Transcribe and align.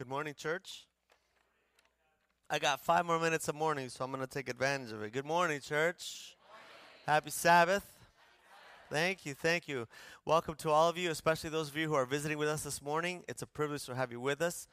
Good 0.00 0.08
morning, 0.08 0.32
church. 0.34 0.86
I 2.48 2.58
got 2.58 2.80
five 2.80 3.04
more 3.04 3.20
minutes 3.20 3.48
of 3.48 3.54
morning, 3.54 3.90
so 3.90 4.02
I'm 4.02 4.10
going 4.10 4.26
to 4.26 4.26
take 4.26 4.48
advantage 4.48 4.92
of 4.92 5.02
it. 5.02 5.12
Good 5.12 5.26
morning, 5.26 5.60
church. 5.60 6.38
Happy 7.06 7.28
Sabbath. 7.28 7.84
Thank 8.88 9.26
you, 9.26 9.34
thank 9.34 9.68
you. 9.68 9.86
Welcome 10.24 10.54
to 10.54 10.70
all 10.70 10.88
of 10.88 10.96
you, 10.96 11.10
especially 11.10 11.50
those 11.50 11.68
of 11.68 11.76
you 11.76 11.86
who 11.86 11.92
are 11.92 12.06
visiting 12.06 12.38
with 12.38 12.48
us 12.48 12.62
this 12.62 12.80
morning. 12.80 13.24
It's 13.28 13.42
a 13.42 13.46
privilege 13.46 13.84
to 13.84 13.94
have 13.94 14.10
you 14.10 14.22
with 14.22 14.40
us. 14.40 14.68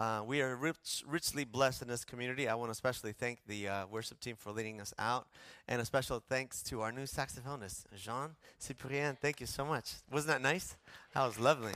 Uh, 0.00 0.24
we 0.26 0.42
are 0.42 0.56
rich, 0.56 1.04
richly 1.06 1.44
blessed 1.44 1.82
in 1.82 1.86
this 1.86 2.04
community. 2.04 2.48
I 2.48 2.56
want 2.56 2.66
to 2.66 2.72
especially 2.72 3.12
thank 3.12 3.38
the 3.46 3.68
uh, 3.68 3.86
worship 3.86 4.18
team 4.18 4.34
for 4.34 4.50
leading 4.50 4.80
us 4.80 4.92
out, 4.98 5.28
and 5.68 5.80
a 5.80 5.84
special 5.84 6.20
thanks 6.28 6.60
to 6.64 6.80
our 6.80 6.90
new 6.90 7.04
saxophonist, 7.04 7.84
Jean 7.94 8.30
Cyprien. 8.60 9.16
Thank 9.16 9.38
you 9.38 9.46
so 9.46 9.64
much. 9.64 9.92
Wasn't 10.10 10.26
that 10.26 10.42
nice? 10.42 10.76
That 11.14 11.24
was 11.24 11.38
lovely. 11.38 11.74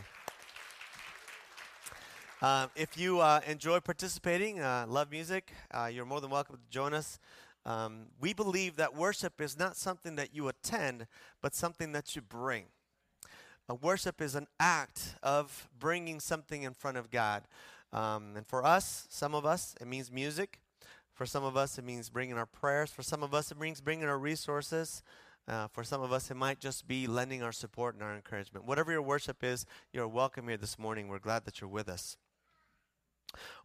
Uh, 2.42 2.66
if 2.76 2.98
you 2.98 3.20
uh, 3.20 3.40
enjoy 3.46 3.80
participating, 3.80 4.60
uh, 4.60 4.84
love 4.86 5.10
music, 5.10 5.54
uh, 5.70 5.86
you're 5.90 6.04
more 6.04 6.20
than 6.20 6.28
welcome 6.28 6.56
to 6.56 6.70
join 6.70 6.92
us. 6.92 7.18
Um, 7.64 8.08
we 8.20 8.34
believe 8.34 8.76
that 8.76 8.94
worship 8.94 9.40
is 9.40 9.58
not 9.58 9.74
something 9.74 10.16
that 10.16 10.34
you 10.34 10.46
attend, 10.48 11.06
but 11.40 11.54
something 11.54 11.92
that 11.92 12.14
you 12.14 12.20
bring. 12.20 12.66
worship 13.80 14.20
is 14.20 14.34
an 14.34 14.48
act 14.60 15.14
of 15.22 15.70
bringing 15.78 16.20
something 16.20 16.62
in 16.62 16.74
front 16.74 16.98
of 16.98 17.10
God. 17.10 17.44
Um, 17.90 18.34
and 18.36 18.46
for 18.46 18.62
us, 18.62 19.06
some 19.08 19.34
of 19.34 19.46
us, 19.46 19.74
it 19.80 19.86
means 19.86 20.12
music. 20.12 20.60
For 21.14 21.24
some 21.24 21.42
of 21.42 21.56
us, 21.56 21.78
it 21.78 21.86
means 21.86 22.10
bringing 22.10 22.36
our 22.36 22.44
prayers. 22.44 22.90
For 22.90 23.02
some 23.02 23.22
of 23.22 23.32
us, 23.32 23.50
it 23.50 23.58
means 23.58 23.80
bringing 23.80 24.06
our 24.06 24.18
resources. 24.18 25.02
Uh, 25.48 25.68
for 25.68 25.82
some 25.82 26.02
of 26.02 26.12
us, 26.12 26.30
it 26.30 26.36
might 26.36 26.60
just 26.60 26.86
be 26.86 27.06
lending 27.06 27.42
our 27.42 27.52
support 27.52 27.94
and 27.94 28.02
our 28.02 28.14
encouragement. 28.14 28.66
Whatever 28.66 28.92
your 28.92 29.00
worship 29.00 29.42
is, 29.42 29.64
you're 29.90 30.06
welcome 30.06 30.48
here 30.48 30.58
this 30.58 30.78
morning. 30.78 31.08
We're 31.08 31.18
glad 31.18 31.46
that 31.46 31.62
you're 31.62 31.70
with 31.70 31.88
us. 31.88 32.18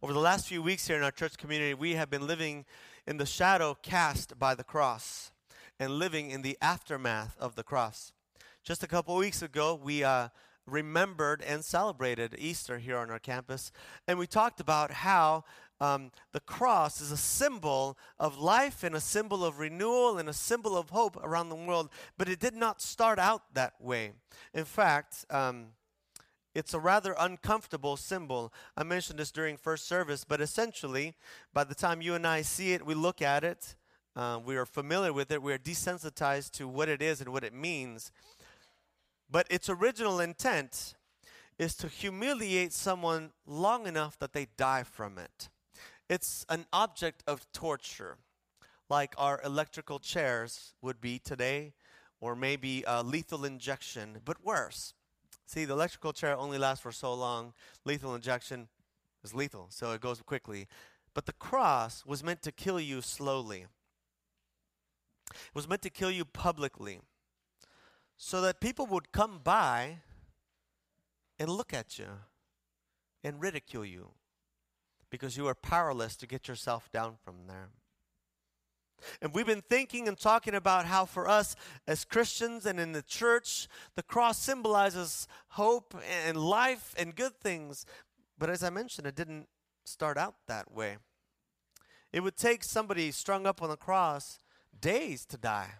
Over 0.02 0.12
the 0.12 0.18
last 0.18 0.46
few 0.46 0.62
weeks 0.62 0.86
here 0.86 0.96
in 0.96 1.02
our 1.02 1.10
church 1.10 1.36
community, 1.36 1.74
we 1.74 1.94
have 1.94 2.10
been 2.10 2.26
living 2.26 2.64
in 3.06 3.16
the 3.16 3.26
shadow 3.26 3.76
cast 3.82 4.38
by 4.38 4.54
the 4.54 4.64
cross 4.64 5.32
and 5.78 5.98
living 5.98 6.30
in 6.30 6.42
the 6.42 6.56
aftermath 6.60 7.36
of 7.38 7.54
the 7.54 7.62
cross. 7.62 8.12
Just 8.64 8.82
a 8.82 8.86
couple 8.86 9.16
weeks 9.16 9.42
ago, 9.42 9.74
we 9.74 10.04
uh, 10.04 10.28
remembered 10.66 11.42
and 11.42 11.64
celebrated 11.64 12.34
Easter 12.38 12.78
here 12.78 12.96
on 12.96 13.10
our 13.10 13.18
campus, 13.18 13.72
and 14.06 14.18
we 14.18 14.26
talked 14.26 14.60
about 14.60 14.92
how 14.92 15.44
um, 15.80 16.12
the 16.32 16.40
cross 16.40 17.00
is 17.00 17.10
a 17.10 17.16
symbol 17.16 17.98
of 18.20 18.38
life 18.38 18.84
and 18.84 18.94
a 18.94 19.00
symbol 19.00 19.44
of 19.44 19.58
renewal 19.58 20.18
and 20.18 20.28
a 20.28 20.32
symbol 20.32 20.76
of 20.76 20.90
hope 20.90 21.16
around 21.16 21.48
the 21.48 21.56
world, 21.56 21.90
but 22.16 22.28
it 22.28 22.38
did 22.38 22.54
not 22.54 22.80
start 22.80 23.18
out 23.18 23.42
that 23.54 23.74
way. 23.80 24.12
In 24.54 24.64
fact, 24.64 25.26
um, 25.28 25.70
it's 26.54 26.74
a 26.74 26.78
rather 26.78 27.14
uncomfortable 27.18 27.96
symbol. 27.96 28.52
I 28.76 28.82
mentioned 28.82 29.18
this 29.18 29.30
during 29.30 29.56
first 29.56 29.86
service, 29.86 30.24
but 30.24 30.40
essentially, 30.40 31.14
by 31.52 31.64
the 31.64 31.74
time 31.74 32.02
you 32.02 32.14
and 32.14 32.26
I 32.26 32.42
see 32.42 32.72
it, 32.72 32.84
we 32.84 32.94
look 32.94 33.22
at 33.22 33.44
it, 33.44 33.74
uh, 34.14 34.38
we 34.44 34.56
are 34.56 34.66
familiar 34.66 35.12
with 35.12 35.30
it, 35.30 35.42
we 35.42 35.52
are 35.52 35.58
desensitized 35.58 36.50
to 36.52 36.68
what 36.68 36.88
it 36.88 37.00
is 37.00 37.20
and 37.20 37.32
what 37.32 37.44
it 37.44 37.54
means. 37.54 38.12
But 39.30 39.46
its 39.50 39.70
original 39.70 40.20
intent 40.20 40.94
is 41.58 41.74
to 41.76 41.88
humiliate 41.88 42.72
someone 42.72 43.30
long 43.46 43.86
enough 43.86 44.18
that 44.18 44.34
they 44.34 44.48
die 44.56 44.82
from 44.82 45.18
it. 45.18 45.48
It's 46.10 46.44
an 46.50 46.66
object 46.72 47.22
of 47.26 47.50
torture, 47.52 48.18
like 48.90 49.14
our 49.16 49.40
electrical 49.42 49.98
chairs 49.98 50.74
would 50.82 51.00
be 51.00 51.18
today, 51.18 51.72
or 52.20 52.36
maybe 52.36 52.84
a 52.86 53.02
lethal 53.02 53.46
injection, 53.46 54.18
but 54.24 54.44
worse. 54.44 54.92
See, 55.52 55.66
the 55.66 55.74
electrical 55.74 56.14
chair 56.14 56.34
only 56.34 56.56
lasts 56.56 56.82
for 56.82 56.92
so 56.92 57.12
long. 57.12 57.52
Lethal 57.84 58.14
injection 58.14 58.68
is 59.22 59.34
lethal, 59.34 59.66
so 59.68 59.92
it 59.92 60.00
goes 60.00 60.22
quickly. 60.22 60.66
But 61.12 61.26
the 61.26 61.34
cross 61.34 62.06
was 62.06 62.24
meant 62.24 62.40
to 62.44 62.52
kill 62.52 62.80
you 62.80 63.02
slowly. 63.02 63.66
It 65.30 65.54
was 65.54 65.68
meant 65.68 65.82
to 65.82 65.90
kill 65.90 66.10
you 66.10 66.24
publicly 66.24 67.00
so 68.16 68.40
that 68.40 68.62
people 68.62 68.86
would 68.86 69.12
come 69.12 69.40
by 69.44 69.98
and 71.38 71.50
look 71.50 71.74
at 71.74 71.98
you 71.98 72.06
and 73.22 73.42
ridicule 73.42 73.84
you 73.84 74.12
because 75.10 75.36
you 75.36 75.46
are 75.46 75.54
powerless 75.54 76.16
to 76.16 76.26
get 76.26 76.48
yourself 76.48 76.90
down 76.90 77.16
from 77.22 77.46
there. 77.46 77.68
And 79.20 79.34
we've 79.34 79.46
been 79.46 79.62
thinking 79.62 80.08
and 80.08 80.18
talking 80.18 80.54
about 80.54 80.86
how, 80.86 81.04
for 81.04 81.28
us 81.28 81.56
as 81.86 82.04
Christians 82.04 82.66
and 82.66 82.80
in 82.80 82.92
the 82.92 83.02
church, 83.02 83.68
the 83.94 84.02
cross 84.02 84.38
symbolizes 84.38 85.28
hope 85.48 85.94
and 86.26 86.36
life 86.36 86.94
and 86.98 87.14
good 87.14 87.40
things. 87.40 87.86
But 88.38 88.50
as 88.50 88.62
I 88.62 88.70
mentioned, 88.70 89.06
it 89.06 89.14
didn't 89.14 89.48
start 89.84 90.16
out 90.16 90.34
that 90.46 90.72
way. 90.72 90.96
It 92.12 92.20
would 92.20 92.36
take 92.36 92.62
somebody 92.62 93.10
strung 93.10 93.46
up 93.46 93.62
on 93.62 93.70
the 93.70 93.76
cross 93.76 94.38
days 94.78 95.24
to 95.26 95.38
die. 95.38 95.70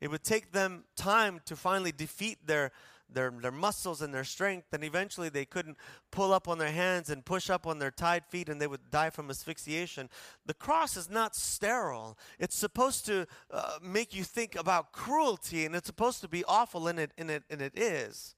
It 0.00 0.10
would 0.10 0.24
take 0.24 0.52
them 0.52 0.84
time 0.96 1.40
to 1.46 1.56
finally 1.56 1.92
defeat 1.92 2.46
their 2.46 2.70
their, 3.08 3.30
their 3.30 3.52
muscles 3.52 4.02
and 4.02 4.12
their 4.12 4.24
strength, 4.24 4.72
and 4.72 4.82
eventually 4.82 5.28
they 5.28 5.44
couldn't 5.44 5.76
pull 6.10 6.32
up 6.32 6.48
on 6.48 6.58
their 6.58 6.72
hands 6.72 7.08
and 7.08 7.24
push 7.24 7.48
up 7.48 7.66
on 7.66 7.78
their 7.78 7.90
tied 7.90 8.26
feet, 8.26 8.48
and 8.48 8.60
they 8.60 8.66
would 8.66 8.90
die 8.90 9.10
from 9.10 9.30
asphyxiation. 9.30 10.08
The 10.44 10.54
cross 10.54 10.96
is 10.96 11.08
not 11.08 11.36
sterile. 11.36 12.18
It's 12.38 12.56
supposed 12.56 13.06
to 13.06 13.26
uh, 13.50 13.78
make 13.82 14.14
you 14.14 14.24
think 14.24 14.56
about 14.56 14.92
cruelty, 14.92 15.64
and 15.64 15.74
it's 15.74 15.86
supposed 15.86 16.20
to 16.22 16.28
be 16.28 16.44
awful, 16.44 16.88
and 16.88 16.98
it, 16.98 17.12
and, 17.16 17.30
it, 17.30 17.44
and 17.48 17.62
it 17.62 17.78
is. 17.78 18.34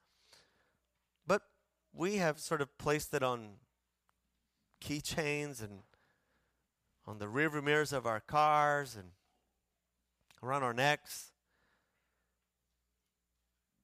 But 1.27 1.43
we 1.93 2.17
have 2.17 2.39
sort 2.39 2.61
of 2.61 2.77
placed 2.79 3.15
it 3.15 3.23
on 3.23 3.55
keychains 4.83 5.63
and 5.63 5.81
on 7.07 7.19
the 7.19 7.27
rearview 7.27 7.65
mirrors 7.65 7.93
of 7.93 8.07
our 8.07 8.21
cars 8.21 8.95
and 8.95 9.09
around 10.43 10.63
our 10.63 10.75
necks. 10.75 11.33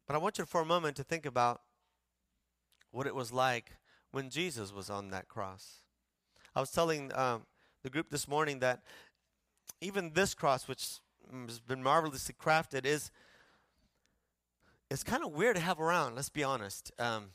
But 0.06 0.16
I 0.16 0.18
want 0.18 0.38
you 0.38 0.44
for 0.44 0.60
a 0.60 0.66
moment 0.66 0.96
to 0.96 1.04
think 1.04 1.24
about 1.24 1.62
what 2.90 3.06
it 3.06 3.14
was 3.14 3.32
like 3.32 3.72
when 4.10 4.30
Jesus 4.30 4.72
was 4.72 4.90
on 4.90 5.10
that 5.10 5.28
cross. 5.28 5.80
I 6.54 6.60
was 6.60 6.70
telling 6.70 7.12
um, 7.14 7.46
the 7.82 7.90
group 7.90 8.10
this 8.10 8.28
morning 8.28 8.60
that 8.60 8.82
even 9.80 10.12
this 10.14 10.34
cross, 10.34 10.68
which 10.68 11.00
has 11.46 11.58
been 11.58 11.82
marvelously 11.82 12.34
crafted, 12.40 12.84
is 12.84 13.10
it's 14.90 15.02
kind 15.02 15.24
of 15.24 15.32
weird 15.32 15.56
to 15.56 15.62
have 15.62 15.80
around. 15.80 16.14
Let's 16.14 16.28
be 16.28 16.44
honest. 16.44 16.92
Um, 16.98 17.30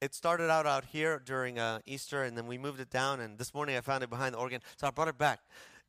it 0.00 0.14
started 0.14 0.50
out 0.50 0.66
out 0.66 0.86
here 0.86 1.20
during 1.24 1.58
uh, 1.58 1.80
Easter, 1.86 2.22
and 2.22 2.36
then 2.36 2.46
we 2.46 2.56
moved 2.56 2.80
it 2.80 2.90
down. 2.90 3.20
And 3.20 3.38
this 3.38 3.52
morning 3.52 3.76
I 3.76 3.80
found 3.80 4.02
it 4.02 4.10
behind 4.10 4.34
the 4.34 4.38
organ, 4.38 4.60
so 4.76 4.86
I 4.86 4.90
brought 4.90 5.08
it 5.08 5.18
back. 5.18 5.40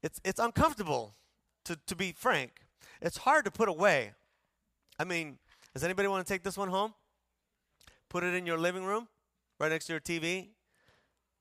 It's 0.01 0.19
it's 0.23 0.39
uncomfortable, 0.39 1.15
to 1.65 1.77
to 1.88 1.95
be 1.95 2.11
frank. 2.11 2.65
It's 3.01 3.17
hard 3.17 3.45
to 3.45 3.51
put 3.51 3.69
away. 3.69 4.13
I 5.00 5.03
mean, 5.03 5.38
does 5.73 5.84
anybody 5.84 6.07
want 6.07 6.25
to 6.25 6.34
take 6.34 6.44
this 6.44 6.57
one 6.57 6.69
home? 6.69 6.94
Put 8.09 8.23
it 8.23 8.34
in 8.34 8.45
your 8.45 8.57
living 8.57 8.84
room, 8.84 9.07
right 9.59 9.69
next 9.69 9.85
to 9.88 9.94
your 9.94 10.00
TV, 10.00 10.50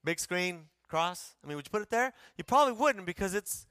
big 0.04 0.18
screen, 0.18 0.68
cross. 0.88 1.34
I 1.44 1.46
mean, 1.46 1.56
would 1.56 1.66
you 1.66 1.70
put 1.70 1.82
it 1.82 1.90
there? 1.90 2.12
You 2.36 2.44
probably 2.44 2.72
wouldn't 2.72 3.06
because 3.06 3.34
it's, 3.34 3.66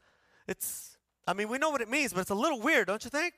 it's. 0.47 0.97
I 1.27 1.33
mean, 1.33 1.49
we 1.49 1.57
know 1.57 1.69
what 1.69 1.81
it 1.81 1.89
means, 1.89 2.13
but 2.13 2.21
it's 2.21 2.29
a 2.29 2.35
little 2.35 2.59
weird, 2.59 2.87
don't 2.87 3.03
you 3.03 3.09
think? 3.09 3.33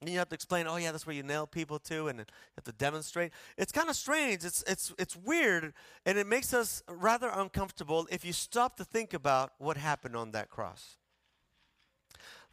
And 0.00 0.10
you 0.10 0.18
have 0.18 0.28
to 0.30 0.34
explain, 0.34 0.66
oh 0.66 0.76
yeah, 0.76 0.90
that's 0.90 1.06
where 1.06 1.14
you 1.14 1.22
nail 1.22 1.46
people 1.46 1.78
to, 1.80 2.08
and 2.08 2.18
you 2.18 2.24
have 2.56 2.64
to 2.64 2.72
demonstrate. 2.72 3.32
It's 3.56 3.70
kind 3.70 3.88
of 3.88 3.94
strange. 3.94 4.44
It's 4.44 4.64
it's 4.66 4.92
it's 4.98 5.14
weird, 5.14 5.72
and 6.04 6.18
it 6.18 6.26
makes 6.26 6.52
us 6.52 6.82
rather 6.88 7.30
uncomfortable 7.32 8.08
if 8.10 8.24
you 8.24 8.32
stop 8.32 8.76
to 8.78 8.84
think 8.84 9.14
about 9.14 9.52
what 9.58 9.76
happened 9.76 10.16
on 10.16 10.32
that 10.32 10.50
cross. 10.50 10.96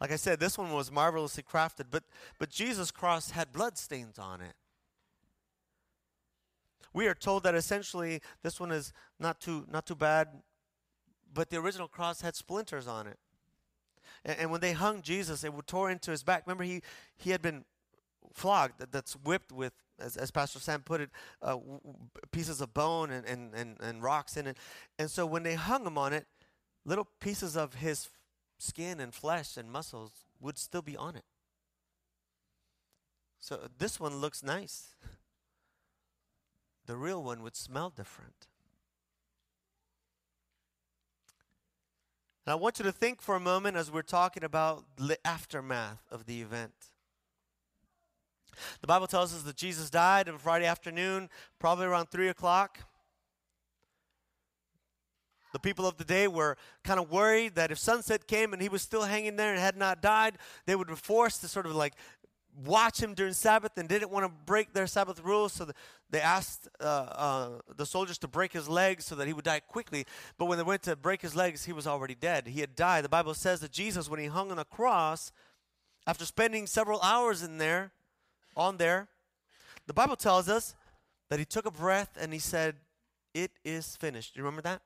Like 0.00 0.12
I 0.12 0.16
said, 0.16 0.40
this 0.40 0.56
one 0.56 0.72
was 0.72 0.90
marvelously 0.90 1.42
crafted, 1.42 1.86
but, 1.90 2.04
but 2.38 2.48
Jesus' 2.48 2.90
cross 2.90 3.32
had 3.32 3.52
blood 3.52 3.76
stains 3.76 4.18
on 4.18 4.40
it. 4.40 4.54
We 6.92 7.06
are 7.06 7.14
told 7.14 7.42
that 7.42 7.54
essentially 7.54 8.20
this 8.42 8.58
one 8.58 8.72
is 8.72 8.92
not 9.18 9.40
too, 9.40 9.66
not 9.70 9.86
too 9.86 9.94
bad, 9.94 10.28
but 11.32 11.50
the 11.50 11.58
original 11.58 11.86
cross 11.86 12.22
had 12.22 12.34
splinters 12.34 12.88
on 12.88 13.06
it. 13.06 13.18
And, 14.24 14.38
and 14.38 14.50
when 14.50 14.60
they 14.60 14.72
hung 14.72 15.02
Jesus, 15.02 15.44
it 15.44 15.52
would 15.52 15.66
tore 15.66 15.90
into 15.90 16.10
his 16.10 16.22
back. 16.22 16.46
Remember, 16.46 16.64
he, 16.64 16.82
he 17.16 17.30
had 17.30 17.42
been 17.42 17.64
flogged, 18.32 18.78
that, 18.78 18.92
that's 18.92 19.12
whipped 19.12 19.52
with, 19.52 19.74
as, 20.00 20.16
as 20.16 20.30
Pastor 20.30 20.58
Sam 20.58 20.82
put 20.82 21.02
it, 21.02 21.10
uh, 21.42 21.50
w- 21.50 21.80
pieces 22.32 22.60
of 22.60 22.72
bone 22.74 23.10
and, 23.10 23.26
and, 23.26 23.54
and, 23.54 23.76
and 23.80 24.02
rocks 24.02 24.36
in 24.36 24.46
it. 24.46 24.56
And 24.98 25.10
so 25.10 25.26
when 25.26 25.42
they 25.42 25.54
hung 25.54 25.86
him 25.86 25.98
on 25.98 26.12
it, 26.12 26.26
little 26.84 27.06
pieces 27.20 27.56
of 27.56 27.74
his 27.74 28.08
skin 28.60 29.00
and 29.00 29.14
flesh 29.14 29.56
and 29.56 29.70
muscles 29.70 30.24
would 30.40 30.58
still 30.58 30.82
be 30.82 30.96
on 30.96 31.16
it. 31.16 31.24
So 33.40 33.56
uh, 33.56 33.68
this 33.78 33.98
one 33.98 34.16
looks 34.16 34.42
nice. 34.42 34.94
The 36.86 36.96
real 36.96 37.22
one 37.22 37.42
would 37.42 37.56
smell 37.56 37.90
different. 37.90 38.46
And 42.46 42.52
I 42.52 42.56
want 42.56 42.78
you 42.78 42.84
to 42.84 42.92
think 42.92 43.22
for 43.22 43.34
a 43.36 43.40
moment 43.40 43.76
as 43.76 43.90
we're 43.90 44.02
talking 44.02 44.44
about 44.44 44.84
the 44.96 45.18
aftermath 45.26 46.02
of 46.10 46.26
the 46.26 46.42
event. 46.42 46.72
The 48.80 48.86
Bible 48.86 49.06
tells 49.06 49.34
us 49.34 49.42
that 49.42 49.56
Jesus 49.56 49.88
died 49.88 50.28
on 50.28 50.38
Friday 50.38 50.66
afternoon, 50.66 51.30
probably 51.58 51.86
around 51.86 52.10
3 52.10 52.28
o'clock. 52.28 52.78
The 55.52 55.58
people 55.58 55.86
of 55.86 55.96
the 55.96 56.04
day 56.04 56.28
were 56.28 56.56
kind 56.84 57.00
of 57.00 57.10
worried 57.10 57.54
that 57.56 57.70
if 57.70 57.78
sunset 57.78 58.26
came 58.26 58.52
and 58.52 58.62
he 58.62 58.68
was 58.68 58.82
still 58.82 59.02
hanging 59.02 59.36
there 59.36 59.50
and 59.50 59.60
had 59.60 59.76
not 59.76 60.00
died, 60.00 60.38
they 60.66 60.76
would 60.76 60.88
be 60.88 60.94
forced 60.94 61.40
to 61.40 61.48
sort 61.48 61.66
of 61.66 61.74
like 61.74 61.94
watch 62.64 63.00
him 63.00 63.14
during 63.14 63.32
Sabbath 63.32 63.76
and 63.76 63.88
didn't 63.88 64.10
want 64.10 64.26
to 64.26 64.32
break 64.44 64.72
their 64.72 64.86
Sabbath 64.86 65.22
rules. 65.22 65.52
So 65.52 65.70
they 66.10 66.20
asked 66.20 66.68
uh, 66.80 66.84
uh, 66.84 67.48
the 67.76 67.86
soldiers 67.86 68.18
to 68.18 68.28
break 68.28 68.52
his 68.52 68.68
legs 68.68 69.04
so 69.04 69.14
that 69.14 69.26
he 69.26 69.32
would 69.32 69.44
die 69.44 69.60
quickly. 69.60 70.04
But 70.38 70.46
when 70.46 70.58
they 70.58 70.64
went 70.64 70.82
to 70.82 70.96
break 70.96 71.22
his 71.22 71.34
legs, 71.34 71.64
he 71.64 71.72
was 71.72 71.86
already 71.86 72.14
dead. 72.14 72.46
He 72.48 72.60
had 72.60 72.74
died. 72.74 73.04
The 73.04 73.08
Bible 73.08 73.34
says 73.34 73.60
that 73.60 73.72
Jesus, 73.72 74.08
when 74.08 74.20
he 74.20 74.26
hung 74.26 74.50
on 74.50 74.58
a 74.58 74.64
cross, 74.64 75.32
after 76.06 76.24
spending 76.24 76.66
several 76.66 77.00
hours 77.02 77.42
in 77.42 77.58
there, 77.58 77.92
on 78.56 78.76
there, 78.78 79.08
the 79.86 79.94
Bible 79.94 80.16
tells 80.16 80.48
us 80.48 80.74
that 81.28 81.38
he 81.38 81.44
took 81.44 81.66
a 81.66 81.70
breath 81.70 82.18
and 82.20 82.32
he 82.32 82.38
said, 82.38 82.76
It 83.34 83.52
is 83.64 83.96
finished. 83.96 84.34
Do 84.34 84.40
you 84.40 84.44
remember 84.44 84.62
that? 84.62 84.82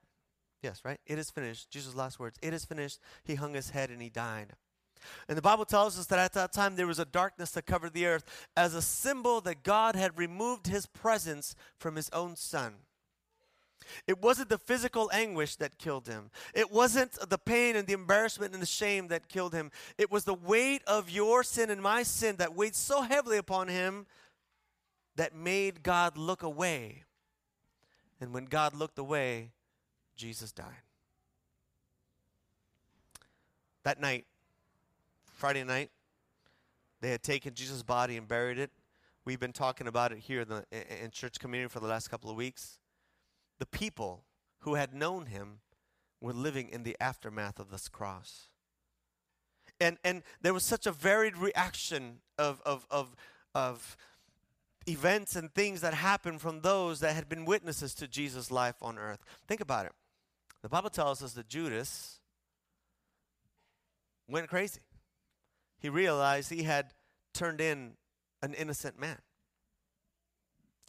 Yes, 0.64 0.80
right? 0.82 0.98
It 1.06 1.18
is 1.18 1.30
finished. 1.30 1.70
Jesus' 1.70 1.94
last 1.94 2.18
words. 2.18 2.38
It 2.40 2.54
is 2.54 2.64
finished. 2.64 2.98
He 3.22 3.34
hung 3.34 3.52
his 3.52 3.68
head 3.68 3.90
and 3.90 4.00
he 4.00 4.08
died. 4.08 4.54
And 5.28 5.36
the 5.36 5.42
Bible 5.42 5.66
tells 5.66 5.98
us 5.98 6.06
that 6.06 6.18
at 6.18 6.32
that 6.32 6.54
time 6.54 6.74
there 6.74 6.86
was 6.86 6.98
a 6.98 7.04
darkness 7.04 7.50
that 7.50 7.66
covered 7.66 7.92
the 7.92 8.06
earth 8.06 8.24
as 8.56 8.74
a 8.74 8.80
symbol 8.80 9.42
that 9.42 9.62
God 9.62 9.94
had 9.94 10.18
removed 10.18 10.66
his 10.66 10.86
presence 10.86 11.54
from 11.76 11.96
his 11.96 12.08
own 12.14 12.34
son. 12.34 12.76
It 14.06 14.22
wasn't 14.22 14.48
the 14.48 14.56
physical 14.56 15.10
anguish 15.12 15.56
that 15.56 15.76
killed 15.76 16.08
him. 16.08 16.30
It 16.54 16.72
wasn't 16.72 17.12
the 17.28 17.36
pain 17.36 17.76
and 17.76 17.86
the 17.86 17.92
embarrassment 17.92 18.54
and 18.54 18.62
the 18.62 18.66
shame 18.66 19.08
that 19.08 19.28
killed 19.28 19.52
him. 19.52 19.70
It 19.98 20.10
was 20.10 20.24
the 20.24 20.32
weight 20.32 20.82
of 20.86 21.10
your 21.10 21.42
sin 21.42 21.68
and 21.68 21.82
my 21.82 22.04
sin 22.04 22.36
that 22.36 22.54
weighed 22.54 22.74
so 22.74 23.02
heavily 23.02 23.36
upon 23.36 23.68
him 23.68 24.06
that 25.16 25.34
made 25.34 25.82
God 25.82 26.16
look 26.16 26.42
away. 26.42 27.04
And 28.18 28.32
when 28.32 28.46
God 28.46 28.74
looked 28.74 28.98
away, 28.98 29.50
Jesus 30.16 30.52
died. 30.52 30.82
That 33.82 34.00
night, 34.00 34.26
Friday 35.32 35.64
night, 35.64 35.90
they 37.00 37.10
had 37.10 37.22
taken 37.22 37.54
Jesus' 37.54 37.82
body 37.82 38.16
and 38.16 38.26
buried 38.26 38.58
it. 38.58 38.70
We've 39.24 39.40
been 39.40 39.52
talking 39.52 39.86
about 39.86 40.12
it 40.12 40.18
here 40.18 40.40
in, 40.42 40.48
the, 40.48 40.64
in 41.02 41.10
church 41.10 41.38
community 41.38 41.70
for 41.70 41.80
the 41.80 41.86
last 41.86 42.08
couple 42.08 42.30
of 42.30 42.36
weeks. 42.36 42.78
The 43.58 43.66
people 43.66 44.24
who 44.60 44.74
had 44.74 44.94
known 44.94 45.26
him 45.26 45.60
were 46.20 46.32
living 46.32 46.68
in 46.70 46.82
the 46.82 46.96
aftermath 47.00 47.58
of 47.58 47.70
this 47.70 47.88
cross. 47.88 48.48
And, 49.80 49.98
and 50.04 50.22
there 50.40 50.54
was 50.54 50.62
such 50.62 50.86
a 50.86 50.92
varied 50.92 51.36
reaction 51.36 52.20
of, 52.38 52.62
of, 52.64 52.86
of, 52.90 53.14
of 53.54 53.96
events 54.86 55.36
and 55.36 55.52
things 55.52 55.80
that 55.80 55.94
happened 55.94 56.40
from 56.40 56.60
those 56.60 57.00
that 57.00 57.14
had 57.14 57.28
been 57.28 57.44
witnesses 57.44 57.94
to 57.96 58.08
Jesus' 58.08 58.50
life 58.50 58.76
on 58.82 58.98
earth. 58.98 59.24
Think 59.46 59.60
about 59.60 59.86
it. 59.86 59.92
The 60.64 60.70
Bible 60.70 60.88
tells 60.88 61.22
us 61.22 61.34
that 61.34 61.46
Judas 61.46 62.20
went 64.26 64.48
crazy. 64.48 64.80
He 65.78 65.90
realized 65.90 66.48
he 66.48 66.62
had 66.62 66.94
turned 67.34 67.60
in 67.60 67.98
an 68.40 68.54
innocent 68.54 68.98
man. 68.98 69.18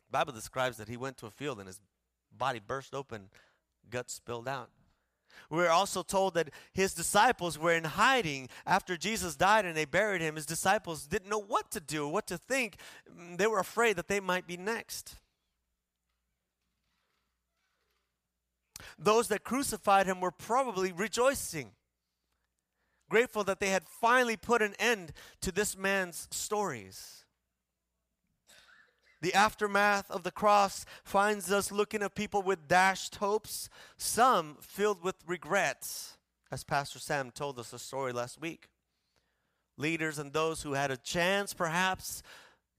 The 0.08 0.12
Bible 0.18 0.32
describes 0.32 0.78
that 0.78 0.88
he 0.88 0.96
went 0.96 1.18
to 1.18 1.26
a 1.26 1.30
field 1.30 1.58
and 1.58 1.68
his 1.68 1.82
body 2.32 2.62
burst 2.66 2.96
open, 2.96 3.28
guts 3.90 4.14
spilled 4.14 4.48
out. 4.48 4.70
We're 5.50 5.68
also 5.68 6.04
told 6.04 6.36
that 6.36 6.52
his 6.72 6.94
disciples 6.94 7.60
were 7.60 7.74
in 7.74 7.84
hiding 7.84 8.48
after 8.66 8.96
Jesus 8.96 9.36
died 9.36 9.66
and 9.66 9.76
they 9.76 9.84
buried 9.84 10.22
him. 10.22 10.38
His 10.38 10.46
disciples 10.46 11.06
didn't 11.06 11.30
know 11.30 11.42
what 11.42 11.70
to 11.72 11.82
do, 11.82 12.08
what 12.08 12.28
to 12.28 12.38
think. 12.38 12.78
They 13.36 13.46
were 13.46 13.60
afraid 13.60 13.98
that 13.98 14.08
they 14.08 14.22
might 14.22 14.48
be 14.48 14.56
next. 14.56 15.18
Those 18.98 19.28
that 19.28 19.44
crucified 19.44 20.06
him 20.06 20.22
were 20.22 20.32
probably 20.32 20.92
rejoicing, 20.92 21.72
grateful 23.10 23.44
that 23.44 23.60
they 23.60 23.70
had 23.70 23.84
finally 23.88 24.38
put 24.38 24.62
an 24.62 24.74
end 24.80 25.12
to 25.42 25.52
this 25.52 25.78
man's 25.78 26.28
stories. 26.32 27.26
The 29.22 29.34
aftermath 29.34 30.12
of 30.12 30.24
the 30.24 30.32
cross 30.32 30.86
finds 31.04 31.52
us 31.52 31.72
looking 31.72 32.04
at 32.04 32.16
people 32.16 32.42
with 32.42 32.68
dashed 32.68 33.16
hopes, 33.16 33.70
some 33.98 34.58
filled 34.62 35.04
with 35.04 35.16
regrets, 35.26 36.18
as 36.52 36.64
Pastor 36.64 37.00
Sam 37.00 37.32
told 37.32 37.58
us 37.58 37.74
a 37.74 37.80
story 37.80 38.14
last 38.14 38.40
week. 38.40 38.68
Leaders 39.78 40.20
and 40.20 40.32
those 40.32 40.62
who 40.62 40.74
had 40.74 40.92
a 40.92 40.98
chance, 40.98 41.54
perhaps, 41.54 42.22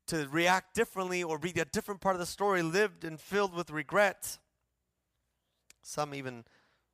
to 0.07 0.29
react 0.31 0.75
differently 0.75 1.23
or 1.23 1.39
read 1.39 1.59
a 1.59 1.65
different 1.65 2.01
part 2.01 2.15
of 2.15 2.21
the 2.21 2.27
story 2.27 2.63
lived 2.63 3.05
and 3.05 3.21
filled 3.21 3.55
with 3.55 3.71
regret. 3.71 4.39
Some 5.87 6.15
even 6.15 6.45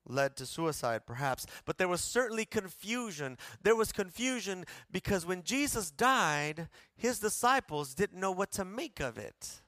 led 0.07 0.37
to 0.37 0.47
suicide, 0.47 1.07
perhaps. 1.07 1.47
But 1.65 1.79
there 1.79 1.89
was 1.89 2.03
certainly 2.03 2.45
confusion. 2.45 3.39
There 3.63 3.75
was 3.75 3.91
confusion 3.91 4.67
because 4.91 5.25
when 5.25 5.43
Jesus 5.43 5.91
died, 5.91 6.69
his 6.95 7.19
disciples 7.19 7.95
didn't 7.95 8.21
know 8.21 8.31
what 8.31 8.53
to 8.53 8.65
make 8.65 9.01
of 9.01 9.17
it. 9.17 9.63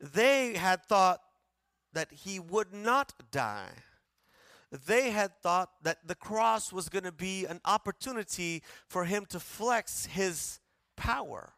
They 0.00 0.54
had 0.54 0.84
thought 0.84 1.20
that 1.92 2.12
he 2.12 2.38
would 2.38 2.72
not 2.72 3.12
die. 3.32 3.70
They 4.70 5.10
had 5.10 5.32
thought 5.42 5.70
that 5.82 6.06
the 6.06 6.14
cross 6.14 6.72
was 6.72 6.88
going 6.88 7.04
to 7.04 7.12
be 7.12 7.44
an 7.44 7.60
opportunity 7.64 8.62
for 8.88 9.04
him 9.04 9.26
to 9.30 9.40
flex 9.40 10.06
his 10.06 10.60
power. 10.96 11.54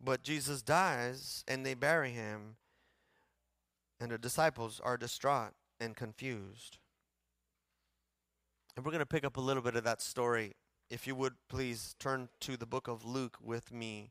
But 0.00 0.22
Jesus 0.22 0.62
dies 0.62 1.44
and 1.46 1.64
they 1.64 1.74
bury 1.74 2.10
him 2.10 2.56
and 4.00 4.10
the 4.10 4.18
disciples 4.18 4.80
are 4.82 4.96
distraught 4.96 5.52
and 5.80 5.96
confused. 5.96 6.78
And 8.76 8.84
we're 8.84 8.92
going 8.92 9.00
to 9.00 9.06
pick 9.06 9.24
up 9.24 9.36
a 9.36 9.40
little 9.40 9.62
bit 9.62 9.76
of 9.76 9.84
that 9.84 10.02
story. 10.02 10.52
If 10.90 11.06
you 11.06 11.14
would 11.14 11.34
please 11.48 11.94
turn 11.98 12.28
to 12.40 12.56
the 12.56 12.66
book 12.66 12.88
of 12.88 13.04
Luke 13.04 13.38
with 13.42 13.72
me. 13.72 14.10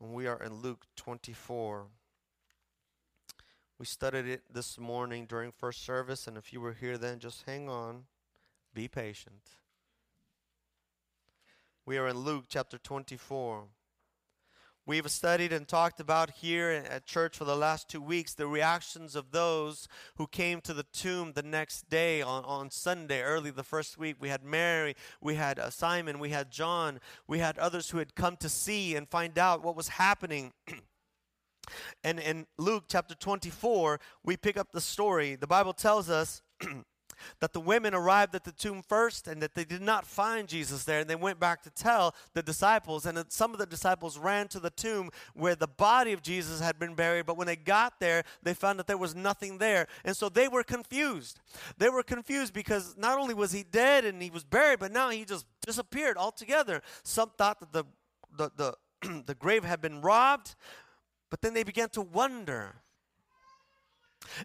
We 0.00 0.26
are 0.26 0.42
in 0.42 0.54
Luke 0.54 0.86
24. 0.96 1.86
We 3.78 3.86
studied 3.86 4.26
it 4.26 4.42
this 4.52 4.78
morning 4.78 5.26
during 5.26 5.52
first 5.52 5.84
service, 5.84 6.26
and 6.26 6.36
if 6.36 6.52
you 6.52 6.60
were 6.60 6.74
here 6.74 6.98
then, 6.98 7.18
just 7.18 7.44
hang 7.46 7.68
on. 7.68 8.04
Be 8.74 8.88
patient. 8.88 9.42
We 11.86 11.96
are 11.96 12.08
in 12.08 12.18
Luke 12.18 12.44
chapter 12.48 12.76
24. 12.76 13.64
We've 14.86 15.10
studied 15.10 15.52
and 15.52 15.68
talked 15.68 16.00
about 16.00 16.30
here 16.30 16.70
at 16.70 17.04
church 17.04 17.36
for 17.36 17.44
the 17.44 17.54
last 17.54 17.88
two 17.88 18.00
weeks 18.00 18.32
the 18.32 18.46
reactions 18.46 19.14
of 19.14 19.30
those 19.30 19.86
who 20.16 20.26
came 20.26 20.60
to 20.62 20.72
the 20.72 20.86
tomb 20.92 21.32
the 21.34 21.42
next 21.42 21.90
day 21.90 22.22
on, 22.22 22.44
on 22.44 22.70
Sunday, 22.70 23.20
early 23.22 23.50
the 23.50 23.62
first 23.62 23.98
week. 23.98 24.16
We 24.18 24.30
had 24.30 24.42
Mary, 24.42 24.96
we 25.20 25.34
had 25.34 25.58
uh, 25.58 25.68
Simon, 25.68 26.18
we 26.18 26.30
had 26.30 26.50
John, 26.50 26.98
we 27.28 27.40
had 27.40 27.58
others 27.58 27.90
who 27.90 27.98
had 27.98 28.14
come 28.14 28.36
to 28.38 28.48
see 28.48 28.96
and 28.96 29.08
find 29.08 29.38
out 29.38 29.62
what 29.62 29.76
was 29.76 29.88
happening. 29.88 30.52
and 32.02 32.18
in 32.18 32.46
Luke 32.56 32.84
chapter 32.88 33.14
24, 33.14 34.00
we 34.24 34.36
pick 34.36 34.56
up 34.56 34.72
the 34.72 34.80
story. 34.80 35.36
The 35.36 35.46
Bible 35.46 35.74
tells 35.74 36.08
us 36.08 36.42
that 37.40 37.52
the 37.52 37.60
women 37.60 37.94
arrived 37.94 38.34
at 38.34 38.44
the 38.44 38.52
tomb 38.52 38.82
first 38.82 39.28
and 39.28 39.42
that 39.42 39.54
they 39.54 39.64
did 39.64 39.82
not 39.82 40.06
find 40.06 40.48
Jesus 40.48 40.84
there. 40.84 41.00
And 41.00 41.10
they 41.10 41.16
went 41.16 41.40
back 41.40 41.62
to 41.62 41.70
tell 41.70 42.14
the 42.34 42.42
disciples. 42.42 43.06
And 43.06 43.24
some 43.28 43.52
of 43.52 43.58
the 43.58 43.66
disciples 43.66 44.18
ran 44.18 44.48
to 44.48 44.60
the 44.60 44.70
tomb 44.70 45.10
where 45.34 45.54
the 45.54 45.68
body 45.68 46.12
of 46.12 46.22
Jesus 46.22 46.60
had 46.60 46.78
been 46.78 46.94
buried. 46.94 47.26
But 47.26 47.36
when 47.36 47.46
they 47.46 47.56
got 47.56 48.00
there, 48.00 48.24
they 48.42 48.54
found 48.54 48.78
that 48.78 48.86
there 48.86 48.98
was 48.98 49.14
nothing 49.14 49.58
there. 49.58 49.86
And 50.04 50.16
so 50.16 50.28
they 50.28 50.48
were 50.48 50.62
confused. 50.62 51.40
They 51.78 51.88
were 51.88 52.02
confused 52.02 52.52
because 52.52 52.96
not 52.96 53.18
only 53.18 53.34
was 53.34 53.52
he 53.52 53.62
dead 53.62 54.04
and 54.04 54.22
he 54.22 54.30
was 54.30 54.44
buried, 54.44 54.78
but 54.78 54.92
now 54.92 55.10
he 55.10 55.24
just 55.24 55.46
disappeared 55.64 56.16
altogether. 56.16 56.82
Some 57.02 57.30
thought 57.36 57.60
that 57.60 57.72
the, 57.72 57.84
the, 58.36 58.76
the, 59.02 59.22
the 59.26 59.34
grave 59.34 59.64
had 59.64 59.80
been 59.80 60.00
robbed. 60.00 60.54
But 61.30 61.42
then 61.42 61.54
they 61.54 61.62
began 61.62 61.88
to 61.90 62.02
wonder 62.02 62.82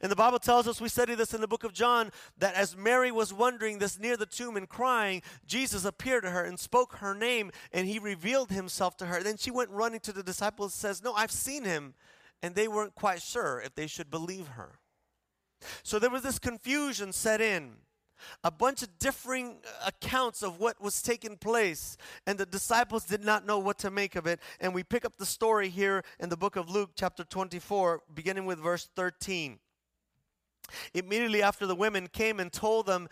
and 0.02 0.12
the 0.12 0.16
Bible 0.16 0.40
tells 0.40 0.68
us, 0.68 0.80
we 0.80 0.90
study 0.90 1.16
this 1.16 1.34
in 1.34 1.42
the 1.42 1.48
book 1.48 1.64
of 1.64 1.74
John, 1.74 2.12
that 2.38 2.56
as 2.56 2.78
Mary 2.78 3.12
was 3.12 3.34
wondering 3.34 3.80
this 3.80 4.00
near 4.00 4.18
the 4.18 4.26
tomb 4.26 4.58
and 4.58 4.68
crying, 4.68 5.22
Jesus 5.46 5.86
appeared 5.86 6.24
to 6.24 6.32
her 6.32 6.44
and 6.44 6.60
spoke 6.60 6.98
her 6.98 7.14
name 7.14 7.52
and 7.72 7.88
he 7.88 8.00
revealed 8.00 8.52
himself 8.52 8.98
to 8.98 9.06
her. 9.08 9.22
Then 9.22 9.38
she 9.38 9.52
went 9.52 9.70
running 9.70 10.00
to 10.02 10.14
the 10.14 10.24
disciples 10.24 10.74
and 10.74 10.80
says, 10.80 11.04
No, 11.04 11.14
I've 11.14 11.32
seen 11.32 11.64
him. 11.64 11.94
And 12.42 12.56
they 12.56 12.68
weren't 12.68 12.96
quite 12.96 13.22
sure 13.22 13.62
if 13.64 13.76
they 13.76 13.88
should 13.88 14.12
believe 14.12 14.50
her. 14.50 14.80
So 15.84 16.00
there 16.00 16.10
was 16.10 16.24
this 16.24 16.40
confusion 16.40 17.12
set 17.12 17.42
in. 17.42 17.78
A 18.46 18.52
bunch 18.52 18.82
of 18.82 18.98
differing 18.98 19.58
accounts 19.86 20.42
of 20.42 20.58
what 20.58 20.82
was 20.82 21.02
taking 21.02 21.36
place, 21.36 21.98
and 22.26 22.38
the 22.38 22.46
disciples 22.46 23.04
did 23.04 23.26
not 23.26 23.46
know 23.46 23.60
what 23.60 23.78
to 23.80 23.92
make 23.92 24.16
of 24.16 24.26
it. 24.26 24.40
And 24.62 24.74
we 24.74 24.84
pick 24.84 25.04
up 25.04 25.18
the 25.18 25.26
story 25.26 25.68
here 25.68 26.02
in 26.20 26.30
the 26.30 26.38
book 26.38 26.56
of 26.56 26.70
Luke, 26.70 26.92
chapter 26.96 27.26
24, 27.26 28.04
beginning 28.14 28.46
with 28.46 28.58
verse 28.58 28.88
13. 28.96 29.60
Immediately 30.94 31.42
after 31.42 31.66
the 31.66 31.76
women 31.76 32.08
came 32.08 32.40
and 32.40 32.52
told 32.52 32.86
them, 32.86 33.08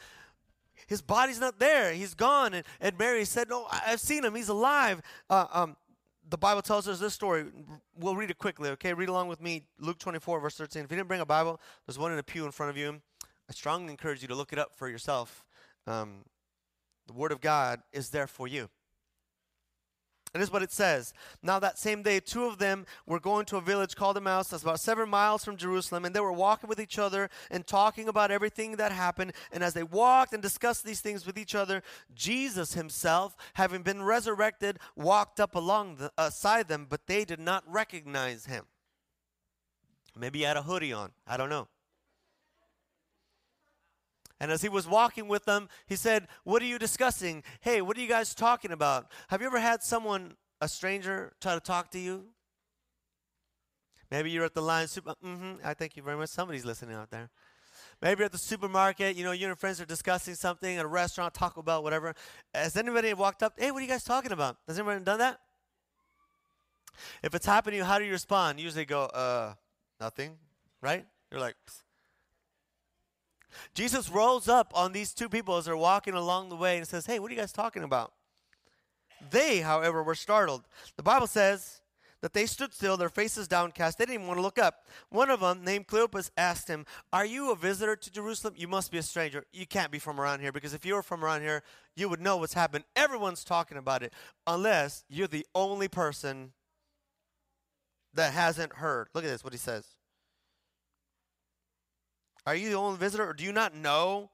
his 0.88 1.02
body's 1.02 1.40
not 1.40 1.60
there, 1.60 1.94
he's 1.94 2.14
gone. 2.14 2.54
And, 2.54 2.66
and 2.82 2.98
Mary 2.98 3.26
said, 3.26 3.50
No, 3.50 3.68
I've 3.72 4.00
seen 4.00 4.26
him, 4.26 4.36
he's 4.36 4.50
alive. 4.50 5.02
Uh, 5.30 5.46
um, 5.52 5.76
the 6.30 6.38
Bible 6.38 6.62
tells 6.62 6.88
us 6.88 7.00
this 7.00 7.14
story. 7.14 7.46
We'll 7.98 8.16
read 8.16 8.30
it 8.30 8.38
quickly, 8.38 8.70
okay? 8.72 8.94
Read 8.94 9.10
along 9.10 9.28
with 9.28 9.42
me, 9.42 9.64
Luke 9.80 10.00
24, 10.00 10.40
verse 10.40 10.56
13. 10.56 10.84
If 10.84 10.92
you 10.92 10.98
didn't 10.98 11.08
bring 11.08 11.22
a 11.22 11.26
Bible, 11.26 11.60
there's 11.86 12.00
one 12.00 12.12
in 12.12 12.20
a 12.20 12.24
pew 12.24 12.46
in 12.46 12.52
front 12.52 12.70
of 12.70 12.78
you. 12.78 13.02
I 13.50 13.54
strongly 13.54 13.92
encourage 13.92 14.22
you 14.22 14.28
to 14.30 14.36
look 14.36 14.54
it 14.54 14.60
up 14.60 14.74
for 14.76 14.88
yourself. 14.90 15.44
Um, 15.86 16.24
the 17.08 17.14
Word 17.14 17.32
of 17.32 17.42
God 17.42 17.82
is 17.92 18.10
there 18.10 18.28
for 18.28 18.48
you. 18.48 18.70
And 20.34 20.42
this 20.42 20.50
is 20.50 20.54
what 20.54 20.64
it 20.64 20.72
says. 20.72 21.14
Now, 21.44 21.60
that 21.60 21.78
same 21.78 22.02
day, 22.02 22.20
two 22.20 22.46
of 22.46 22.58
them 22.58 22.88
were 23.06 23.20
going 23.20 23.46
to 23.46 23.58
a 23.58 23.62
village 23.62 23.96
called 23.96 24.18
Emmaus, 24.18 24.48
that's 24.48 24.64
about 24.64 24.80
seven 24.80 25.08
miles 25.08 25.46
from 25.46 25.58
Jerusalem, 25.58 26.06
and 26.06 26.16
they 26.16 26.20
were 26.20 26.34
walking 26.34 26.68
with 26.68 26.80
each 26.80 26.98
other 26.98 27.30
and 27.52 27.68
talking 27.68 28.08
about 28.08 28.32
everything 28.32 28.78
that 28.78 28.92
happened. 28.92 29.34
And 29.52 29.64
as 29.64 29.74
they 29.74 29.84
walked 29.84 30.34
and 30.34 30.42
discussed 30.42 30.86
these 30.86 31.02
things 31.02 31.28
with 31.28 31.38
each 31.38 31.54
other, 31.54 31.84
Jesus 32.16 32.74
himself, 32.74 33.36
having 33.54 33.84
been 33.84 34.02
resurrected, 34.02 34.80
walked 34.96 35.40
up 35.40 35.56
along 35.56 35.98
the, 35.98 36.12
them, 36.68 36.88
but 36.90 37.06
they 37.06 37.26
did 37.26 37.40
not 37.40 37.64
recognize 37.68 38.48
him. 38.48 38.66
Maybe 40.18 40.40
he 40.40 40.46
had 40.46 40.58
a 40.58 40.64
hoodie 40.64 40.94
on. 40.94 41.12
I 41.28 41.38
don't 41.38 41.50
know. 41.50 41.68
And 44.44 44.52
as 44.52 44.62
he 44.62 44.68
was 44.68 44.86
walking 44.86 45.30
with 45.30 45.46
them, 45.46 45.70
he 45.88 45.96
said, 45.96 46.28
What 46.44 46.62
are 46.62 46.66
you 46.66 46.78
discussing? 46.78 47.44
Hey, 47.62 47.82
what 47.82 47.98
are 47.98 48.02
you 48.02 48.10
guys 48.10 48.36
talking 48.36 48.74
about? 48.74 49.10
Have 49.30 49.40
you 49.40 49.48
ever 49.48 49.62
had 49.62 49.82
someone, 49.82 50.34
a 50.60 50.68
stranger, 50.68 51.32
try 51.40 51.54
to 51.54 51.62
talk 51.62 51.92
to 51.92 51.98
you? 51.98 52.26
Maybe 54.12 54.32
you're 54.32 54.44
at 54.44 54.54
the 54.54 54.62
line 54.62 54.90
super. 54.90 55.16
Mm-hmm, 55.26 55.66
I 55.66 55.74
thank 55.74 55.96
you 55.96 56.04
very 56.04 56.18
much. 56.18 56.28
Somebody's 56.28 56.66
listening 56.66 56.94
out 56.94 57.10
there. 57.10 57.30
Maybe 58.02 58.20
you're 58.20 58.26
at 58.26 58.34
the 58.34 58.38
supermarket, 58.38 59.16
you 59.16 59.24
know, 59.24 59.32
you 59.32 59.46
and 59.46 59.52
your 59.52 59.56
friends 59.56 59.80
are 59.80 59.86
discussing 59.86 60.36
something 60.36 60.76
at 60.76 60.84
a 60.84 60.90
restaurant, 60.90 61.34
Taco 61.34 61.62
Bell, 61.62 61.82
whatever. 61.82 62.14
Has 62.54 62.76
anybody 62.76 63.14
walked 63.14 63.44
up? 63.44 63.54
Hey, 63.58 63.72
what 63.72 63.78
are 63.78 63.86
you 63.86 63.88
guys 63.88 64.04
talking 64.04 64.34
about? 64.34 64.58
Has 64.68 64.78
anyone 64.78 65.06
done 65.06 65.20
that? 65.20 65.40
If 67.24 67.34
it's 67.34 67.46
happening, 67.46 67.80
how 67.80 67.98
do 67.98 68.04
you 68.04 68.12
respond? 68.12 68.60
You 68.60 68.66
usually 68.66 68.84
go, 68.84 69.06
uh, 69.06 69.54
nothing, 70.02 70.36
right? 70.82 71.06
You're 71.32 71.40
like, 71.40 71.56
Psst. 71.66 71.84
Jesus 73.74 74.10
rolls 74.10 74.48
up 74.48 74.72
on 74.76 74.92
these 74.92 75.14
two 75.14 75.30
people 75.30 75.58
as 75.58 75.66
they're 75.66 75.78
walking 75.78 76.14
along 76.14 76.50
the 76.50 76.56
way 76.56 76.78
and 76.78 76.88
says, 76.88 77.06
Hey, 77.06 77.20
what 77.20 77.32
are 77.32 77.34
you 77.34 77.40
guys 77.40 77.52
talking 77.52 77.84
about? 77.84 78.14
They, 79.32 79.62
however, 79.62 80.04
were 80.04 80.16
startled. 80.16 80.64
The 80.98 81.04
Bible 81.04 81.28
says 81.28 81.82
that 82.22 82.34
they 82.34 82.46
stood 82.46 82.74
still, 82.74 82.96
their 82.96 83.10
faces 83.10 83.48
downcast. 83.48 83.98
They 83.98 84.06
didn't 84.06 84.16
even 84.16 84.28
want 84.28 84.38
to 84.38 84.42
look 84.42 84.58
up. 84.58 84.88
One 85.10 85.30
of 85.30 85.42
them, 85.42 85.64
named 85.64 85.88
Cleopas, 85.88 86.32
asked 86.38 86.70
him, 86.70 86.86
Are 87.12 87.26
you 87.26 87.52
a 87.52 87.56
visitor 87.56 87.96
to 87.96 88.12
Jerusalem? 88.12 88.54
You 88.58 88.68
must 88.68 88.92
be 88.92 88.98
a 88.98 89.04
stranger. 89.04 89.44
You 89.52 89.66
can't 89.66 89.92
be 89.92 90.00
from 90.00 90.20
around 90.20 90.40
here 90.40 90.52
because 90.52 90.74
if 90.74 90.86
you 90.86 90.96
were 90.96 91.04
from 91.04 91.24
around 91.24 91.42
here, 91.42 91.64
you 91.96 92.08
would 92.10 92.22
know 92.22 92.38
what's 92.38 92.54
happened. 92.54 92.86
Everyone's 92.96 93.44
talking 93.44 93.78
about 93.78 94.04
it, 94.04 94.14
unless 94.48 95.04
you're 95.10 95.28
the 95.28 95.46
only 95.54 95.88
person 95.88 96.54
that 98.14 98.34
hasn't 98.34 98.74
heard. 98.74 99.10
Look 99.14 99.26
at 99.26 99.30
this, 99.30 99.44
what 99.44 99.54
he 99.54 99.60
says. 99.60 99.86
Are 102.46 102.56
you 102.56 102.70
the 102.70 102.76
only 102.76 102.98
visitor, 102.98 103.28
or 103.28 103.34
do 103.34 103.44
you 103.44 103.54
not 103.54 103.76
know 103.76 104.30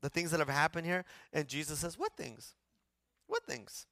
the 0.00 0.08
things 0.08 0.30
that 0.30 0.40
have 0.40 0.48
happened 0.48 0.86
here? 0.86 1.04
And 1.32 1.48
Jesus 1.48 1.80
says, 1.80 1.98
What 1.98 2.16
things? 2.16 2.54
What 3.26 3.44
things? 3.46 3.86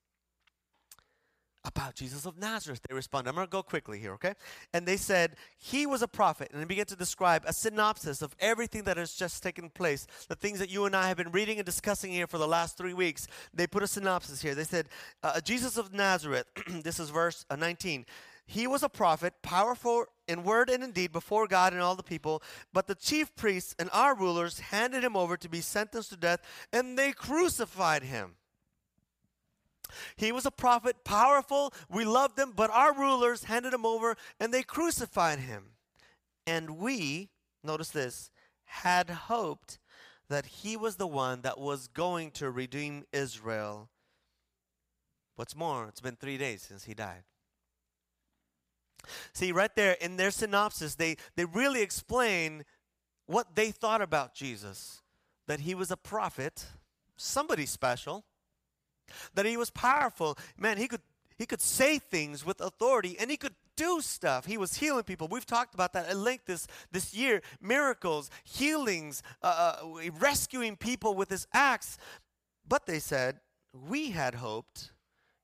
About 1.64 1.96
Jesus 1.96 2.25
of 2.25 2.38
Nazareth. 2.38 2.80
They 2.88 2.94
respond. 2.94 3.28
I'm 3.28 3.34
going 3.34 3.46
to 3.46 3.50
go 3.50 3.62
quickly 3.62 3.98
here, 3.98 4.12
okay? 4.14 4.34
And 4.72 4.87
they 4.87 4.96
said, 4.96 5.34
He 5.58 5.87
was 5.87 6.02
a 6.02 6.08
prophet. 6.08 6.50
And 6.52 6.60
they 6.62 6.64
began 6.64 6.87
to 6.87 6.96
describe 6.96 7.42
a 7.46 7.52
synopsis 7.52 8.22
of 8.22 8.34
everything 8.38 8.84
that 8.84 8.96
has 8.96 9.12
just 9.14 9.42
taken 9.42 9.68
place, 9.68 10.06
the 10.28 10.37
things 10.37 10.60
that 10.60 10.70
you 10.70 10.87
and 10.87 10.94
I 10.94 11.08
have 11.08 11.16
been 11.16 11.32
reading 11.32 11.58
and 11.58 11.66
discussing 11.66 12.12
here 12.12 12.28
for 12.28 12.38
the 12.38 12.46
last 12.46 12.78
three 12.78 12.94
weeks. 12.94 13.26
They 13.52 13.66
put 13.66 13.82
a 13.82 13.88
synopsis 13.88 14.40
here. 14.40 14.54
They 14.54 14.64
said, 14.64 14.88
uh, 15.22 15.40
Jesus 15.40 15.76
of 15.76 15.92
Nazareth, 15.92 16.46
this 16.84 17.00
is 17.00 17.10
verse 17.10 17.44
uh, 17.50 17.56
19. 17.56 18.06
He 18.50 18.67
was 18.67 18.83
a 18.83 18.88
prophet, 18.88 19.35
powerful 19.43 20.07
in 20.26 20.43
word 20.43 20.71
and 20.71 20.83
in 20.83 20.93
deed 20.93 21.12
before 21.12 21.47
God 21.47 21.75
and 21.75 21.83
all 21.83 21.95
the 21.95 22.02
people. 22.02 22.43
But 22.73 22.87
the 22.87 22.95
chief 22.95 23.37
priests 23.37 23.75
and 23.78 23.90
our 23.93 24.14
rulers 24.14 24.59
handed 24.59 25.05
him 25.05 25.19
over 25.19 25.37
to 25.37 25.50
be 25.50 25.61
sentenced 25.61 26.09
to 26.11 26.17
death, 26.17 26.40
and 26.73 26.99
they 26.99 27.12
crucified 27.12 28.05
him. 28.05 28.37
He 30.17 30.33
was 30.33 30.47
a 30.47 30.50
prophet, 30.50 31.05
powerful. 31.05 31.75
We 31.90 32.07
loved 32.07 32.38
him, 32.38 32.55
but 32.57 32.71
our 32.71 32.95
rulers 32.95 33.45
handed 33.45 33.75
him 33.75 33.85
over 33.85 34.17
and 34.40 34.52
they 34.52 34.62
crucified 34.62 35.40
him. 35.40 35.73
And 36.47 36.78
we, 36.78 37.28
notice 37.62 37.90
this, 37.90 38.31
had 38.64 39.11
hoped 39.11 39.78
that 40.31 40.47
he 40.47 40.75
was 40.75 40.97
the 40.97 41.07
one 41.07 41.43
that 41.43 41.59
was 41.59 41.88
going 41.88 42.31
to 42.33 42.50
redeem 42.50 43.05
Israel. 43.12 43.90
What's 45.37 45.55
more, 45.55 45.87
it's 45.87 46.00
been 46.00 46.17
three 46.17 46.38
days 46.38 46.62
since 46.62 46.85
he 46.85 46.95
died. 46.95 47.25
See, 49.33 49.52
right 49.52 49.75
there 49.75 49.93
in 49.93 50.17
their 50.17 50.31
synopsis, 50.31 50.95
they, 50.95 51.17
they 51.37 51.45
really 51.45 51.83
explain 51.83 52.64
what 53.26 53.55
they 53.55 53.71
thought 53.71 54.02
about 54.02 54.35
Jesus 54.35 55.02
that 55.47 55.61
he 55.61 55.75
was 55.75 55.90
a 55.90 55.97
prophet, 55.97 56.67
somebody 57.17 57.67
special, 57.67 58.25
that 59.35 59.47
he 59.47 59.57
was 59.57 59.71
powerful. 59.71 60.37
Man, 60.59 60.76
he 60.76 60.87
could, 60.87 61.00
he 61.37 61.47
could 61.47 61.62
say 61.62 61.99
things 61.99 62.45
with 62.45 62.61
authority 62.61 63.17
and 63.19 63.31
he 63.31 63.37
could 63.37 63.55
do 63.75 64.00
stuff. 64.02 64.45
He 64.45 64.59
was 64.59 64.75
healing 64.75 65.05
people. 65.05 65.26
We've 65.28 65.47
talked 65.47 65.73
about 65.73 65.95
that 65.95 66.09
at 66.09 66.17
length 66.17 66.45
this, 66.47 66.67
this 66.93 67.14
year 67.14 67.40
miracles, 67.61 68.31
healings, 68.45 69.23
uh, 69.43 69.76
uh 69.83 70.11
rescuing 70.19 70.76
people 70.76 71.14
with 71.14 71.31
his 71.31 71.47
acts. 71.52 71.97
But 72.69 72.87
they 72.87 72.99
said, 72.99 73.40
we 73.73 74.11
had 74.11 74.35
hoped 74.35 74.93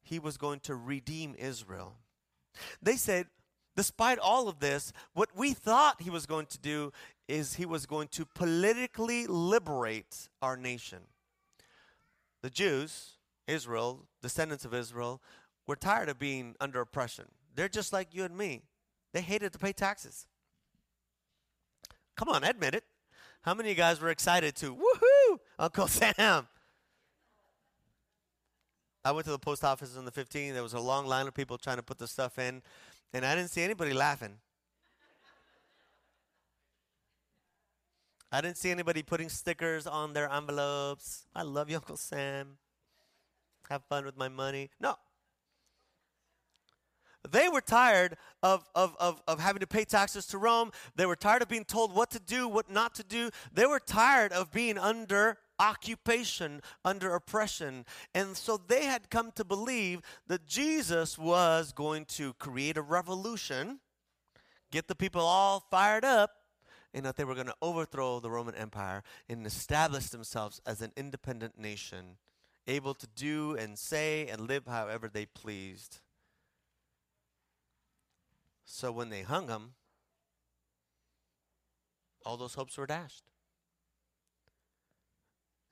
he 0.02 0.18
was 0.18 0.36
going 0.36 0.60
to 0.60 0.74
redeem 0.74 1.34
Israel. 1.38 1.96
They 2.82 2.96
said, 2.96 3.26
despite 3.76 4.18
all 4.18 4.48
of 4.48 4.60
this, 4.60 4.92
what 5.12 5.30
we 5.36 5.52
thought 5.52 6.02
he 6.02 6.10
was 6.10 6.26
going 6.26 6.46
to 6.46 6.58
do 6.58 6.92
is 7.28 7.54
he 7.54 7.66
was 7.66 7.86
going 7.86 8.08
to 8.08 8.26
politically 8.26 9.26
liberate 9.26 10.28
our 10.42 10.56
nation. 10.56 11.00
The 12.42 12.50
Jews, 12.50 13.12
Israel, 13.46 14.06
descendants 14.22 14.64
of 14.64 14.74
Israel, 14.74 15.22
were 15.66 15.76
tired 15.76 16.08
of 16.08 16.18
being 16.18 16.54
under 16.60 16.80
oppression. 16.80 17.26
They're 17.54 17.68
just 17.68 17.92
like 17.92 18.14
you 18.14 18.24
and 18.24 18.36
me. 18.36 18.62
They 19.12 19.22
hated 19.22 19.52
to 19.52 19.58
pay 19.58 19.72
taxes. 19.72 20.26
Come 22.16 22.28
on, 22.28 22.44
admit 22.44 22.74
it. 22.74 22.84
How 23.42 23.54
many 23.54 23.70
of 23.70 23.76
you 23.76 23.82
guys 23.82 24.00
were 24.00 24.10
excited 24.10 24.54
to, 24.56 24.74
woohoo, 24.74 25.38
Uncle 25.58 25.86
Sam? 25.88 26.48
I 29.04 29.12
went 29.12 29.26
to 29.26 29.30
the 29.30 29.38
post 29.38 29.62
office 29.64 29.96
on 29.98 30.06
the 30.06 30.10
15th. 30.10 30.54
There 30.54 30.62
was 30.62 30.72
a 30.72 30.80
long 30.80 31.06
line 31.06 31.26
of 31.28 31.34
people 31.34 31.58
trying 31.58 31.76
to 31.76 31.82
put 31.82 31.98
the 31.98 32.08
stuff 32.08 32.38
in. 32.38 32.62
And 33.12 33.24
I 33.24 33.34
didn't 33.34 33.50
see 33.50 33.62
anybody 33.62 33.92
laughing. 33.92 34.38
I 38.32 38.40
didn't 38.40 38.56
see 38.56 38.70
anybody 38.70 39.04
putting 39.04 39.28
stickers 39.28 39.86
on 39.86 40.12
their 40.12 40.28
envelopes. 40.28 41.26
I 41.36 41.42
love 41.42 41.70
you, 41.70 41.76
Uncle 41.76 41.96
Sam. 41.96 42.58
Have 43.70 43.84
fun 43.84 44.04
with 44.04 44.16
my 44.16 44.28
money. 44.28 44.70
No. 44.80 44.96
They 47.30 47.48
were 47.48 47.60
tired 47.60 48.16
of, 48.42 48.68
of, 48.74 48.96
of, 48.98 49.22
of 49.26 49.40
having 49.40 49.60
to 49.60 49.66
pay 49.66 49.84
taxes 49.84 50.26
to 50.26 50.38
Rome. 50.38 50.72
They 50.96 51.06
were 51.06 51.16
tired 51.16 51.42
of 51.42 51.48
being 51.48 51.64
told 51.64 51.94
what 51.94 52.10
to 52.10 52.18
do, 52.18 52.48
what 52.48 52.68
not 52.68 52.94
to 52.96 53.04
do. 53.04 53.30
They 53.52 53.66
were 53.66 53.78
tired 53.78 54.32
of 54.32 54.50
being 54.50 54.76
under 54.76 55.38
occupation, 55.58 56.60
under 56.84 57.14
oppression. 57.14 57.84
And 58.14 58.36
so 58.36 58.56
they 58.56 58.84
had 58.84 59.10
come 59.10 59.32
to 59.32 59.44
believe 59.44 60.00
that 60.26 60.46
Jesus 60.46 61.18
was 61.18 61.72
going 61.72 62.04
to 62.06 62.32
create 62.34 62.76
a 62.76 62.82
revolution, 62.82 63.80
get 64.70 64.88
the 64.88 64.94
people 64.94 65.22
all 65.22 65.66
fired 65.70 66.04
up, 66.04 66.30
and 66.92 67.04
that 67.04 67.16
they 67.16 67.24
were 67.24 67.34
going 67.34 67.46
to 67.48 67.54
overthrow 67.60 68.20
the 68.20 68.30
Roman 68.30 68.54
Empire 68.54 69.02
and 69.28 69.46
establish 69.46 70.08
themselves 70.08 70.60
as 70.64 70.80
an 70.80 70.92
independent 70.96 71.58
nation, 71.58 72.18
able 72.66 72.94
to 72.94 73.06
do 73.08 73.56
and 73.56 73.78
say 73.78 74.28
and 74.28 74.48
live 74.48 74.66
however 74.66 75.08
they 75.08 75.26
pleased. 75.26 76.00
So 78.64 78.92
when 78.92 79.10
they 79.10 79.22
hung 79.22 79.48
him, 79.48 79.74
all 82.24 82.36
those 82.36 82.54
hopes 82.54 82.78
were 82.78 82.86
dashed. 82.86 83.24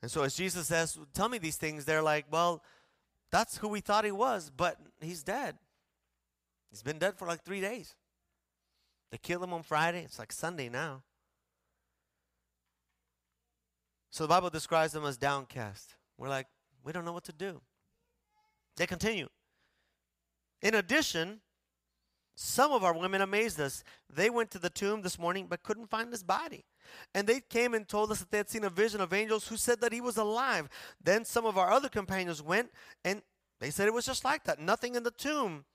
And 0.03 0.11
so 0.11 0.21
as 0.23 0.35
Jesus 0.35 0.67
says, 0.67 0.99
Tell 1.13 1.29
me 1.29 1.37
these 1.37 1.55
things, 1.55 1.85
they're 1.85 2.01
like, 2.01 2.25
Well, 2.29 2.61
that's 3.31 3.57
who 3.57 3.69
we 3.69 3.79
thought 3.79 4.03
he 4.03 4.11
was, 4.11 4.51
but 4.55 4.77
he's 4.99 5.23
dead. 5.23 5.57
He's 6.69 6.83
been 6.83 6.99
dead 6.99 7.17
for 7.17 7.25
like 7.25 7.43
three 7.43 7.61
days. 7.61 7.95
They 9.11 9.17
killed 9.17 9.43
him 9.43 9.53
on 9.53 9.63
Friday. 9.63 10.03
It's 10.03 10.19
like 10.19 10.33
Sunday 10.33 10.67
now. 10.67 11.03
So 14.09 14.25
the 14.25 14.27
Bible 14.27 14.49
describes 14.49 14.91
them 14.91 15.05
as 15.05 15.17
downcast. 15.17 15.95
We're 16.17 16.29
like, 16.29 16.47
we 16.83 16.91
don't 16.91 17.05
know 17.05 17.13
what 17.13 17.23
to 17.25 17.33
do. 17.33 17.61
They 18.75 18.85
continue. 18.85 19.29
In 20.61 20.75
addition, 20.75 21.39
some 22.35 22.71
of 22.71 22.83
our 22.83 22.97
women 22.97 23.21
amazed 23.21 23.59
us. 23.59 23.83
They 24.09 24.29
went 24.29 24.51
to 24.51 24.59
the 24.59 24.69
tomb 24.69 25.01
this 25.01 25.19
morning 25.19 25.47
but 25.49 25.63
couldn't 25.63 25.89
find 25.89 26.11
his 26.11 26.23
body. 26.23 26.65
And 27.13 27.27
they 27.27 27.39
came 27.41 27.73
and 27.73 27.87
told 27.87 28.11
us 28.11 28.19
that 28.19 28.31
they 28.31 28.37
had 28.37 28.49
seen 28.49 28.63
a 28.63 28.69
vision 28.69 29.01
of 29.01 29.13
angels 29.13 29.47
who 29.47 29.57
said 29.57 29.81
that 29.81 29.93
he 29.93 30.01
was 30.01 30.17
alive. 30.17 30.69
Then 31.03 31.25
some 31.25 31.45
of 31.45 31.57
our 31.57 31.71
other 31.71 31.89
companions 31.89 32.41
went 32.41 32.71
and 33.03 33.21
they 33.59 33.69
said 33.69 33.87
it 33.87 33.93
was 33.93 34.05
just 34.05 34.25
like 34.25 34.43
that. 34.45 34.59
Nothing 34.59 34.95
in 34.95 35.03
the 35.03 35.11
tomb 35.11 35.65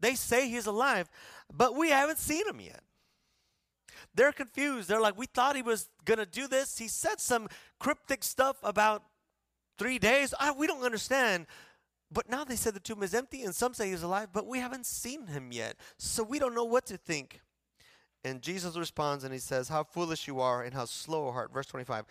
They 0.00 0.14
say 0.14 0.48
he's 0.48 0.66
alive, 0.66 1.08
but 1.52 1.74
we 1.74 1.90
haven't 1.90 2.18
seen 2.18 2.46
him 2.46 2.60
yet. 2.60 2.82
They're 4.14 4.32
confused. 4.32 4.88
They're 4.88 5.00
like, 5.00 5.16
we 5.18 5.26
thought 5.26 5.56
he 5.56 5.62
was 5.62 5.88
going 6.04 6.18
to 6.18 6.26
do 6.26 6.48
this. 6.48 6.78
He 6.78 6.88
said 6.88 7.20
some 7.20 7.48
cryptic 7.78 8.24
stuff 8.24 8.56
about 8.62 9.02
three 9.78 9.98
days. 9.98 10.34
I, 10.38 10.52
we 10.52 10.66
don't 10.66 10.82
understand. 10.82 11.46
But 12.10 12.28
now 12.28 12.44
they 12.44 12.56
said 12.56 12.74
the 12.74 12.80
tomb 12.80 13.02
is 13.02 13.14
empty, 13.14 13.42
and 13.42 13.54
some 13.54 13.74
say 13.74 13.90
he's 13.90 14.02
alive, 14.02 14.28
but 14.32 14.46
we 14.46 14.58
haven't 14.58 14.86
seen 14.86 15.26
him 15.26 15.50
yet. 15.50 15.76
So 15.98 16.22
we 16.22 16.38
don't 16.38 16.54
know 16.54 16.64
what 16.64 16.86
to 16.86 16.96
think. 16.96 17.40
And 18.24 18.42
Jesus 18.42 18.76
responds 18.76 19.24
and 19.24 19.32
he 19.32 19.38
says, 19.38 19.68
How 19.68 19.84
foolish 19.84 20.26
you 20.26 20.40
are, 20.40 20.62
and 20.62 20.74
how 20.74 20.84
slow 20.84 21.28
of 21.28 21.34
heart. 21.34 21.52
Verse 21.52 21.66
25. 21.66 22.04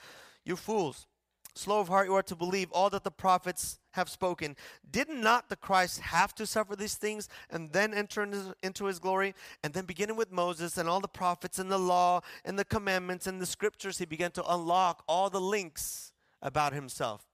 You 0.43 0.55
fools, 0.55 1.07
slow 1.55 1.79
of 1.79 1.87
heart 1.87 2.07
you 2.07 2.13
are 2.13 2.23
to 2.23 2.35
believe 2.35 2.71
all 2.71 2.89
that 2.89 3.03
the 3.03 3.11
prophets 3.11 3.79
have 3.91 4.09
spoken. 4.09 4.55
Did 4.89 5.09
not 5.09 5.49
the 5.49 5.55
Christ 5.55 6.01
have 6.01 6.35
to 6.35 6.45
suffer 6.45 6.75
these 6.75 6.95
things 6.95 7.27
and 7.49 7.71
then 7.71 7.93
enter 7.93 8.27
into 8.61 8.85
his 8.85 8.99
glory? 8.99 9.33
And 9.63 9.73
then, 9.73 9.85
beginning 9.85 10.17
with 10.17 10.31
Moses 10.31 10.77
and 10.77 10.87
all 10.87 10.99
the 10.99 11.07
prophets 11.07 11.57
and 11.57 11.71
the 11.71 11.79
law 11.79 12.21
and 12.43 12.59
the 12.59 12.65
commandments 12.65 13.27
and 13.27 13.41
the 13.41 13.45
scriptures, 13.45 13.97
he 13.97 14.05
began 14.05 14.31
to 14.31 14.53
unlock 14.53 15.03
all 15.07 15.29
the 15.29 15.41
links 15.41 16.11
about 16.41 16.73
himself. 16.73 17.25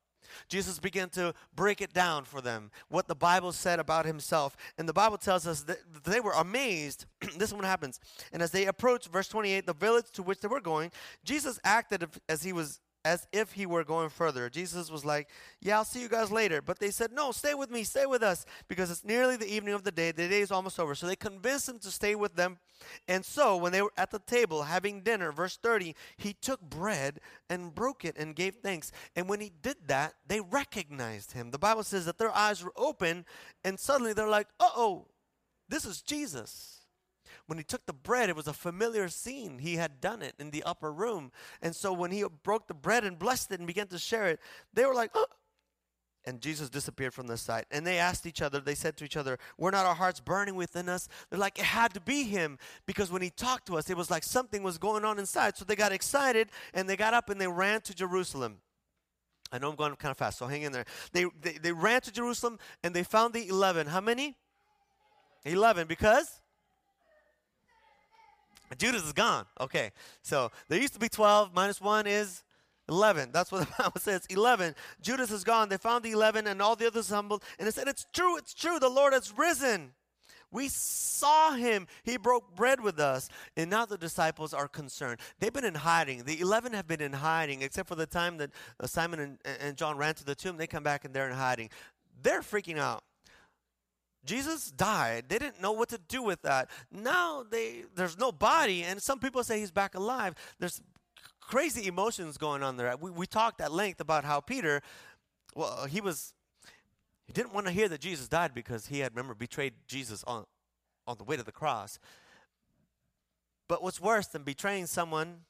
Jesus 0.47 0.79
began 0.79 1.09
to 1.09 1.33
break 1.55 1.81
it 1.81 1.93
down 1.93 2.25
for 2.25 2.41
them, 2.41 2.71
what 2.89 3.07
the 3.07 3.15
Bible 3.15 3.51
said 3.51 3.79
about 3.79 4.05
himself. 4.05 4.55
And 4.77 4.88
the 4.88 4.93
Bible 4.93 5.17
tells 5.17 5.47
us 5.47 5.63
that 5.63 5.79
they 6.03 6.19
were 6.19 6.33
amazed. 6.33 7.05
this 7.38 7.50
is 7.50 7.53
what 7.53 7.65
happens. 7.65 8.00
And 8.31 8.41
as 8.41 8.51
they 8.51 8.65
approached, 8.65 9.09
verse 9.09 9.27
28, 9.27 9.65
the 9.65 9.73
village 9.73 10.11
to 10.13 10.23
which 10.23 10.39
they 10.39 10.47
were 10.47 10.61
going, 10.61 10.91
Jesus 11.23 11.59
acted 11.63 12.07
as 12.27 12.43
he 12.43 12.53
was 12.53 12.79
as 13.03 13.27
if 13.31 13.53
he 13.53 13.65
were 13.65 13.84
going 13.84 14.10
further. 14.10 14.50
Jesus 14.50 14.91
was 14.91 15.03
like, 15.03 15.27
Yeah, 15.60 15.77
I'll 15.77 15.86
see 15.86 16.01
you 16.01 16.10
guys 16.10 16.31
later. 16.31 16.62
But 16.62 16.79
they 16.79 16.91
said, 16.91 17.12
No, 17.12 17.31
stay 17.31 17.53
with 17.53 17.72
me, 17.72 17.84
stay 17.84 18.05
with 18.05 18.24
us, 18.24 18.46
because 18.67 18.91
it's 18.91 19.03
nearly 19.03 19.36
the 19.36 19.51
evening 19.51 19.74
of 19.74 19.84
the 19.84 19.91
day. 19.91 20.12
The 20.12 20.27
day 20.27 20.41
is 20.41 20.51
almost 20.51 20.79
over. 20.79 20.96
So 20.96 21.08
they 21.08 21.15
convinced 21.15 21.70
him 21.70 21.79
to 21.79 21.91
stay 21.91 22.15
with 22.15 22.36
them. 22.36 22.60
And 23.08 23.24
so 23.24 23.58
when 23.58 23.72
they 23.72 23.81
were 23.81 23.93
at 23.98 24.12
the 24.12 24.20
table 24.20 24.63
having 24.63 25.01
dinner, 25.01 25.31
verse 25.31 25.58
30, 25.58 25.96
he 26.17 26.34
took 26.34 26.62
bread 26.62 27.20
and 27.50 27.74
broke 27.74 28.05
it 28.05 28.17
and 28.17 28.36
gave 28.36 28.55
thanks. 28.55 28.91
And 29.15 29.29
when 29.29 29.39
he 29.39 29.51
did 29.62 29.77
that, 29.88 30.13
they 30.27 30.41
recognized 30.41 31.34
him. 31.34 31.51
The 31.51 31.60
Bible 31.60 31.84
says 31.84 32.05
that 32.05 32.17
their 32.17 32.36
eyes 32.36 32.63
were 32.63 32.74
open, 32.75 33.25
and 33.63 33.79
suddenly 33.79 34.13
they're 34.13 34.27
like, 34.27 34.48
Uh 34.60 34.70
oh, 34.75 35.08
this 35.70 35.86
is 35.86 36.01
Jesus 36.01 36.80
when 37.48 37.57
he 37.57 37.63
took 37.63 37.86
the 37.86 37.93
bread, 37.93 38.29
it 38.29 38.36
was 38.36 38.48
a 38.48 38.53
familiar 38.53 39.07
scene. 39.07 39.60
He 39.60 39.75
had 39.75 40.01
done 40.01 40.21
it 40.21 40.36
in 40.39 40.51
the 40.51 40.63
upper 40.63 40.91
room. 40.91 41.31
And 41.62 41.75
so 41.75 41.93
when 41.93 42.12
he 42.12 42.24
broke 42.43 42.67
the 42.67 42.74
bread 42.74 43.03
and 43.03 43.17
blessed 43.17 43.51
it 43.51 43.60
and 43.60 43.67
began 43.67 43.88
to 43.88 44.00
share 44.00 44.27
it, 44.27 44.39
they 44.74 44.86
were 44.86 44.95
like, 44.95 45.12
oh. 45.15 45.25
And 46.24 46.39
Jesus 46.39 46.69
disappeared 46.69 47.15
from 47.15 47.25
the 47.25 47.36
sight. 47.36 47.65
And 47.71 47.86
they 47.86 47.98
asked 47.98 48.27
each 48.27 48.43
other, 48.43 48.60
they 48.60 48.75
said 48.75 48.95
to 48.98 49.05
each 49.05 49.17
other, 49.17 49.39
Were 49.57 49.71
not 49.71 49.88
our 49.88 49.95
hearts 49.95 50.19
burning 50.19 50.53
within 50.53 50.88
us? 50.88 51.10
They're 51.29 51.39
like, 51.39 51.57
It 51.57 51.65
had 51.65 51.95
to 51.95 52.00
be 52.00 52.24
him. 52.24 52.60
Because 52.86 53.12
when 53.12 53.24
he 53.24 53.31
talked 53.31 53.65
to 53.67 53.75
us, 53.75 53.89
it 53.89 53.98
was 53.98 54.12
like 54.12 54.24
something 54.24 54.62
was 54.62 54.77
going 54.77 55.03
on 55.03 55.17
inside. 55.17 55.57
So 55.57 55.65
they 55.65 55.75
got 55.75 55.91
excited 55.91 56.50
and 56.75 56.88
they 56.88 56.95
got 56.95 57.15
up 57.15 57.31
and 57.31 57.41
they 57.41 57.48
ran 57.48 57.81
to 57.81 57.95
Jerusalem. 57.95 58.57
I 59.51 59.57
know 59.57 59.69
I'm 59.69 59.75
going 59.75 59.95
kind 59.95 60.12
of 60.12 60.17
fast, 60.17 60.38
so 60.38 60.48
hang 60.48 60.62
in 60.62 60.71
there. 60.71 60.86
They, 61.12 61.25
they, 61.41 61.53
they 61.53 61.71
ran 61.71 62.01
to 62.01 62.12
Jerusalem 62.12 62.60
and 62.83 62.93
they 62.93 63.03
found 63.03 63.33
the 63.33 63.48
11. 63.48 63.88
How 63.88 64.00
many? 64.00 64.38
11. 65.43 65.88
Because? 65.88 66.40
Judas 68.78 69.04
is 69.04 69.13
gone. 69.13 69.46
Okay. 69.60 69.92
So 70.22 70.51
there 70.68 70.80
used 70.80 70.94
to 70.94 71.00
be 71.00 71.10
12, 71.10 71.54
minus 71.54 71.82
1 71.82 72.08
is 72.08 72.44
11. 72.90 73.32
That's 73.32 73.51
what 73.51 73.68
the 73.68 73.74
Bible 73.78 74.00
says. 74.00 74.25
11. 74.30 74.75
Judas 75.01 75.32
is 75.32 75.44
gone. 75.44 75.70
They 75.70 75.78
found 75.78 76.04
the 76.04 76.12
11 76.12 76.48
and 76.48 76.62
all 76.62 76.75
the 76.75 76.88
others 76.88 77.10
humbled. 77.10 77.44
And 77.60 77.68
they 77.68 77.72
said, 77.72 77.88
It's 77.88 78.06
true, 78.13 78.38
it's 78.38 78.54
true. 78.54 78.80
The 78.80 78.90
Lord 78.90 79.13
has 79.13 79.36
risen. 79.38 79.94
We 80.54 80.68
saw 80.68 81.54
him. 81.54 81.88
He 82.04 82.18
broke 82.18 82.56
bread 82.56 82.82
with 82.82 83.00
us. 83.00 83.30
And 83.56 83.70
now 83.70 83.86
the 83.86 83.98
disciples 83.98 84.54
are 84.54 84.68
concerned. 84.68 85.22
They've 85.40 85.54
been 85.54 85.63
in 85.63 85.75
hiding. 85.75 86.25
The 86.25 86.42
11 86.42 86.74
have 86.74 86.88
been 86.88 87.01
in 87.01 87.13
hiding, 87.13 87.62
except 87.62 87.88
for 87.88 87.96
the 87.96 88.05
time 88.05 88.38
that 88.38 88.51
uh, 88.79 88.88
Simon 88.88 89.20
and, 89.20 89.38
and 89.62 89.77
John 89.77 89.98
ran 89.98 90.14
to 90.16 90.25
the 90.25 90.36
tomb. 90.36 90.57
They 90.57 90.68
come 90.68 90.84
back 90.84 91.05
and 91.05 91.14
they're 91.14 91.29
in 91.29 91.36
hiding. 91.36 91.70
They're 92.22 92.42
freaking 92.42 92.77
out. 92.77 93.03
Jesus 94.25 94.72
died. 94.72 95.25
They 95.29 95.40
didn't 95.40 95.62
know 95.62 95.72
what 95.72 95.90
to 95.90 95.98
do 95.98 96.22
with 96.22 96.42
that. 96.44 96.70
Now 96.92 97.44
they 97.50 97.84
there's 97.96 98.18
no 98.18 98.31
body, 98.31 98.84
and 98.84 99.01
some 99.01 99.20
people 99.20 99.44
say 99.44 99.60
he's 99.60 99.72
back 99.72 99.96
alive. 99.96 100.36
There's 100.60 100.81
crazy 101.40 101.88
emotions 101.88 102.38
going 102.38 102.64
on 102.64 102.77
there. 102.77 102.96
We, 103.00 103.12
we 103.12 103.25
talked 103.25 103.62
at 103.62 103.72
length 103.72 104.00
about 104.00 104.24
how 104.24 104.40
Peter, 104.40 104.81
well, 105.55 105.86
he 105.86 106.01
was 106.01 106.34
he 107.25 107.34
didn't 107.34 107.53
want 107.53 107.66
to 107.68 107.72
hear 107.72 107.88
that 107.90 108.00
Jesus 108.00 108.27
died 108.27 108.53
because 108.53 108.88
he 108.88 109.00
had 109.00 109.14
remember 109.14 109.34
betrayed 109.34 109.74
Jesus 109.88 110.24
on 110.25 110.46
on 111.07 111.18
the 111.18 111.24
way 111.24 111.36
to 111.36 111.44
the 111.44 111.51
cross. 111.51 111.98
But 113.68 113.81
what's 113.81 114.01
worse 114.01 114.27
than 114.27 114.44
betraying 114.44 114.86
someone 114.86 115.46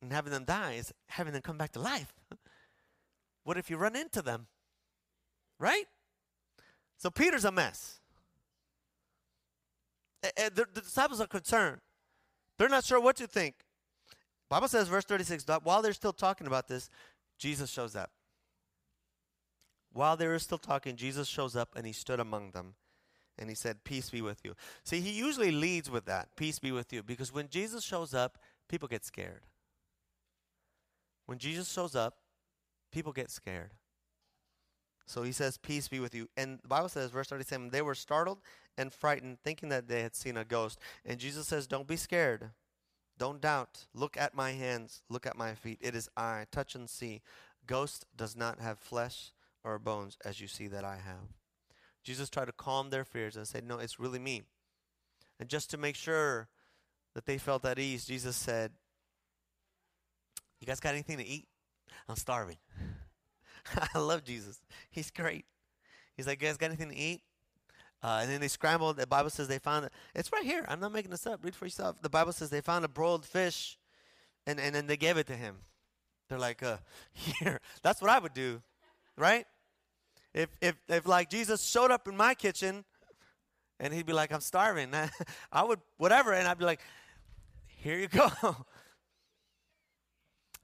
and 0.00 0.12
having 0.12 0.32
them 0.32 0.44
die 0.44 0.74
is 0.74 0.92
having 1.08 1.32
them 1.32 1.42
come 1.42 1.58
back 1.58 1.72
to 1.72 1.80
life. 1.80 2.14
what 3.44 3.56
if 3.56 3.70
you 3.70 3.76
run 3.76 3.96
into 3.96 4.22
them? 4.22 4.46
Right? 5.58 5.86
So 6.98 7.10
Peter's 7.10 7.44
a 7.44 7.52
mess. 7.52 8.00
And 10.36 10.54
the, 10.54 10.66
the 10.72 10.80
disciples 10.80 11.20
are 11.20 11.26
concerned. 11.26 11.80
They're 12.58 12.68
not 12.68 12.84
sure 12.84 13.00
what 13.00 13.16
to 13.16 13.26
think. 13.26 13.56
Bible 14.48 14.68
says, 14.68 14.88
verse 14.88 15.04
36, 15.04 15.44
while 15.64 15.82
they're 15.82 15.92
still 15.92 16.12
talking 16.12 16.46
about 16.46 16.68
this, 16.68 16.88
Jesus 17.38 17.70
shows 17.70 17.96
up. 17.96 18.10
While 19.92 20.16
they 20.16 20.26
were 20.26 20.38
still 20.38 20.58
talking, 20.58 20.96
Jesus 20.96 21.28
shows 21.28 21.54
up 21.56 21.70
and 21.76 21.86
he 21.86 21.92
stood 21.92 22.20
among 22.20 22.50
them 22.52 22.74
and 23.38 23.48
he 23.48 23.54
said, 23.54 23.84
Peace 23.84 24.10
be 24.10 24.22
with 24.22 24.44
you. 24.44 24.54
See, 24.84 25.00
he 25.00 25.10
usually 25.10 25.50
leads 25.50 25.90
with 25.90 26.04
that, 26.06 26.28
peace 26.36 26.58
be 26.58 26.72
with 26.72 26.92
you, 26.92 27.02
because 27.02 27.32
when 27.32 27.48
Jesus 27.48 27.84
shows 27.84 28.14
up, 28.14 28.38
people 28.68 28.88
get 28.88 29.04
scared. 29.04 29.42
When 31.26 31.38
Jesus 31.38 31.72
shows 31.72 31.94
up, 31.94 32.18
people 32.92 33.12
get 33.12 33.30
scared. 33.30 33.72
So 35.06 35.22
he 35.22 35.32
says, 35.32 35.58
Peace 35.58 35.88
be 35.88 36.00
with 36.00 36.14
you. 36.14 36.28
And 36.36 36.58
the 36.62 36.68
Bible 36.68 36.88
says, 36.88 37.10
verse 37.10 37.28
37, 37.28 37.70
they 37.70 37.82
were 37.82 37.94
startled 37.94 38.38
and 38.76 38.92
frightened, 38.92 39.38
thinking 39.44 39.68
that 39.68 39.88
they 39.88 40.02
had 40.02 40.14
seen 40.16 40.36
a 40.36 40.44
ghost. 40.44 40.78
And 41.04 41.18
Jesus 41.18 41.46
says, 41.46 41.66
Don't 41.66 41.86
be 41.86 41.96
scared. 41.96 42.50
Don't 43.18 43.40
doubt. 43.40 43.86
Look 43.94 44.16
at 44.16 44.34
my 44.34 44.52
hands. 44.52 45.02
Look 45.08 45.26
at 45.26 45.36
my 45.36 45.54
feet. 45.54 45.78
It 45.80 45.94
is 45.94 46.08
I. 46.16 46.46
Touch 46.50 46.74
and 46.74 46.90
see. 46.90 47.22
Ghost 47.66 48.06
does 48.16 48.36
not 48.36 48.60
have 48.60 48.78
flesh 48.78 49.32
or 49.62 49.78
bones 49.78 50.18
as 50.24 50.40
you 50.40 50.48
see 50.48 50.66
that 50.68 50.84
I 50.84 50.96
have. 50.96 51.32
Jesus 52.02 52.28
tried 52.28 52.46
to 52.46 52.52
calm 52.52 52.90
their 52.90 53.04
fears 53.04 53.36
and 53.36 53.46
said, 53.46 53.64
No, 53.64 53.78
it's 53.78 54.00
really 54.00 54.18
me. 54.18 54.42
And 55.38 55.48
just 55.48 55.70
to 55.70 55.78
make 55.78 55.96
sure 55.96 56.48
that 57.14 57.26
they 57.26 57.38
felt 57.38 57.64
at 57.64 57.78
ease, 57.78 58.04
Jesus 58.04 58.36
said, 58.36 58.72
You 60.60 60.66
guys 60.66 60.80
got 60.80 60.94
anything 60.94 61.18
to 61.18 61.26
eat? 61.26 61.46
I'm 62.08 62.16
starving. 62.16 62.58
I 63.94 63.98
love 63.98 64.24
Jesus. 64.24 64.60
He's 64.90 65.10
great. 65.10 65.44
He's 66.16 66.26
like, 66.26 66.40
guys, 66.40 66.56
got 66.56 66.66
anything 66.66 66.90
to 66.90 66.96
eat? 66.96 67.22
Uh, 68.02 68.18
and 68.20 68.30
then 68.30 68.40
they 68.40 68.48
scrambled. 68.48 68.96
The 68.98 69.06
Bible 69.06 69.30
says 69.30 69.48
they 69.48 69.58
found 69.58 69.86
it. 69.86 69.92
It's 70.14 70.30
right 70.32 70.44
here. 70.44 70.64
I'm 70.68 70.78
not 70.78 70.92
making 70.92 71.10
this 71.10 71.26
up. 71.26 71.42
Read 71.42 71.54
for 71.54 71.64
yourself. 71.64 71.96
The 72.02 72.10
Bible 72.10 72.32
says 72.32 72.50
they 72.50 72.60
found 72.60 72.84
a 72.84 72.88
broiled 72.88 73.24
fish, 73.24 73.78
and, 74.46 74.60
and 74.60 74.74
then 74.74 74.86
they 74.86 74.96
gave 74.96 75.16
it 75.16 75.26
to 75.28 75.36
him. 75.36 75.56
They're 76.28 76.38
like, 76.38 76.62
uh, 76.62 76.76
here. 77.12 77.60
That's 77.82 78.02
what 78.02 78.10
I 78.10 78.18
would 78.18 78.34
do, 78.34 78.62
right? 79.16 79.46
If, 80.34 80.50
if, 80.60 80.74
if 80.88 81.06
like 81.06 81.30
Jesus 81.30 81.64
showed 81.64 81.90
up 81.90 82.06
in 82.06 82.16
my 82.16 82.34
kitchen, 82.34 82.84
and 83.80 83.92
he'd 83.92 84.06
be 84.06 84.12
like, 84.12 84.32
I'm 84.32 84.40
starving. 84.40 84.90
I 85.52 85.64
would, 85.64 85.80
whatever. 85.96 86.32
And 86.32 86.46
I'd 86.46 86.58
be 86.58 86.64
like, 86.64 86.80
here 87.66 87.98
you 87.98 88.08
go. 88.08 88.30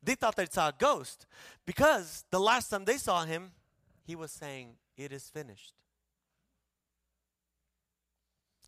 They 0.03 0.15
thought 0.15 0.37
they 0.37 0.47
saw 0.47 0.69
a 0.69 0.75
ghost 0.77 1.27
because 1.67 2.25
the 2.31 2.41
last 2.41 2.71
time 2.71 2.85
they 2.85 2.97
saw 2.97 3.25
him, 3.25 3.53
he 4.07 4.17
was 4.17 4.31
saying, 4.31 4.77
It 4.97 5.13
is 5.13 5.29
finished. 5.29 5.75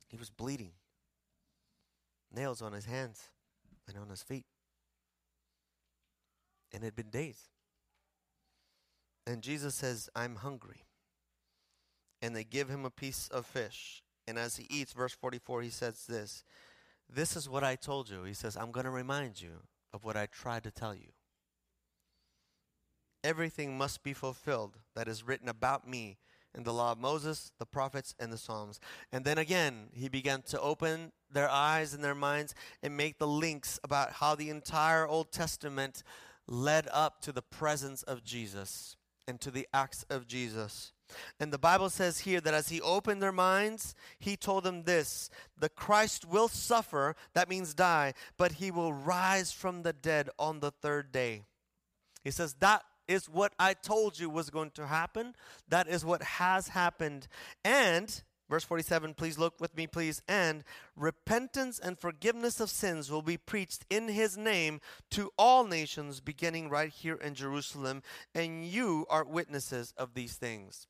He 0.09 0.17
was 0.19 0.29
bleeding, 0.29 0.73
nails 2.35 2.61
on 2.61 2.73
his 2.73 2.85
hands 2.85 3.31
and 3.89 3.97
on 3.97 4.11
his 4.11 4.23
feet. 4.23 4.45
And 6.73 6.83
it 6.83 6.89
had 6.89 6.97
been 6.97 7.11
days. 7.11 7.49
And 9.27 9.43
Jesus 9.43 9.75
says, 9.75 10.11
I'm 10.15 10.37
hungry. 10.37 10.85
And 12.21 12.37
they 12.37 12.45
give 12.45 12.69
him 12.69 12.85
a 12.85 12.91
piece 12.91 13.29
of 13.29 13.47
fish. 13.47 14.03
And 14.29 14.39
as 14.39 14.57
he 14.57 14.67
eats, 14.69 14.93
verse 14.93 15.13
44, 15.13 15.63
he 15.63 15.71
says 15.71 16.05
this 16.07 16.45
This 17.09 17.37
is 17.37 17.49
what 17.49 17.65
I 17.65 17.75
told 17.75 18.11
you. 18.11 18.25
He 18.25 18.35
says, 18.35 18.57
I'm 18.57 18.71
going 18.71 18.85
to 18.85 18.91
remind 18.91 19.41
you 19.41 19.63
of 19.95 20.05
what 20.05 20.17
I 20.17 20.27
tried 20.27 20.65
to 20.65 20.71
tell 20.71 20.95
you 20.95 21.09
everything 23.25 23.77
must 23.77 24.03
be 24.03 24.13
fulfilled 24.13 24.79
that 24.95 25.09
is 25.09 25.27
written 25.27 25.49
about 25.49 25.89
me 25.89 26.19
in 26.55 26.65
the 26.65 26.73
law 26.73 26.93
of 26.93 26.99
Moses, 26.99 27.53
the 27.59 27.67
prophets, 27.67 28.15
and 28.19 28.33
the 28.33 28.39
Psalms. 28.39 28.79
And 29.11 29.25
then 29.25 29.39
again, 29.39 29.89
he 29.93 30.09
began 30.09 30.43
to 30.43 30.61
open 30.61 31.13
their 31.31 31.49
eyes 31.49 31.95
and 31.95 32.05
their 32.05 32.15
minds 32.15 32.55
and 32.83 32.97
make 32.97 33.19
the 33.19 33.27
links 33.27 33.81
about 33.83 34.13
how 34.13 34.35
the 34.35 34.51
entire 34.51 35.07
Old 35.07 35.33
Testament 35.33 36.03
led 36.47 36.89
up 36.93 37.21
to 37.23 37.33
the 37.33 37.43
presence 37.43 38.03
of 38.03 38.23
Jesus 38.23 38.97
and 39.27 39.41
to 39.41 39.51
the 39.51 39.67
acts 39.73 40.05
of 40.11 40.27
Jesus. 40.27 40.93
And 41.39 41.53
the 41.53 41.59
Bible 41.59 41.91
says 41.91 42.21
here 42.21 42.41
that 42.41 42.55
as 42.55 42.69
he 42.69 42.81
opened 42.81 43.23
their 43.23 43.33
minds, 43.33 43.95
he 44.19 44.37
told 44.37 44.65
them 44.65 44.85
this 44.85 45.31
the 45.59 45.69
Christ 45.69 46.27
will 46.27 46.49
suffer, 46.49 47.15
that 47.35 47.49
means 47.49 47.75
die, 47.75 48.15
but 48.37 48.53
he 48.53 48.71
will 48.71 48.93
rise 48.93 49.53
from 49.53 49.83
the 49.83 49.93
dead 49.93 50.29
on 50.39 50.61
the 50.61 50.71
third 50.71 51.13
day. 51.13 51.45
He 52.25 52.31
says, 52.31 52.55
That 52.61 52.83
is 53.09 53.29
what 53.29 53.53
I 53.59 53.75
told 53.75 54.19
you 54.19 54.31
was 54.31 54.51
going 54.51 54.71
to 54.73 54.87
happen. 54.87 55.35
That 55.69 55.89
is 55.89 56.05
what 56.05 56.23
has 56.23 56.69
happened. 56.69 57.29
And 57.65 58.23
Verse 58.53 58.65
47, 58.65 59.15
please 59.15 59.39
look 59.39 59.59
with 59.63 59.75
me, 59.79 59.87
please. 59.87 60.21
And 60.29 60.63
repentance 60.95 61.79
and 61.79 61.99
forgiveness 61.99 62.61
of 62.61 62.69
sins 62.69 63.11
will 63.11 63.23
be 63.23 63.39
preached 63.39 63.87
in 63.89 64.09
his 64.09 64.37
name 64.37 64.83
to 65.13 65.31
all 65.39 65.65
nations, 65.65 66.21
beginning 66.21 66.69
right 66.69 66.91
here 66.91 67.15
in 67.15 67.35
Jerusalem. 67.35 68.03
And 68.35 68.67
you 68.67 69.07
are 69.09 69.25
witnesses 69.25 69.95
of 69.97 70.13
these 70.13 70.35
things. 70.35 70.87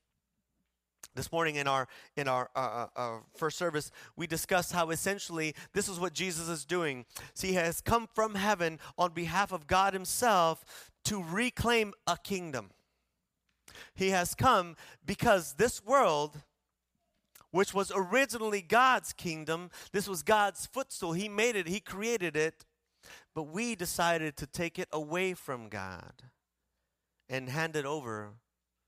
This 1.15 1.31
morning 1.31 1.55
in 1.55 1.67
our 1.67 1.87
in 2.17 2.27
our 2.27 2.49
uh, 2.53 2.87
uh, 2.97 2.99
uh, 2.99 3.17
first 3.37 3.57
service, 3.57 3.91
we 4.17 4.27
discussed 4.27 4.73
how 4.73 4.89
essentially 4.89 5.55
this 5.73 5.87
is 5.87 5.99
what 5.99 6.11
Jesus 6.11 6.49
is 6.49 6.65
doing. 6.65 7.05
See, 7.33 7.49
he 7.49 7.53
has 7.53 7.79
come 7.79 8.07
from 8.13 8.35
heaven 8.35 8.77
on 8.97 9.13
behalf 9.13 9.53
of 9.53 9.67
God 9.67 9.93
Himself 9.93 10.65
to 11.05 11.23
reclaim 11.23 11.93
a 12.07 12.17
kingdom. 12.17 12.71
He 13.95 14.09
has 14.09 14.35
come 14.35 14.75
because 15.05 15.53
this 15.53 15.83
world, 15.83 16.41
which 17.51 17.73
was 17.73 17.91
originally 17.95 18.61
God's 18.61 19.13
kingdom, 19.13 19.69
this 19.91 20.07
was 20.07 20.23
God's 20.23 20.65
footstool. 20.65 21.13
He 21.13 21.29
made 21.29 21.55
it. 21.55 21.67
He 21.67 21.79
created 21.79 22.35
it, 22.35 22.65
but 23.35 23.43
we 23.43 23.75
decided 23.75 24.37
to 24.37 24.47
take 24.47 24.79
it 24.79 24.89
away 24.91 25.33
from 25.33 25.69
God 25.69 26.23
and 27.29 27.49
hand 27.49 27.75
it 27.75 27.85
over 27.85 28.33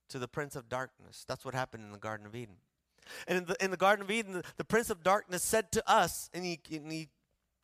to 0.10 0.20
the 0.20 0.28
prince 0.28 0.56
of 0.56 0.70
darkness. 0.70 1.26
That's 1.28 1.46
what 1.46 1.54
happened 1.54 1.84
in 1.84 1.92
the 1.92 1.98
Garden 1.98 2.26
of 2.26 2.36
Eden. 2.36 2.58
And 3.28 3.40
in 3.40 3.46
the, 3.46 3.64
in 3.64 3.72
the 3.72 3.78
Garden 3.78 4.04
of 4.04 4.12
Eden, 4.12 4.34
the, 4.34 4.44
the 4.58 4.64
prince 4.64 4.90
of 4.90 5.04
darkness 5.04 5.44
said 5.44 5.72
to 5.74 5.90
us, 5.90 6.30
and 6.34 6.44
he, 6.44 6.60
and 6.72 6.92
he 6.92 7.10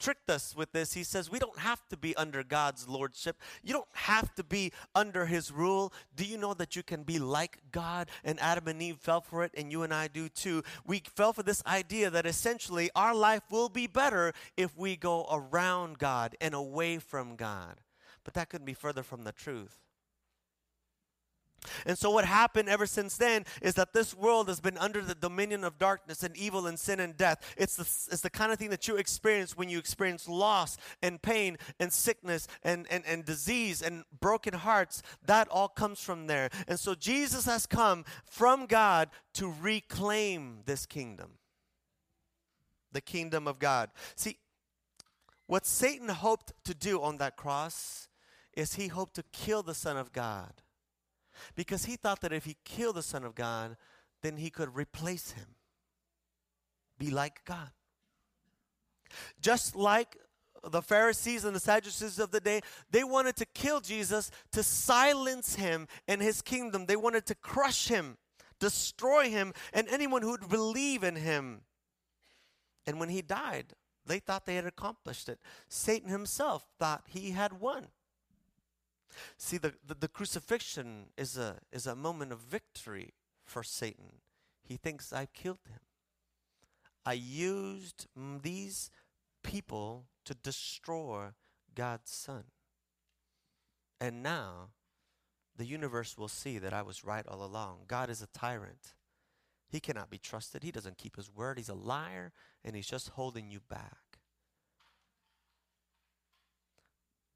tricked 0.02 0.30
us 0.30 0.56
with 0.56 0.72
this. 0.72 0.94
He 0.94 1.04
says, 1.04 1.30
We 1.32 1.40
don't 1.40 1.60
have 1.60 1.88
to 1.90 1.98
be 1.98 2.16
under 2.18 2.44
God's 2.44 2.88
lordship. 2.90 3.38
You 3.64 3.74
don't 3.74 3.88
have 3.94 4.34
to 4.36 4.44
be 4.44 4.74
under 4.96 5.26
his 5.26 5.52
rule. 5.52 5.94
Do 6.16 6.26
you 6.26 6.38
know 6.38 6.54
that 6.56 6.76
you 6.76 6.84
can 6.84 7.04
be 7.04 7.20
like 7.20 7.60
God? 7.72 8.10
And 8.24 8.40
Adam 8.40 8.68
and 8.68 8.82
Eve 8.82 8.98
fell 8.98 9.22
for 9.22 9.44
it, 9.44 9.52
and 9.56 9.72
you 9.72 9.84
and 9.84 9.94
I 9.94 10.08
do 10.08 10.28
too. 10.28 10.64
We 10.86 11.04
fell 11.16 11.34
for 11.34 11.44
this 11.44 11.64
idea 11.66 12.10
that 12.10 12.26
essentially 12.26 12.90
our 12.96 13.16
life 13.16 13.44
will 13.50 13.70
be 13.70 13.88
better 13.88 14.34
if 14.58 14.78
we 14.78 14.96
go 14.96 15.28
around 15.32 16.00
God 16.00 16.36
and 16.42 16.54
away 16.54 16.98
from 16.98 17.36
God. 17.36 17.80
But 18.24 18.34
that 18.34 18.50
couldn't 18.50 18.66
be 18.66 18.74
further 18.74 19.04
from 19.04 19.24
the 19.24 19.32
truth. 19.32 19.81
And 21.86 21.98
so, 21.98 22.10
what 22.10 22.26
happened 22.26 22.70
ever 22.70 22.86
since 22.86 23.18
then 23.18 23.46
is 23.62 23.76
that 23.76 23.94
this 23.94 24.16
world 24.16 24.48
has 24.48 24.60
been 24.60 24.78
under 24.78 25.02
the 25.02 25.16
dominion 25.16 25.64
of 25.64 25.78
darkness 25.78 26.24
and 26.24 26.36
evil 26.36 26.68
and 26.68 26.80
sin 26.80 27.00
and 27.00 27.16
death. 27.16 27.54
It's 27.58 27.76
the, 27.76 27.84
it's 28.12 28.22
the 28.22 28.30
kind 28.30 28.52
of 28.52 28.58
thing 28.58 28.70
that 28.72 28.88
you 28.88 28.96
experience 28.96 29.56
when 29.56 29.70
you 29.70 29.78
experience 29.78 30.28
loss 30.28 30.78
and 31.02 31.22
pain 31.22 31.58
and 31.80 31.94
sickness 31.94 32.48
and, 32.64 32.88
and, 32.90 33.04
and 33.06 33.26
disease 33.26 33.82
and 33.82 34.04
broken 34.20 34.54
hearts. 34.54 35.04
That 35.26 35.48
all 35.50 35.68
comes 35.68 36.00
from 36.00 36.28
there. 36.28 36.50
And 36.68 36.80
so, 36.80 36.96
Jesus 36.96 37.46
has 37.46 37.66
come 37.66 38.06
from 38.26 38.66
God 38.66 39.10
to 39.34 39.54
reclaim 39.62 40.62
this 40.66 40.86
kingdom 40.86 41.34
the 42.94 43.02
kingdom 43.02 43.48
of 43.48 43.58
God. 43.58 43.90
See, 44.16 44.38
what 45.48 45.66
Satan 45.66 46.10
hoped 46.10 46.52
to 46.66 46.74
do 46.74 47.02
on 47.02 47.20
that 47.20 47.38
cross 47.38 48.10
is 48.54 48.74
he 48.74 48.90
hoped 48.90 49.16
to 49.16 49.24
kill 49.32 49.64
the 49.64 49.74
Son 49.74 49.96
of 49.96 50.12
God 50.12 50.52
because 51.56 51.86
he 51.86 51.96
thought 51.96 52.22
that 52.22 52.34
if 52.34 52.46
he 52.46 52.58
killed 52.66 52.96
the 52.96 53.04
Son 53.04 53.24
of 53.24 53.36
God, 53.36 53.78
then 54.22 54.38
he 54.38 54.50
could 54.50 54.76
replace 54.76 55.32
him, 55.32 55.56
be 56.98 57.10
like 57.10 57.44
God. 57.46 57.72
Just 59.42 59.76
like 59.76 60.18
the 60.64 60.82
Pharisees 60.82 61.44
and 61.44 61.56
the 61.56 61.60
Sadducees 61.60 62.20
of 62.20 62.32
the 62.32 62.40
day, 62.40 62.62
they 62.90 63.04
wanted 63.04 63.36
to 63.38 63.46
kill 63.46 63.82
Jesus 63.82 64.30
to 64.52 64.64
silence 64.64 65.56
him 65.56 65.88
and 66.08 66.22
his 66.22 66.42
kingdom. 66.42 66.86
They 66.86 66.96
wanted 66.96 67.26
to 67.28 67.36
crush 67.36 67.88
him, 67.88 68.18
destroy 68.60 69.30
him, 69.30 69.54
and 69.74 69.88
anyone 69.88 70.22
who 70.22 70.32
would 70.32 70.50
believe 70.50 71.04
in 71.04 71.16
him. 71.16 71.62
And 72.86 73.00
when 73.00 73.10
he 73.10 73.22
died, 73.22 73.74
they 74.06 74.20
thought 74.20 74.46
they 74.46 74.56
had 74.56 74.66
accomplished 74.66 75.30
it. 75.30 75.40
Satan 75.68 76.10
himself 76.10 76.68
thought 76.80 77.04
he 77.08 77.32
had 77.32 77.60
won. 77.60 77.88
See, 79.38 79.58
the, 79.58 79.74
the, 79.86 79.96
the, 79.96 80.08
crucifixion 80.08 81.08
is 81.18 81.38
a, 81.38 81.58
is 81.72 81.88
a 81.88 81.96
moment 81.96 82.32
of 82.32 82.40
victory 82.40 83.14
for 83.44 83.64
Satan. 83.64 84.20
He 84.64 84.78
thinks 84.78 85.12
I've 85.12 85.34
killed 85.34 85.60
him. 85.68 85.80
I 87.06 87.14
used 87.14 88.08
mm, 88.18 88.42
these 88.42 88.90
people 89.44 90.06
to 90.26 90.34
destroy 90.34 91.28
God's 91.76 92.12
Son. 92.12 92.44
And 94.00 94.24
now 94.24 94.70
the 95.58 95.66
universe 95.66 96.18
will 96.18 96.28
see 96.28 96.58
that 96.58 96.74
I 96.74 96.82
was 96.82 97.04
right 97.04 97.26
all 97.28 97.44
along. 97.44 97.82
God 97.88 98.10
is 98.10 98.22
a 98.22 98.28
tyrant. 98.28 98.94
He 99.70 99.80
cannot 99.80 100.10
be 100.10 100.18
trusted. 100.18 100.64
He 100.64 100.72
doesn't 100.72 100.98
keep 100.98 101.16
his 101.16 101.30
word. 101.34 101.58
He's 101.58 101.70
a 101.70 101.74
liar, 101.74 102.34
and 102.64 102.76
he's 102.76 102.88
just 102.88 103.10
holding 103.10 103.50
you 103.50 103.62
back. 103.70 104.20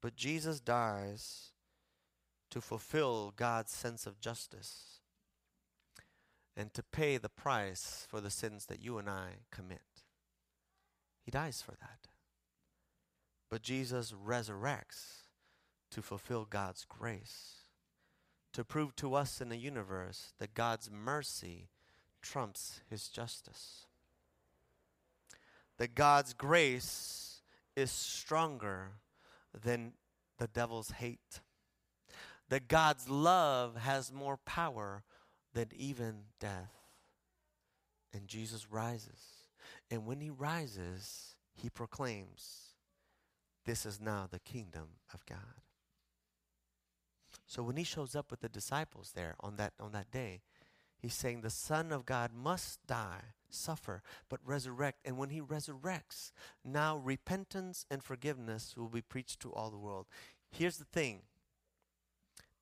But 0.02 0.16
Jesus 0.16 0.60
dies 0.60 1.52
to 2.50 2.60
fulfill 2.60 3.32
God's 3.36 3.72
sense 3.72 4.06
of 4.06 4.20
justice 4.20 5.00
and 6.56 6.72
to 6.72 6.82
pay 6.82 7.18
the 7.18 7.28
price 7.28 8.06
for 8.08 8.20
the 8.20 8.30
sins 8.30 8.66
that 8.66 8.82
you 8.82 8.98
and 8.98 9.10
I 9.10 9.40
commit. 9.50 9.82
He 11.22 11.30
dies 11.30 11.60
for 11.60 11.72
that. 11.72 12.08
But 13.50 13.62
Jesus 13.62 14.12
resurrects 14.12 15.24
to 15.90 16.02
fulfill 16.02 16.46
God's 16.48 16.84
grace, 16.84 17.66
to 18.52 18.64
prove 18.64 18.96
to 18.96 19.14
us 19.14 19.40
in 19.40 19.48
the 19.48 19.56
universe 19.56 20.32
that 20.38 20.54
God's 20.54 20.90
mercy 20.90 21.68
trumps 22.22 22.80
his 22.88 23.08
justice. 23.08 23.86
That 25.78 25.94
God's 25.94 26.32
grace 26.32 27.42
is 27.76 27.90
stronger 27.90 28.92
than 29.52 29.92
the 30.38 30.48
devil's 30.48 30.92
hate 30.92 31.40
that 32.48 32.68
God's 32.68 33.08
love 33.08 33.76
has 33.76 34.12
more 34.12 34.36
power 34.36 35.02
than 35.54 35.68
even 35.76 36.24
death. 36.40 36.72
And 38.12 38.28
Jesus 38.28 38.70
rises. 38.70 39.44
And 39.90 40.06
when 40.06 40.20
he 40.20 40.30
rises, 40.30 41.36
he 41.54 41.70
proclaims, 41.70 42.74
This 43.64 43.84
is 43.84 44.00
now 44.00 44.28
the 44.30 44.38
kingdom 44.38 44.88
of 45.12 45.24
God. 45.26 45.38
So 47.46 47.62
when 47.62 47.76
he 47.76 47.84
shows 47.84 48.16
up 48.16 48.30
with 48.30 48.40
the 48.40 48.48
disciples 48.48 49.12
there 49.14 49.36
on 49.40 49.56
that, 49.56 49.72
on 49.80 49.92
that 49.92 50.10
day, 50.10 50.42
he's 50.98 51.14
saying 51.14 51.40
the 51.40 51.50
Son 51.50 51.92
of 51.92 52.04
God 52.04 52.32
must 52.34 52.84
die, 52.86 53.34
suffer, 53.48 54.02
but 54.28 54.40
resurrect. 54.44 54.98
And 55.04 55.16
when 55.16 55.30
he 55.30 55.40
resurrects, 55.40 56.32
now 56.64 56.96
repentance 56.96 57.86
and 57.90 58.02
forgiveness 58.02 58.74
will 58.76 58.88
be 58.88 59.02
preached 59.02 59.40
to 59.40 59.52
all 59.52 59.70
the 59.70 59.78
world. 59.78 60.06
Here's 60.50 60.78
the 60.78 60.84
thing 60.84 61.22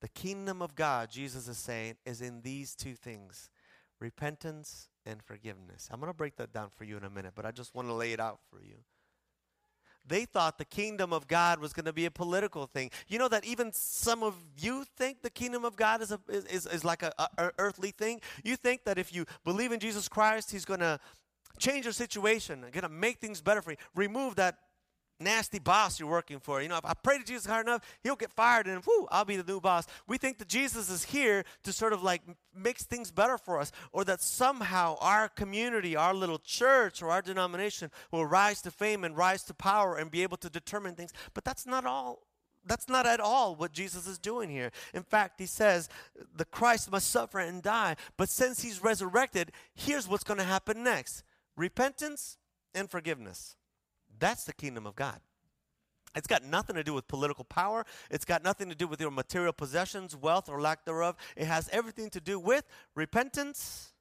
the 0.05 0.09
kingdom 0.09 0.61
of 0.61 0.75
God, 0.75 1.09
Jesus 1.09 1.47
is 1.47 1.57
saying, 1.57 1.95
is 2.05 2.21
in 2.21 2.41
these 2.41 2.75
two 2.75 2.93
things 2.93 3.49
repentance 3.99 4.87
and 5.03 5.19
forgiveness. 5.23 5.89
I'm 5.91 5.99
going 5.99 6.11
to 6.11 6.15
break 6.15 6.35
that 6.35 6.53
down 6.53 6.69
for 6.77 6.83
you 6.83 6.95
in 6.95 7.03
a 7.03 7.09
minute, 7.09 7.31
but 7.33 7.43
I 7.43 7.49
just 7.49 7.73
want 7.73 7.87
to 7.87 7.93
lay 7.95 8.13
it 8.13 8.19
out 8.19 8.37
for 8.51 8.61
you. 8.61 8.75
They 10.07 10.25
thought 10.25 10.59
the 10.59 10.65
kingdom 10.65 11.11
of 11.11 11.27
God 11.27 11.57
was 11.57 11.73
going 11.73 11.85
to 11.85 11.93
be 11.93 12.05
a 12.05 12.11
political 12.11 12.67
thing. 12.67 12.91
You 13.07 13.17
know 13.17 13.27
that 13.29 13.45
even 13.45 13.73
some 13.73 14.21
of 14.21 14.35
you 14.59 14.85
think 14.95 15.23
the 15.23 15.31
kingdom 15.31 15.65
of 15.65 15.75
God 15.75 16.03
is, 16.03 16.11
a, 16.11 16.19
is, 16.29 16.67
is, 16.67 16.85
like 16.85 17.01
a, 17.01 17.11
a 17.39 17.49
earthly 17.57 17.89
thing. 17.89 18.21
You 18.43 18.57
think 18.57 18.83
that 18.83 18.99
if 18.99 19.11
you 19.11 19.25
believe 19.43 19.71
in 19.71 19.79
Jesus 19.79 20.07
Christ, 20.07 20.51
He's 20.51 20.65
going 20.65 20.81
to 20.81 20.99
change 21.57 21.85
your 21.85 21.93
situation, 21.93 22.61
going 22.61 22.83
to 22.83 22.89
make 22.89 23.17
things 23.17 23.41
better 23.41 23.63
for 23.63 23.71
you, 23.71 23.77
remove 23.95 24.35
that 24.35 24.59
nasty 25.19 25.59
boss 25.59 25.99
you're 25.99 26.09
working 26.09 26.39
for. 26.39 26.61
You 26.61 26.69
know, 26.69 26.77
if 26.77 26.85
I 26.85 26.93
pray 26.93 27.17
to 27.17 27.23
Jesus 27.23 27.45
hard 27.45 27.67
enough, 27.67 27.83
he'll 28.03 28.15
get 28.15 28.31
fired 28.31 28.67
and 28.67 28.83
whoo, 28.85 29.07
I'll 29.11 29.25
be 29.25 29.37
the 29.37 29.51
new 29.51 29.59
boss. 29.59 29.87
We 30.07 30.17
think 30.17 30.37
that 30.39 30.47
Jesus 30.47 30.89
is 30.89 31.05
here 31.05 31.43
to 31.63 31.71
sort 31.71 31.93
of 31.93 32.03
like 32.03 32.21
makes 32.55 32.83
things 32.83 33.11
better 33.11 33.37
for 33.37 33.59
us, 33.59 33.71
or 33.91 34.03
that 34.05 34.21
somehow 34.21 34.97
our 35.01 35.27
community, 35.27 35.95
our 35.95 36.13
little 36.13 36.39
church, 36.39 37.01
or 37.01 37.11
our 37.11 37.21
denomination 37.21 37.91
will 38.11 38.25
rise 38.25 38.61
to 38.61 38.71
fame 38.71 39.03
and 39.03 39.17
rise 39.17 39.43
to 39.43 39.53
power 39.53 39.97
and 39.97 40.11
be 40.11 40.23
able 40.23 40.37
to 40.37 40.49
determine 40.49 40.95
things. 40.95 41.11
But 41.33 41.43
that's 41.43 41.65
not 41.65 41.85
all. 41.85 42.23
That's 42.67 42.89
not 42.89 43.05
at 43.05 43.19
all 43.19 43.55
what 43.55 43.73
Jesus 43.73 44.07
is 44.07 44.17
doing 44.17 44.49
here. 44.49 44.71
In 44.93 45.03
fact, 45.03 45.39
he 45.39 45.45
says 45.45 45.87
the 46.35 46.45
Christ 46.45 46.91
must 46.91 47.11
suffer 47.11 47.39
and 47.39 47.61
die. 47.61 47.95
But 48.17 48.29
since 48.29 48.63
he's 48.63 48.83
resurrected, 48.83 49.51
here's 49.75 50.07
what's 50.07 50.23
going 50.23 50.39
to 50.39 50.45
happen 50.45 50.83
next 50.83 51.23
repentance 51.55 52.37
and 52.73 52.89
forgiveness. 52.89 53.55
That's 54.19 54.43
the 54.43 54.53
kingdom 54.53 54.85
of 54.85 54.95
God. 54.95 55.19
It's 56.15 56.27
got 56.27 56.43
nothing 56.43 56.75
to 56.77 56.83
do 56.83 56.93
with 56.93 57.07
political 57.07 57.43
power. 57.43 57.85
It's 58.09 58.25
got 58.25 58.43
nothing 58.43 58.69
to 58.69 58.75
do 58.75 58.87
with 58.87 59.01
your 59.01 59.11
material 59.11 59.51
possessions, 59.51 60.15
wealth, 60.15 60.49
or 60.49 60.61
lack 60.61 60.85
thereof. 60.85 61.15
It 61.35 61.45
has 61.45 61.69
everything 61.71 62.09
to 62.11 62.21
do 62.21 62.39
with 62.39 62.63
repentance 62.95 63.93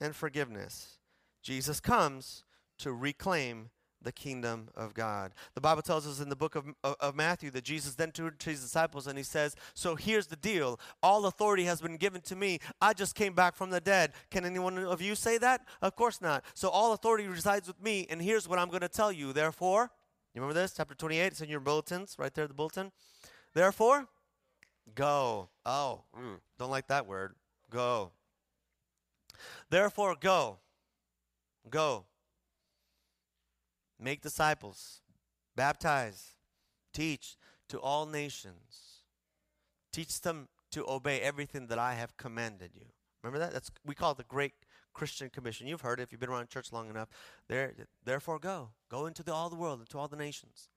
and 0.00 0.16
forgiveness. 0.16 0.98
Jesus 1.42 1.80
comes 1.80 2.44
to 2.78 2.92
reclaim 2.92 3.70
the 4.02 4.12
kingdom 4.12 4.68
of 4.76 4.94
God. 4.94 5.32
The 5.54 5.60
Bible 5.60 5.82
tells 5.82 6.06
us 6.06 6.20
in 6.20 6.28
the 6.28 6.36
book 6.36 6.54
of, 6.54 6.66
of, 6.84 6.96
of, 7.00 7.16
Matthew 7.16 7.50
that 7.50 7.64
Jesus 7.64 7.94
then 7.94 8.12
turned 8.12 8.38
to 8.38 8.50
his 8.50 8.60
disciples 8.60 9.06
and 9.06 9.18
he 9.18 9.24
says, 9.24 9.56
So 9.74 9.96
here's 9.96 10.28
the 10.28 10.36
deal. 10.36 10.78
All 11.02 11.26
authority 11.26 11.64
has 11.64 11.80
been 11.80 11.96
given 11.96 12.20
to 12.22 12.36
me. 12.36 12.60
I 12.80 12.92
just 12.92 13.14
came 13.14 13.34
back 13.34 13.56
from 13.56 13.70
the 13.70 13.80
dead. 13.80 14.12
Can 14.30 14.44
anyone 14.44 14.78
of 14.78 15.02
you 15.02 15.14
say 15.14 15.38
that? 15.38 15.62
Of 15.82 15.96
course 15.96 16.20
not. 16.20 16.44
So 16.54 16.68
all 16.68 16.92
authority 16.92 17.26
resides 17.26 17.66
with 17.66 17.82
me, 17.82 18.06
and 18.08 18.22
here's 18.22 18.48
what 18.48 18.58
I'm 18.58 18.68
going 18.68 18.82
to 18.82 18.88
tell 18.88 19.10
you. 19.10 19.32
Therefore, 19.32 19.90
you 20.34 20.40
remember 20.40 20.60
this? 20.60 20.74
Chapter 20.76 20.94
28, 20.94 21.26
it's 21.26 21.40
in 21.40 21.48
your 21.48 21.60
bulletins, 21.60 22.16
right 22.18 22.32
there, 22.32 22.46
the 22.46 22.54
bulletin. 22.54 22.92
Therefore, 23.54 24.06
go. 24.94 25.48
Oh, 25.66 26.02
mm, 26.16 26.38
don't 26.58 26.70
like 26.70 26.86
that 26.88 27.06
word. 27.06 27.34
Go. 27.70 28.12
Therefore, 29.70 30.16
go. 30.18 30.58
Go. 31.68 32.04
Make 34.00 34.22
disciples. 34.22 35.00
Baptize. 35.56 36.34
Teach 36.92 37.36
to 37.68 37.78
all 37.78 38.06
nations. 38.06 39.02
Teach 39.92 40.20
them 40.20 40.48
to 40.70 40.84
obey 40.88 41.20
everything 41.20 41.66
that 41.68 41.78
I 41.78 41.94
have 41.94 42.16
commanded 42.16 42.70
you. 42.74 42.86
Remember 43.22 43.38
that? 43.38 43.52
That's 43.52 43.70
we 43.84 43.94
call 43.94 44.12
it 44.12 44.18
the 44.18 44.24
Great 44.24 44.52
Christian 44.94 45.30
Commission. 45.30 45.66
You've 45.66 45.80
heard 45.80 46.00
it 46.00 46.04
if 46.04 46.12
you've 46.12 46.20
been 46.20 46.30
around 46.30 46.48
church 46.48 46.72
long 46.72 46.88
enough. 46.88 47.08
There, 47.48 47.72
therefore, 48.04 48.38
go. 48.38 48.70
Go 48.90 49.06
into 49.06 49.22
the, 49.22 49.32
all 49.32 49.50
the 49.50 49.56
world, 49.56 49.80
into 49.80 49.98
all 49.98 50.08
the 50.08 50.16
nations. 50.16 50.68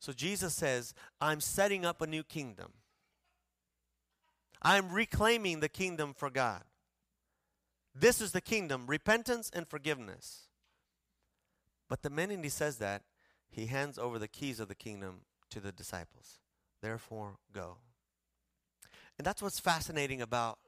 So 0.00 0.12
Jesus 0.12 0.54
says, 0.54 0.94
I'm 1.20 1.40
setting 1.40 1.84
up 1.84 2.00
a 2.00 2.06
new 2.06 2.22
kingdom. 2.22 2.72
I'm 4.62 4.92
reclaiming 4.92 5.60
the 5.60 5.68
kingdom 5.68 6.14
for 6.16 6.30
God. 6.30 6.62
This 7.94 8.20
is 8.20 8.32
the 8.32 8.40
kingdom 8.40 8.86
repentance 8.86 9.50
and 9.54 9.68
forgiveness. 9.68 10.48
But 11.88 12.02
the 12.02 12.10
minute 12.10 12.40
he 12.42 12.48
says 12.48 12.78
that, 12.78 13.02
he 13.50 13.66
hands 13.66 13.98
over 13.98 14.18
the 14.18 14.28
keys 14.28 14.58
of 14.60 14.68
the 14.68 14.74
kingdom 14.74 15.20
to 15.50 15.60
the 15.60 15.72
disciples. 15.72 16.38
Therefore, 16.82 17.36
go. 17.52 17.78
And 19.16 19.26
that's 19.26 19.40
what's 19.40 19.60
fascinating 19.60 20.20
about 20.20 20.58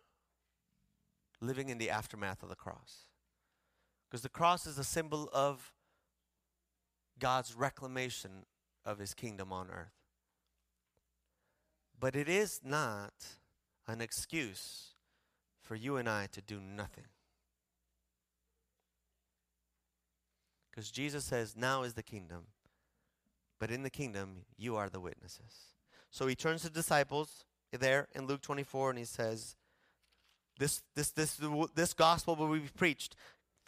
living 1.40 1.68
in 1.68 1.78
the 1.78 1.90
aftermath 1.90 2.42
of 2.42 2.48
the 2.48 2.54
cross. 2.54 3.06
Because 4.08 4.22
the 4.22 4.28
cross 4.28 4.66
is 4.66 4.78
a 4.78 4.84
symbol 4.84 5.28
of 5.32 5.72
God's 7.18 7.54
reclamation 7.54 8.44
of 8.84 8.98
his 8.98 9.14
kingdom 9.14 9.52
on 9.52 9.68
earth. 9.70 9.92
But 11.98 12.14
it 12.14 12.28
is 12.28 12.60
not 12.62 13.12
an 13.88 14.00
excuse 14.00 14.94
for 15.60 15.74
you 15.74 15.96
and 15.96 16.08
I 16.08 16.28
to 16.32 16.40
do 16.40 16.60
nothing. 16.60 17.06
Because 20.76 20.90
Jesus 20.90 21.24
says, 21.24 21.56
Now 21.56 21.84
is 21.84 21.94
the 21.94 22.02
kingdom, 22.02 22.42
but 23.58 23.70
in 23.70 23.82
the 23.82 23.88
kingdom, 23.88 24.42
you 24.58 24.76
are 24.76 24.90
the 24.90 25.00
witnesses. 25.00 25.72
So 26.10 26.26
he 26.26 26.34
turns 26.34 26.62
to 26.62 26.70
disciples 26.70 27.46
there 27.72 28.08
in 28.14 28.26
Luke 28.26 28.42
24 28.42 28.90
and 28.90 28.98
he 28.98 29.06
says, 29.06 29.56
this, 30.58 30.82
this, 30.94 31.10
this, 31.10 31.40
this 31.74 31.94
gospel 31.94 32.36
will 32.36 32.52
be 32.52 32.68
preached 32.76 33.16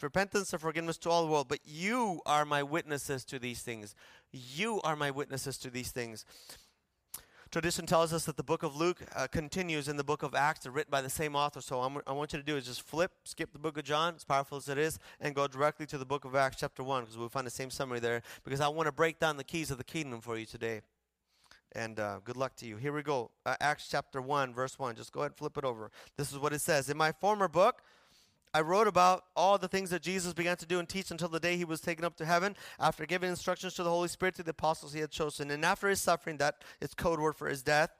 repentance 0.01 0.53
and 0.53 0.61
forgiveness 0.61 0.97
to 0.99 1.09
all 1.09 1.25
the 1.25 1.31
world. 1.31 1.47
But 1.47 1.59
you 1.65 2.21
are 2.25 2.45
my 2.45 2.63
witnesses 2.63 3.25
to 3.25 3.39
these 3.39 3.61
things. 3.61 3.95
You 4.31 4.79
are 4.81 4.95
my 4.95 5.11
witnesses 5.11 5.57
to 5.59 5.69
these 5.69 5.91
things. 5.91 6.25
Tradition 7.51 7.87
tells 7.87 8.13
us 8.13 8.25
that 8.25 8.37
the 8.37 8.43
book 8.43 8.61
of 8.61 8.75
Luke 8.75 9.01
uh, 9.15 9.25
continues 9.25 9.87
in 9.87 9.97
the 9.97 10.03
book 10.03 10.21
of 10.21 10.35
Acts, 10.35 10.59
They're 10.61 10.71
written 10.71 10.91
by 10.91 11.01
the 11.01 11.09
same 11.09 11.35
author. 11.35 11.61
So 11.61 11.81
I'm, 11.81 11.99
i 12.05 12.11
want 12.11 12.31
you 12.31 12.37
to 12.37 12.45
do 12.45 12.57
is 12.57 12.67
just 12.67 12.83
flip, 12.83 13.11
skip 13.23 13.51
the 13.53 13.57
book 13.57 13.75
of 13.75 13.83
John, 13.83 14.13
as 14.15 14.23
powerful 14.23 14.59
as 14.59 14.69
it 14.69 14.77
is, 14.77 14.99
and 15.19 15.33
go 15.33 15.47
directly 15.47 15.87
to 15.87 15.97
the 15.97 16.05
book 16.05 16.25
of 16.25 16.35
Acts, 16.35 16.57
chapter 16.59 16.83
1, 16.83 17.05
because 17.05 17.17
we'll 17.17 17.27
find 17.27 17.47
the 17.47 17.51
same 17.51 17.71
summary 17.71 17.99
there. 17.99 18.21
Because 18.43 18.61
I 18.61 18.67
want 18.67 18.85
to 18.85 18.91
break 18.91 19.17
down 19.17 19.37
the 19.37 19.43
keys 19.43 19.71
of 19.71 19.79
the 19.79 19.83
kingdom 19.83 20.21
for 20.21 20.37
you 20.37 20.45
today. 20.45 20.81
And 21.71 21.99
uh, 21.99 22.19
good 22.23 22.37
luck 22.37 22.55
to 22.57 22.67
you. 22.67 22.77
Here 22.77 22.93
we 22.93 23.01
go. 23.01 23.31
Uh, 23.47 23.55
Acts 23.59 23.87
chapter 23.89 24.21
1, 24.21 24.53
verse 24.53 24.77
1. 24.77 24.95
Just 24.95 25.11
go 25.11 25.21
ahead 25.21 25.31
and 25.31 25.37
flip 25.37 25.57
it 25.57 25.63
over. 25.63 25.89
This 26.17 26.31
is 26.31 26.37
what 26.37 26.53
it 26.53 26.61
says. 26.61 26.87
In 26.87 26.97
my 26.97 27.11
former 27.13 27.47
book, 27.47 27.81
I 28.53 28.61
wrote 28.61 28.87
about 28.87 29.25
all 29.35 29.57
the 29.57 29.67
things 29.67 29.91
that 29.91 30.01
Jesus 30.01 30.33
began 30.33 30.57
to 30.57 30.65
do 30.65 30.79
and 30.79 30.89
teach 30.89 31.11
until 31.11 31.27
the 31.27 31.39
day 31.39 31.55
he 31.55 31.65
was 31.65 31.81
taken 31.81 32.03
up 32.03 32.15
to 32.17 32.25
heaven 32.25 32.55
after 32.79 33.05
giving 33.05 33.29
instructions 33.29 33.75
to 33.75 33.83
the 33.83 33.89
Holy 33.89 34.07
Spirit 34.07 34.35
to 34.35 34.43
the 34.43 34.51
apostles 34.51 34.93
he 34.93 35.01
had 35.01 35.11
chosen. 35.11 35.51
And 35.51 35.63
after 35.63 35.87
his 35.87 36.01
suffering, 36.01 36.37
that 36.37 36.63
is 36.81 36.93
code 36.95 37.19
word 37.19 37.35
for 37.35 37.47
his 37.47 37.61
death, 37.61 37.91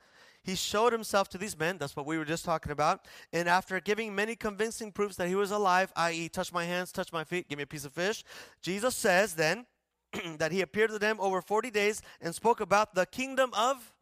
he 0.41 0.55
showed 0.55 0.91
himself 0.91 1.29
to 1.29 1.37
these 1.37 1.57
men. 1.57 1.77
That's 1.77 1.95
what 1.95 2.05
we 2.05 2.17
were 2.17 2.25
just 2.25 2.45
talking 2.45 2.71
about. 2.71 3.05
And 3.31 3.47
after 3.47 3.79
giving 3.79 4.15
many 4.15 4.35
convincing 4.35 4.91
proofs 4.91 5.17
that 5.17 5.27
he 5.27 5.35
was 5.35 5.51
alive, 5.51 5.91
i.e., 5.95 6.29
touch 6.29 6.51
my 6.51 6.65
hands, 6.65 6.91
touch 6.91 7.13
my 7.13 7.23
feet, 7.23 7.47
give 7.47 7.57
me 7.57 7.63
a 7.63 7.67
piece 7.67 7.85
of 7.85 7.93
fish, 7.93 8.23
Jesus 8.61 8.95
says 8.95 9.35
then 9.35 9.67
that 10.37 10.51
he 10.51 10.61
appeared 10.61 10.89
to 10.89 10.99
them 10.99 11.17
over 11.19 11.41
40 11.41 11.69
days 11.69 12.01
and 12.21 12.33
spoke 12.33 12.59
about 12.59 12.95
the 12.95 13.05
kingdom 13.05 13.51
of. 13.53 13.93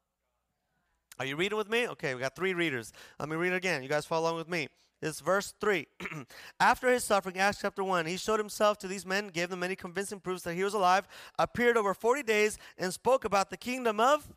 Are 1.20 1.26
you 1.26 1.36
reading 1.36 1.58
with 1.58 1.70
me? 1.70 1.88
Okay, 1.88 2.14
we 2.14 2.22
got 2.22 2.36
three 2.36 2.54
readers. 2.54 2.94
Let 3.20 3.28
me 3.28 3.36
read 3.36 3.52
it 3.52 3.58
again. 3.58 3.82
You 3.82 3.90
guys 3.90 4.06
follow 4.06 4.28
along 4.28 4.38
with 4.38 4.48
me. 4.48 4.70
It's 5.02 5.20
verse 5.20 5.54
3. 5.62 5.88
After 6.60 6.92
his 6.92 7.04
suffering, 7.04 7.38
Acts 7.38 7.60
chapter 7.62 7.84
1, 7.84 8.06
he 8.08 8.18
showed 8.18 8.40
himself 8.40 8.78
to 8.80 8.88
these 8.88 9.06
men, 9.06 9.28
gave 9.28 9.50
them 9.50 9.60
many 9.60 9.76
convincing 9.76 10.20
proofs 10.20 10.44
that 10.44 10.56
he 10.56 10.64
was 10.64 10.74
alive, 10.74 11.08
appeared 11.38 11.78
over 11.78 11.94
40 11.94 12.24
days, 12.24 12.58
and 12.78 12.92
spoke 12.92 13.24
about 13.24 13.50
the 13.50 13.58
kingdom 13.58 14.00
of. 14.00 14.28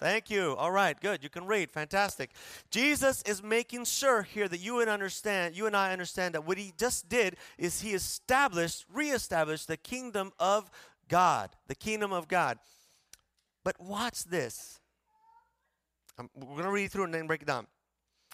Thank 0.00 0.28
you. 0.28 0.56
All 0.56 0.72
right, 0.72 1.00
good. 1.00 1.22
You 1.22 1.30
can 1.30 1.46
read. 1.46 1.70
Fantastic. 1.70 2.32
Jesus 2.70 3.22
is 3.22 3.42
making 3.42 3.84
sure 3.84 4.22
here 4.22 4.48
that 4.48 4.58
you 4.58 4.80
and 4.80 4.90
understand, 4.90 5.56
you 5.56 5.66
and 5.66 5.76
I 5.76 5.92
understand 5.92 6.34
that 6.34 6.44
what 6.44 6.58
he 6.58 6.74
just 6.76 7.08
did 7.08 7.36
is 7.56 7.80
he 7.80 7.94
established, 7.94 8.84
reestablished 8.92 9.68
the 9.68 9.76
kingdom 9.76 10.32
of 10.38 10.70
God, 11.08 11.50
the 11.68 11.74
kingdom 11.76 12.12
of 12.12 12.26
God. 12.26 12.58
But 13.62 13.80
watch 13.80 14.24
this. 14.24 14.80
Um, 16.18 16.28
we're 16.34 16.46
going 16.46 16.64
to 16.64 16.70
read 16.70 16.90
through 16.90 17.04
and 17.04 17.14
then 17.14 17.26
break 17.26 17.42
it 17.42 17.46
down. 17.46 17.66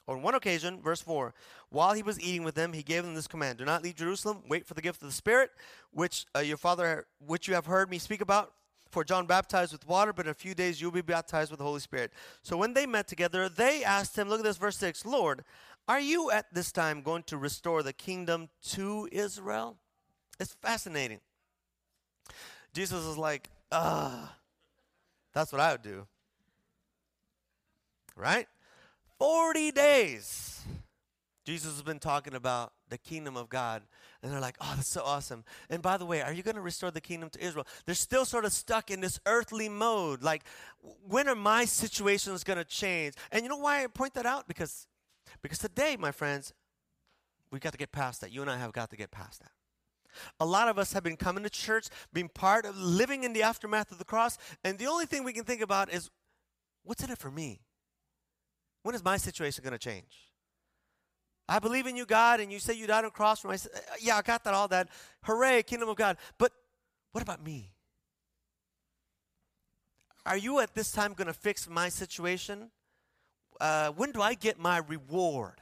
On 0.08 0.22
one 0.22 0.34
occasion, 0.34 0.80
verse 0.80 1.00
4, 1.00 1.34
while 1.68 1.92
he 1.92 2.02
was 2.02 2.20
eating 2.20 2.42
with 2.42 2.54
them, 2.54 2.72
he 2.72 2.82
gave 2.82 3.04
them 3.04 3.14
this 3.14 3.26
command 3.26 3.58
Do 3.58 3.64
not 3.64 3.82
leave 3.82 3.96
Jerusalem, 3.96 4.42
wait 4.48 4.66
for 4.66 4.74
the 4.74 4.82
gift 4.82 5.02
of 5.02 5.08
the 5.08 5.14
Spirit, 5.14 5.50
which 5.92 6.26
uh, 6.34 6.40
your 6.40 6.56
father, 6.56 7.06
which 7.24 7.46
you 7.46 7.54
have 7.54 7.66
heard 7.66 7.90
me 7.90 7.98
speak 7.98 8.20
about. 8.20 8.52
For 8.90 9.04
John 9.04 9.26
baptized 9.26 9.70
with 9.70 9.86
water, 9.86 10.12
but 10.12 10.26
in 10.26 10.32
a 10.32 10.34
few 10.34 10.52
days 10.52 10.80
you'll 10.80 10.90
be 10.90 11.00
baptized 11.00 11.52
with 11.52 11.58
the 11.58 11.64
Holy 11.64 11.78
Spirit. 11.78 12.10
So 12.42 12.56
when 12.56 12.74
they 12.74 12.86
met 12.86 13.06
together, 13.06 13.48
they 13.48 13.84
asked 13.84 14.18
him, 14.18 14.28
Look 14.28 14.40
at 14.40 14.44
this, 14.44 14.56
verse 14.56 14.76
6 14.78 15.06
Lord, 15.06 15.44
are 15.86 16.00
you 16.00 16.30
at 16.30 16.52
this 16.52 16.72
time 16.72 17.02
going 17.02 17.22
to 17.24 17.36
restore 17.36 17.82
the 17.82 17.92
kingdom 17.92 18.48
to 18.70 19.08
Israel? 19.12 19.76
It's 20.38 20.54
fascinating. 20.54 21.20
Jesus 22.72 23.04
is 23.04 23.18
like, 23.18 23.50
ah, 23.72 24.36
that's 25.32 25.52
what 25.52 25.60
I 25.60 25.72
would 25.72 25.82
do. 25.82 26.06
Right? 28.16 28.46
40 29.20 29.70
days. 29.70 30.62
Jesus 31.44 31.72
has 31.72 31.82
been 31.82 31.98
talking 31.98 32.34
about 32.34 32.72
the 32.88 32.96
kingdom 32.96 33.36
of 33.36 33.50
God. 33.50 33.82
And 34.22 34.32
they're 34.32 34.40
like, 34.40 34.56
oh, 34.60 34.72
that's 34.76 34.88
so 34.88 35.02
awesome. 35.04 35.44
And 35.68 35.82
by 35.82 35.98
the 35.98 36.06
way, 36.06 36.22
are 36.22 36.32
you 36.32 36.42
going 36.42 36.56
to 36.56 36.62
restore 36.62 36.90
the 36.90 37.00
kingdom 37.02 37.28
to 37.30 37.44
Israel? 37.44 37.66
They're 37.84 37.94
still 37.94 38.24
sort 38.24 38.46
of 38.46 38.52
stuck 38.52 38.90
in 38.90 39.00
this 39.00 39.20
earthly 39.26 39.68
mode. 39.68 40.22
Like, 40.22 40.44
when 41.06 41.28
are 41.28 41.34
my 41.34 41.66
situations 41.66 42.44
going 42.44 42.58
to 42.58 42.64
change? 42.64 43.14
And 43.30 43.42
you 43.42 43.50
know 43.50 43.58
why 43.58 43.84
I 43.84 43.86
point 43.88 44.14
that 44.14 44.26
out? 44.26 44.48
Because, 44.48 44.86
because 45.42 45.58
today, 45.58 45.96
my 45.98 46.12
friends, 46.12 46.54
we've 47.52 47.60
got 47.60 47.72
to 47.72 47.78
get 47.78 47.92
past 47.92 48.22
that. 48.22 48.32
You 48.32 48.40
and 48.40 48.50
I 48.50 48.56
have 48.56 48.72
got 48.72 48.88
to 48.90 48.96
get 48.96 49.10
past 49.10 49.40
that. 49.40 49.52
A 50.40 50.46
lot 50.46 50.68
of 50.68 50.78
us 50.78 50.94
have 50.94 51.02
been 51.02 51.16
coming 51.16 51.44
to 51.44 51.50
church, 51.50 51.88
being 52.12 52.28
part 52.28 52.64
of 52.64 52.76
living 52.76 53.24
in 53.24 53.34
the 53.34 53.42
aftermath 53.42 53.92
of 53.92 53.98
the 53.98 54.04
cross, 54.04 54.38
and 54.64 54.78
the 54.78 54.86
only 54.86 55.06
thing 55.06 55.24
we 55.24 55.32
can 55.32 55.44
think 55.44 55.60
about 55.60 55.92
is 55.92 56.10
what's 56.84 57.04
in 57.04 57.10
it 57.10 57.18
for 57.18 57.30
me? 57.30 57.60
When 58.82 58.94
is 58.94 59.04
my 59.04 59.16
situation 59.16 59.62
going 59.62 59.72
to 59.72 59.78
change? 59.78 60.30
I 61.48 61.58
believe 61.58 61.86
in 61.86 61.96
you, 61.96 62.06
God, 62.06 62.40
and 62.40 62.52
you 62.52 62.60
say 62.60 62.74
you 62.74 62.86
died 62.86 62.98
on 62.98 63.04
the 63.04 63.10
cross 63.10 63.40
for 63.40 63.48
my. 63.48 63.54
Uh, 63.54 63.78
yeah, 64.00 64.16
I 64.16 64.22
got 64.22 64.44
that, 64.44 64.54
all 64.54 64.68
that. 64.68 64.88
Hooray, 65.24 65.64
kingdom 65.64 65.88
of 65.88 65.96
God. 65.96 66.16
But 66.38 66.52
what 67.12 67.22
about 67.22 67.44
me? 67.44 67.72
Are 70.24 70.36
you 70.36 70.60
at 70.60 70.74
this 70.74 70.92
time 70.92 71.12
going 71.14 71.26
to 71.26 71.32
fix 71.32 71.68
my 71.68 71.88
situation? 71.88 72.70
Uh, 73.60 73.90
when 73.90 74.12
do 74.12 74.22
I 74.22 74.34
get 74.34 74.58
my 74.58 74.78
reward? 74.78 75.60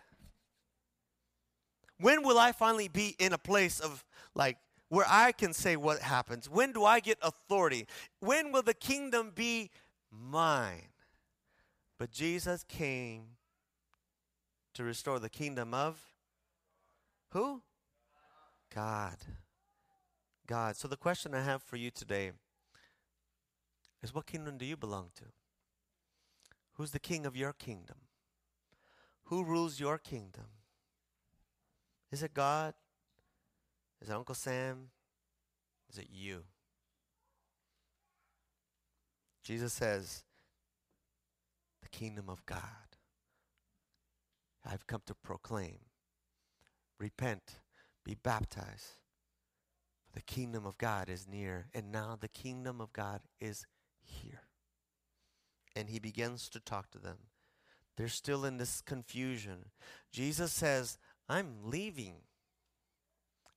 When 2.00 2.22
will 2.22 2.38
I 2.38 2.52
finally 2.52 2.88
be 2.88 3.16
in 3.18 3.32
a 3.32 3.38
place 3.38 3.80
of 3.80 4.04
like 4.34 4.58
where 4.88 5.06
I 5.08 5.32
can 5.32 5.52
say 5.52 5.76
what 5.76 6.00
happens? 6.00 6.48
When 6.48 6.72
do 6.72 6.84
I 6.84 7.00
get 7.00 7.18
authority? 7.22 7.86
When 8.20 8.52
will 8.52 8.62
the 8.62 8.74
kingdom 8.74 9.32
be 9.34 9.70
mine? 10.10 10.88
But 11.98 12.12
Jesus 12.12 12.64
came 12.64 13.36
to 14.74 14.84
restore 14.84 15.18
the 15.18 15.28
kingdom 15.28 15.74
of 15.74 16.00
who? 17.30 17.62
God. 18.74 19.16
God. 20.46 20.76
So 20.76 20.86
the 20.86 20.96
question 20.96 21.34
I 21.34 21.42
have 21.42 21.62
for 21.62 21.76
you 21.76 21.90
today 21.90 22.30
is 24.02 24.14
what 24.14 24.26
kingdom 24.26 24.56
do 24.56 24.64
you 24.64 24.76
belong 24.76 25.10
to? 25.16 25.24
Who's 26.74 26.92
the 26.92 27.00
king 27.00 27.26
of 27.26 27.36
your 27.36 27.52
kingdom? 27.52 27.96
Who 29.24 29.42
rules 29.42 29.80
your 29.80 29.98
kingdom? 29.98 30.46
Is 32.12 32.22
it 32.22 32.32
God? 32.32 32.74
Is 34.00 34.08
it 34.08 34.14
Uncle 34.14 34.36
Sam? 34.36 34.90
Is 35.90 35.98
it 35.98 36.06
you? 36.12 36.44
Jesus 39.42 39.72
says, 39.72 40.22
the 41.90 41.96
kingdom 41.96 42.28
of 42.28 42.44
God. 42.46 42.60
I've 44.64 44.86
come 44.86 45.02
to 45.06 45.14
proclaim. 45.14 45.78
Repent, 46.98 47.60
be 48.04 48.14
baptized. 48.14 48.96
The 50.14 50.22
kingdom 50.22 50.66
of 50.66 50.78
God 50.78 51.08
is 51.08 51.28
near, 51.28 51.68
and 51.74 51.92
now 51.92 52.16
the 52.20 52.28
kingdom 52.28 52.80
of 52.80 52.92
God 52.92 53.20
is 53.40 53.66
here. 54.00 54.42
And 55.76 55.88
he 55.88 55.98
begins 55.98 56.48
to 56.50 56.60
talk 56.60 56.90
to 56.90 56.98
them. 56.98 57.18
They're 57.96 58.08
still 58.08 58.44
in 58.44 58.56
this 58.56 58.80
confusion. 58.80 59.66
Jesus 60.12 60.52
says, 60.52 60.98
I'm 61.28 61.56
leaving. 61.62 62.14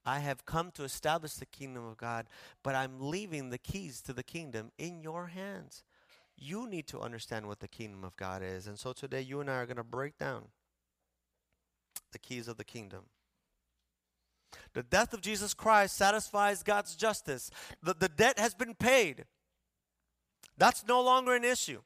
I 0.06 0.20
have 0.20 0.46
come 0.46 0.72
to 0.72 0.84
establish 0.84 1.34
the 1.34 1.46
kingdom 1.46 1.86
of 1.86 1.98
God, 1.98 2.28
but 2.64 2.76
I'm 2.76 3.00
leaving 3.00 3.50
the 3.50 3.58
keys 3.58 4.02
to 4.02 4.14
the 4.14 4.24
kingdom 4.24 4.72
in 4.78 5.02
your 5.02 5.28
hands. 5.28 5.84
You 6.44 6.68
need 6.68 6.88
to 6.88 7.00
understand 7.00 7.48
what 7.48 7.60
the 7.60 7.68
kingdom 7.68 8.04
of 8.04 8.18
God 8.18 8.42
is. 8.42 8.66
And 8.66 8.80
so 8.80 8.94
today, 8.94 9.22
you 9.22 9.42
and 9.42 9.50
I 9.50 9.58
are 9.58 9.68
going 9.68 9.78
to 9.78 9.84
break 9.84 10.18
down 10.18 10.46
the 12.12 12.18
keys 12.18 12.48
of 12.48 12.58
the 12.58 12.64
kingdom. 12.64 13.02
The 14.74 14.82
death 14.82 15.14
of 15.14 15.22
Jesus 15.22 15.54
Christ 15.54 15.96
satisfies 15.96 16.64
God's 16.64 16.96
justice. 16.96 17.52
The, 17.84 17.94
the 17.94 18.10
debt 18.10 18.40
has 18.40 18.56
been 18.56 18.74
paid. 18.74 19.26
That's 20.58 20.84
no 20.88 21.00
longer 21.00 21.36
an 21.36 21.44
issue. 21.44 21.82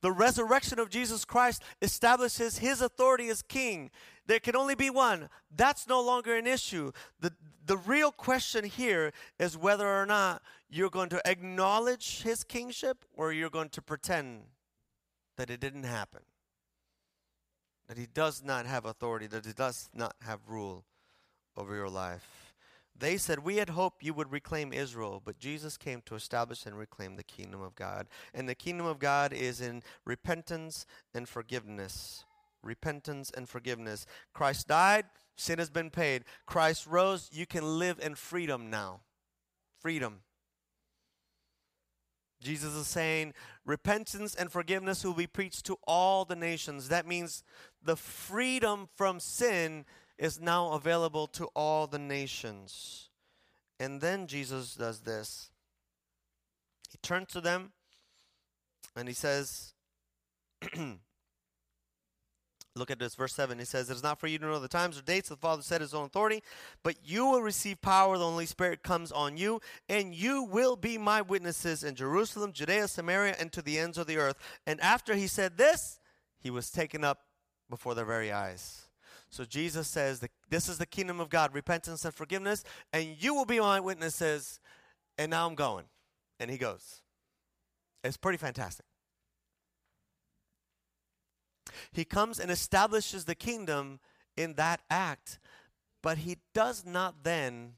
The 0.00 0.12
resurrection 0.12 0.78
of 0.78 0.88
Jesus 0.88 1.24
Christ 1.24 1.64
establishes 1.82 2.58
his 2.58 2.80
authority 2.80 3.28
as 3.28 3.42
king. 3.42 3.90
There 4.28 4.38
can 4.38 4.54
only 4.54 4.74
be 4.74 4.90
one. 4.90 5.30
That's 5.56 5.88
no 5.88 6.02
longer 6.02 6.36
an 6.36 6.46
issue. 6.46 6.92
The, 7.18 7.32
the 7.64 7.78
real 7.78 8.12
question 8.12 8.66
here 8.66 9.12
is 9.38 9.56
whether 9.56 9.88
or 9.88 10.04
not 10.04 10.42
you're 10.68 10.90
going 10.90 11.08
to 11.08 11.28
acknowledge 11.28 12.22
his 12.22 12.44
kingship 12.44 13.06
or 13.16 13.32
you're 13.32 13.48
going 13.48 13.70
to 13.70 13.82
pretend 13.82 14.42
that 15.38 15.48
it 15.48 15.60
didn't 15.60 15.84
happen. 15.84 16.20
That 17.88 17.96
he 17.96 18.06
does 18.06 18.44
not 18.44 18.66
have 18.66 18.84
authority, 18.84 19.26
that 19.28 19.46
he 19.46 19.54
does 19.54 19.88
not 19.94 20.14
have 20.20 20.40
rule 20.46 20.84
over 21.56 21.74
your 21.74 21.88
life. 21.88 22.54
They 22.98 23.16
said, 23.16 23.38
We 23.38 23.56
had 23.56 23.70
hoped 23.70 24.04
you 24.04 24.12
would 24.12 24.30
reclaim 24.30 24.74
Israel, 24.74 25.22
but 25.24 25.38
Jesus 25.38 25.78
came 25.78 26.02
to 26.04 26.16
establish 26.16 26.66
and 26.66 26.76
reclaim 26.76 27.16
the 27.16 27.22
kingdom 27.22 27.62
of 27.62 27.74
God. 27.74 28.08
And 28.34 28.46
the 28.46 28.54
kingdom 28.54 28.84
of 28.84 28.98
God 28.98 29.32
is 29.32 29.62
in 29.62 29.82
repentance 30.04 30.84
and 31.14 31.26
forgiveness. 31.26 32.24
Repentance 32.62 33.30
and 33.34 33.48
forgiveness. 33.48 34.06
Christ 34.32 34.68
died, 34.68 35.06
sin 35.36 35.58
has 35.58 35.70
been 35.70 35.90
paid. 35.90 36.24
Christ 36.46 36.86
rose, 36.86 37.28
you 37.32 37.46
can 37.46 37.78
live 37.78 37.98
in 38.00 38.14
freedom 38.14 38.70
now. 38.70 39.00
Freedom. 39.80 40.20
Jesus 42.40 42.74
is 42.74 42.86
saying 42.86 43.34
repentance 43.64 44.34
and 44.34 44.50
forgiveness 44.50 45.04
will 45.04 45.12
be 45.12 45.26
preached 45.26 45.66
to 45.66 45.76
all 45.86 46.24
the 46.24 46.36
nations. 46.36 46.88
That 46.88 47.06
means 47.06 47.42
the 47.82 47.96
freedom 47.96 48.88
from 48.94 49.18
sin 49.18 49.84
is 50.18 50.40
now 50.40 50.72
available 50.72 51.26
to 51.28 51.46
all 51.54 51.86
the 51.86 51.98
nations. 51.98 53.08
And 53.80 54.00
then 54.00 54.26
Jesus 54.26 54.74
does 54.74 55.00
this. 55.00 55.50
He 56.90 56.98
turns 56.98 57.28
to 57.28 57.40
them 57.40 57.72
and 58.96 59.08
he 59.08 59.14
says, 59.14 59.74
Look 62.78 62.90
at 62.90 62.98
this, 62.98 63.14
verse 63.14 63.34
7. 63.34 63.58
He 63.58 63.64
says, 63.64 63.90
It 63.90 63.96
is 63.96 64.02
not 64.02 64.20
for 64.20 64.26
you 64.26 64.38
to 64.38 64.46
know 64.46 64.60
the 64.60 64.68
times 64.68 64.98
or 64.98 65.02
dates 65.02 65.28
the 65.28 65.36
Father 65.36 65.62
said 65.62 65.80
his 65.80 65.94
own 65.94 66.06
authority, 66.06 66.42
but 66.82 66.96
you 67.04 67.26
will 67.26 67.42
receive 67.42 67.80
power. 67.82 68.16
The 68.16 68.24
Holy 68.24 68.46
Spirit 68.46 68.82
comes 68.82 69.10
on 69.10 69.36
you, 69.36 69.60
and 69.88 70.14
you 70.14 70.44
will 70.44 70.76
be 70.76 70.96
my 70.96 71.20
witnesses 71.20 71.84
in 71.84 71.94
Jerusalem, 71.94 72.52
Judea, 72.52 72.88
Samaria, 72.88 73.36
and 73.38 73.52
to 73.52 73.62
the 73.62 73.78
ends 73.78 73.98
of 73.98 74.06
the 74.06 74.16
earth. 74.16 74.36
And 74.66 74.80
after 74.80 75.14
he 75.14 75.26
said 75.26 75.58
this, 75.58 75.98
he 76.38 76.50
was 76.50 76.70
taken 76.70 77.04
up 77.04 77.22
before 77.68 77.94
their 77.94 78.04
very 78.04 78.32
eyes. 78.32 78.88
So 79.30 79.44
Jesus 79.44 79.88
says, 79.88 80.24
This 80.48 80.68
is 80.68 80.78
the 80.78 80.86
kingdom 80.86 81.20
of 81.20 81.28
God, 81.28 81.54
repentance 81.54 82.04
and 82.04 82.14
forgiveness, 82.14 82.64
and 82.92 83.16
you 83.18 83.34
will 83.34 83.44
be 83.44 83.60
my 83.60 83.80
witnesses. 83.80 84.60
And 85.18 85.30
now 85.30 85.46
I'm 85.46 85.54
going. 85.54 85.86
And 86.40 86.50
he 86.50 86.58
goes. 86.58 87.02
It's 88.04 88.16
pretty 88.16 88.38
fantastic. 88.38 88.86
He 91.92 92.04
comes 92.04 92.38
and 92.38 92.50
establishes 92.50 93.24
the 93.24 93.34
kingdom 93.34 94.00
in 94.36 94.54
that 94.54 94.80
act, 94.90 95.38
but 96.02 96.18
he 96.18 96.38
does 96.54 96.84
not 96.86 97.24
then 97.24 97.74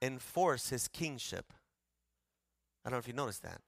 enforce 0.00 0.68
his 0.68 0.88
kingship. 0.88 1.52
I 2.84 2.90
don't 2.90 2.96
know 2.96 2.98
if 2.98 3.08
you 3.08 3.14
noticed 3.14 3.42
that. 3.42 3.60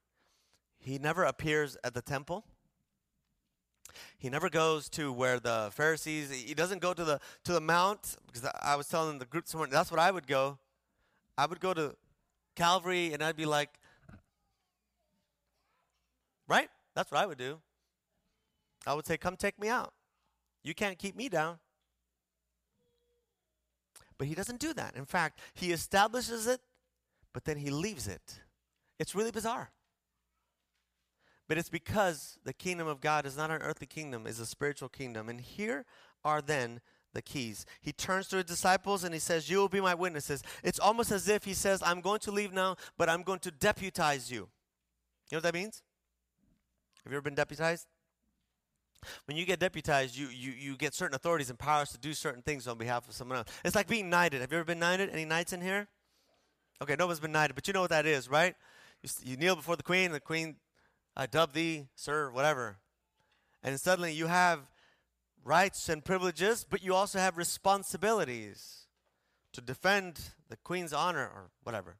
He 0.78 0.98
never 0.98 1.24
appears 1.24 1.76
at 1.82 1.94
the 1.94 2.02
temple. 2.02 2.44
He 4.18 4.28
never 4.28 4.50
goes 4.50 4.88
to 4.90 5.12
where 5.12 5.40
the 5.40 5.70
Pharisees. 5.72 6.30
He 6.30 6.54
doesn't 6.54 6.80
go 6.80 6.92
to 6.92 7.04
the 7.04 7.20
to 7.44 7.52
the 7.52 7.60
mount 7.60 8.16
because 8.26 8.48
I 8.62 8.76
was 8.76 8.88
telling 8.88 9.18
the 9.18 9.24
group 9.24 9.48
somewhere. 9.48 9.68
That's 9.70 9.90
what 9.90 10.00
I 10.00 10.10
would 10.10 10.26
go. 10.26 10.58
I 11.38 11.46
would 11.46 11.60
go 11.60 11.72
to 11.72 11.96
Calvary 12.54 13.12
and 13.12 13.22
I'd 13.22 13.36
be 13.36 13.46
like, 13.46 13.70
right? 16.48 16.68
That's 16.94 17.10
what 17.10 17.20
I 17.20 17.26
would 17.26 17.38
do. 17.38 17.58
I 18.86 18.94
would 18.94 19.06
say, 19.06 19.16
"Come 19.16 19.36
take 19.36 19.58
me 19.58 19.68
out. 19.68 19.92
You 20.62 20.74
can't 20.74 20.98
keep 20.98 21.16
me 21.16 21.28
down." 21.28 21.58
But 24.18 24.28
he 24.28 24.34
doesn't 24.34 24.60
do 24.60 24.72
that. 24.74 24.96
In 24.96 25.04
fact, 25.04 25.40
he 25.54 25.72
establishes 25.72 26.46
it, 26.46 26.60
but 27.32 27.44
then 27.44 27.58
he 27.58 27.70
leaves 27.70 28.08
it. 28.08 28.40
It's 28.98 29.14
really 29.14 29.30
bizarre. 29.30 29.72
But 31.48 31.58
it's 31.58 31.68
because 31.68 32.38
the 32.44 32.52
kingdom 32.52 32.88
of 32.88 33.00
God 33.00 33.24
is 33.26 33.36
not 33.36 33.50
an 33.50 33.62
earthly 33.62 33.86
kingdom, 33.86 34.26
it's 34.26 34.40
a 34.40 34.46
spiritual 34.46 34.88
kingdom. 34.88 35.28
And 35.28 35.40
here 35.40 35.84
are 36.24 36.40
then 36.40 36.80
the 37.12 37.22
keys. 37.22 37.64
He 37.80 37.92
turns 37.92 38.28
to 38.28 38.36
his 38.36 38.46
disciples 38.46 39.04
and 39.04 39.14
he 39.14 39.20
says, 39.20 39.48
You 39.48 39.58
will 39.58 39.68
be 39.68 39.80
my 39.80 39.94
witnesses. 39.94 40.42
It's 40.62 40.80
almost 40.80 41.12
as 41.12 41.28
if 41.28 41.44
he 41.44 41.54
says, 41.54 41.82
I'm 41.84 42.00
going 42.00 42.20
to 42.20 42.30
leave 42.30 42.52
now, 42.52 42.76
but 42.98 43.08
I'm 43.08 43.22
going 43.22 43.38
to 43.40 43.50
deputize 43.50 44.30
you. 44.30 44.48
You 45.30 45.36
know 45.36 45.36
what 45.38 45.44
that 45.44 45.54
means? 45.54 45.82
Have 47.04 47.12
you 47.12 47.16
ever 47.16 47.22
been 47.22 47.34
deputized? 47.34 47.86
When 49.26 49.36
you 49.36 49.44
get 49.44 49.60
deputized, 49.60 50.16
you, 50.16 50.28
you, 50.28 50.52
you 50.52 50.76
get 50.76 50.94
certain 50.94 51.14
authorities 51.14 51.50
and 51.50 51.58
powers 51.58 51.90
to 51.90 51.98
do 51.98 52.12
certain 52.14 52.42
things 52.42 52.66
on 52.66 52.78
behalf 52.78 53.08
of 53.08 53.14
someone 53.14 53.38
else. 53.38 53.48
It's 53.64 53.74
like 53.74 53.88
being 53.88 54.10
knighted. 54.10 54.40
Have 54.40 54.52
you 54.52 54.58
ever 54.58 54.64
been 54.64 54.78
knighted? 54.78 55.10
Any 55.10 55.24
knights 55.24 55.52
in 55.52 55.60
here? 55.60 55.88
Okay, 56.82 56.96
no 56.98 57.06
one's 57.06 57.20
been 57.20 57.32
knighted, 57.32 57.54
but 57.54 57.66
you 57.66 57.72
know 57.72 57.80
what 57.80 57.90
that 57.90 58.06
is, 58.06 58.28
right? 58.28 58.54
You, 59.02 59.10
you 59.24 59.36
kneel 59.36 59.56
before 59.56 59.76
the 59.76 59.82
queen, 59.82 60.06
and 60.06 60.14
the 60.14 60.20
queen 60.20 60.56
I 61.16 61.26
dub 61.26 61.52
thee, 61.52 61.86
sir, 61.94 62.30
whatever. 62.30 62.76
And 63.62 63.80
suddenly 63.80 64.12
you 64.12 64.26
have 64.26 64.60
rights 65.44 65.88
and 65.88 66.04
privileges, 66.04 66.66
but 66.68 66.82
you 66.82 66.94
also 66.94 67.18
have 67.18 67.38
responsibilities 67.38 68.86
to 69.52 69.60
defend 69.60 70.20
the 70.50 70.56
queen's 70.56 70.92
honor 70.92 71.22
or 71.22 71.50
whatever. 71.62 71.96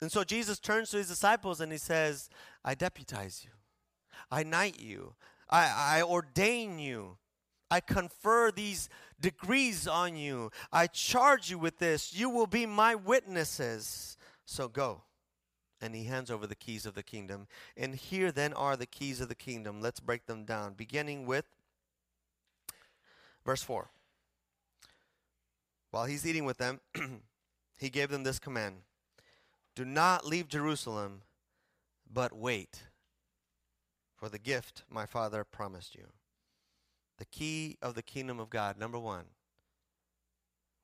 And 0.00 0.12
so 0.12 0.24
Jesus 0.24 0.58
turns 0.58 0.90
to 0.90 0.98
his 0.98 1.08
disciples 1.08 1.60
and 1.60 1.72
he 1.72 1.78
says, 1.78 2.28
I 2.64 2.74
deputize 2.74 3.42
you, 3.44 3.50
I 4.30 4.42
knight 4.42 4.78
you, 4.78 5.14
I, 5.50 5.98
I 5.98 6.02
ordain 6.02 6.78
you, 6.78 7.16
I 7.70 7.80
confer 7.80 8.50
these 8.50 8.88
degrees 9.20 9.86
on 9.86 10.16
you, 10.16 10.50
I 10.72 10.86
charge 10.86 11.50
you 11.50 11.58
with 11.58 11.78
this. 11.78 12.14
You 12.14 12.30
will 12.30 12.46
be 12.46 12.66
my 12.66 12.94
witnesses. 12.94 14.16
So 14.44 14.68
go 14.68 15.02
and 15.80 15.94
he 15.94 16.04
hands 16.04 16.30
over 16.30 16.46
the 16.46 16.54
keys 16.54 16.86
of 16.86 16.94
the 16.94 17.02
kingdom. 17.02 17.46
And 17.76 17.94
here 17.94 18.32
then 18.32 18.52
are 18.52 18.76
the 18.76 18.86
keys 18.86 19.20
of 19.20 19.28
the 19.28 19.34
kingdom. 19.34 19.80
Let's 19.80 20.00
break 20.00 20.26
them 20.26 20.44
down, 20.44 20.74
beginning 20.74 21.26
with 21.26 21.44
verse 23.44 23.62
4. 23.62 23.90
While 25.90 26.06
he's 26.06 26.26
eating 26.26 26.44
with 26.44 26.58
them, 26.58 26.80
he 27.76 27.90
gave 27.90 28.10
them 28.10 28.24
this 28.24 28.38
command 28.38 28.76
Do 29.74 29.84
not 29.84 30.26
leave 30.26 30.48
Jerusalem, 30.48 31.22
but 32.10 32.36
wait 32.36 32.87
for 34.18 34.28
the 34.28 34.38
gift 34.38 34.82
my 34.90 35.06
father 35.06 35.44
promised 35.44 35.94
you. 35.94 36.08
The 37.18 37.24
key 37.24 37.78
of 37.80 37.94
the 37.94 38.02
kingdom 38.02 38.38
of 38.40 38.50
God, 38.50 38.76
number 38.76 38.98
one, 38.98 39.24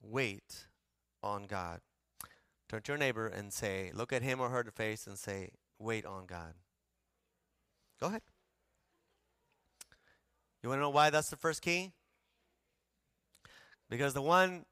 wait 0.01 0.67
on 1.23 1.47
God. 1.47 1.81
Turn 2.69 2.83
to 2.83 2.93
your 2.93 2.99
neighbor 2.99 3.27
and 3.27 3.53
say, 3.53 3.91
look 3.93 4.13
at 4.13 4.23
him 4.23 4.41
or 4.41 4.49
her 4.49 4.65
face 4.75 5.07
and 5.07 5.19
say, 5.19 5.51
wait 5.79 6.07
on 6.07 6.27
God. 6.27 6.55
Go 8.01 8.07
ahead. 8.07 8.23
You 10.63 10.69
want 10.69 10.79
to 10.79 10.83
know 10.83 10.91
why 10.91 11.11
that's 11.11 11.29
the 11.31 11.37
first 11.37 11.61
key? 11.61 11.93
Because 13.91 14.15
the 14.15 14.23
one 14.23 14.65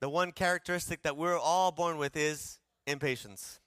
the 0.00 0.08
one 0.08 0.32
characteristic 0.32 1.02
that 1.02 1.16
we're 1.16 1.38
all 1.38 1.70
born 1.72 1.98
with 1.98 2.16
is 2.16 2.58
impatience. 2.86 3.60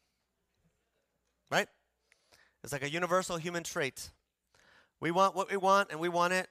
right? 1.52 1.68
It's 2.64 2.74
like 2.74 2.84
a 2.84 2.90
universal 2.90 3.38
human 3.38 3.64
trait. 3.64 4.10
We 5.04 5.12
want 5.12 5.36
what 5.36 5.52
we 5.52 5.58
want 5.58 5.92
and 5.92 6.00
we 6.00 6.08
want 6.08 6.32
it 6.32 6.48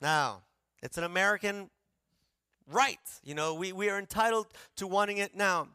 now. 0.00 0.42
It's 0.84 0.98
an 0.98 1.02
American 1.02 1.68
right. 2.70 3.00
You 3.24 3.34
know, 3.34 3.54
we, 3.54 3.72
we 3.72 3.90
are 3.90 3.98
entitled 3.98 4.46
to 4.76 4.86
wanting 4.86 5.18
it 5.18 5.34
now. 5.34 5.66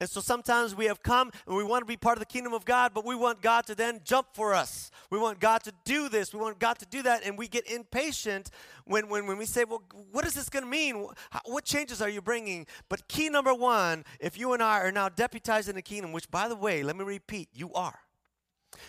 And 0.00 0.10
so 0.10 0.20
sometimes 0.20 0.74
we 0.74 0.86
have 0.86 1.04
come 1.04 1.30
and 1.46 1.56
we 1.56 1.62
want 1.62 1.82
to 1.82 1.86
be 1.86 1.96
part 1.96 2.16
of 2.16 2.18
the 2.18 2.26
kingdom 2.26 2.52
of 2.52 2.64
God, 2.64 2.90
but 2.92 3.04
we 3.04 3.14
want 3.14 3.42
God 3.42 3.64
to 3.68 3.76
then 3.76 4.00
jump 4.02 4.26
for 4.32 4.54
us. 4.54 4.90
We 5.08 5.20
want 5.20 5.38
God 5.38 5.62
to 5.62 5.72
do 5.84 6.08
this. 6.08 6.34
We 6.34 6.40
want 6.40 6.58
God 6.58 6.80
to 6.80 6.86
do 6.86 7.04
that. 7.04 7.24
And 7.24 7.38
we 7.38 7.46
get 7.46 7.70
impatient 7.70 8.50
when, 8.84 9.08
when, 9.08 9.28
when 9.28 9.38
we 9.38 9.46
say, 9.46 9.62
well, 9.62 9.84
what 10.10 10.26
is 10.26 10.34
this 10.34 10.48
going 10.48 10.64
to 10.64 10.68
mean? 10.68 11.06
What 11.44 11.64
changes 11.64 12.02
are 12.02 12.08
you 12.08 12.22
bringing? 12.22 12.66
But 12.88 13.06
key 13.06 13.28
number 13.28 13.54
one, 13.54 14.04
if 14.18 14.36
you 14.36 14.52
and 14.52 14.60
I 14.60 14.80
are 14.80 14.90
now 14.90 15.08
deputized 15.08 15.68
in 15.68 15.76
the 15.76 15.82
kingdom, 15.82 16.10
which 16.10 16.28
by 16.28 16.48
the 16.48 16.56
way, 16.56 16.82
let 16.82 16.96
me 16.96 17.04
repeat, 17.04 17.50
you 17.54 17.72
are. 17.72 18.00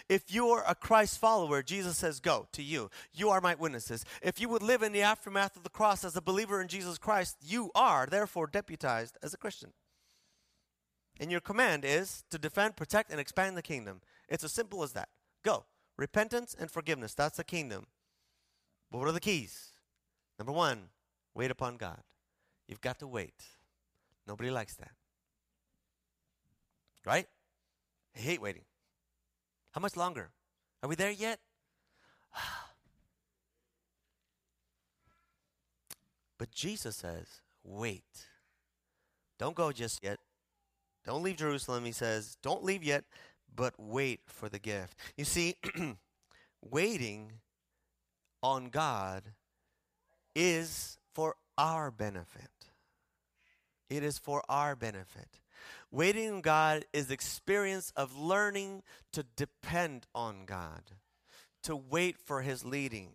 If 0.09 0.33
you 0.33 0.49
are 0.49 0.63
a 0.67 0.75
Christ 0.75 1.19
follower, 1.19 1.61
Jesus 1.63 1.97
says, 1.97 2.19
Go 2.19 2.47
to 2.53 2.63
you. 2.63 2.89
You 3.13 3.29
are 3.29 3.41
my 3.41 3.55
witnesses. 3.55 4.05
If 4.21 4.39
you 4.39 4.49
would 4.49 4.63
live 4.63 4.83
in 4.83 4.91
the 4.91 5.01
aftermath 5.01 5.55
of 5.55 5.63
the 5.63 5.69
cross 5.69 6.03
as 6.03 6.15
a 6.15 6.21
believer 6.21 6.61
in 6.61 6.67
Jesus 6.67 6.97
Christ, 6.97 7.37
you 7.41 7.71
are 7.75 8.05
therefore 8.05 8.47
deputized 8.47 9.17
as 9.21 9.33
a 9.33 9.37
Christian. 9.37 9.73
And 11.19 11.31
your 11.31 11.41
command 11.41 11.83
is 11.83 12.23
to 12.29 12.37
defend, 12.37 12.75
protect, 12.75 13.11
and 13.11 13.19
expand 13.19 13.57
the 13.57 13.61
kingdom. 13.61 14.01
It's 14.29 14.43
as 14.43 14.53
simple 14.53 14.83
as 14.83 14.93
that. 14.93 15.09
Go. 15.43 15.65
Repentance 15.97 16.55
and 16.57 16.69
forgiveness. 16.69 17.13
That's 17.13 17.37
the 17.37 17.43
kingdom. 17.43 17.87
But 18.91 18.99
what 18.99 19.07
are 19.07 19.13
the 19.13 19.19
keys? 19.19 19.71
Number 20.37 20.51
one, 20.51 20.89
wait 21.33 21.49
upon 21.49 21.77
God. 21.77 22.01
You've 22.67 22.81
got 22.81 22.99
to 22.99 23.07
wait. 23.07 23.43
Nobody 24.27 24.51
likes 24.51 24.75
that. 24.75 24.91
Right? 27.05 27.27
I 28.15 28.19
hate 28.19 28.41
waiting. 28.41 28.63
How 29.77 29.79
much 29.79 29.95
longer? 29.95 30.31
Are 30.81 30.89
we 30.89 30.95
there 30.95 31.11
yet? 31.11 31.37
but 36.39 36.49
Jesus 36.49 36.95
says, 36.95 37.41
wait. 37.63 38.25
Don't 39.37 39.55
go 39.55 39.71
just 39.71 40.03
yet. 40.03 40.17
Don't 41.05 41.21
leave 41.21 41.37
Jerusalem, 41.37 41.85
he 41.85 41.91
says. 41.91 42.39
Don't 42.41 42.63
leave 42.63 42.83
yet, 42.83 43.03
but 43.55 43.75
wait 43.77 44.21
for 44.25 44.49
the 44.49 44.57
gift. 44.57 44.97
You 45.15 45.25
see, 45.25 45.57
waiting 46.67 47.33
on 48.41 48.69
God 48.69 49.25
is 50.35 50.97
for 51.13 51.35
our 51.55 51.91
benefit. 51.91 52.49
It 53.91 54.01
is 54.01 54.17
for 54.17 54.41
our 54.49 54.75
benefit. 54.75 55.39
Waiting 55.91 56.31
on 56.31 56.41
God 56.41 56.85
is 56.91 57.07
the 57.07 57.13
experience 57.13 57.93
of 57.95 58.17
learning 58.17 58.83
to 59.13 59.23
depend 59.35 60.05
on 60.13 60.45
God, 60.45 60.81
to 61.63 61.75
wait 61.75 62.17
for 62.17 62.41
His 62.41 62.65
leading. 62.65 63.09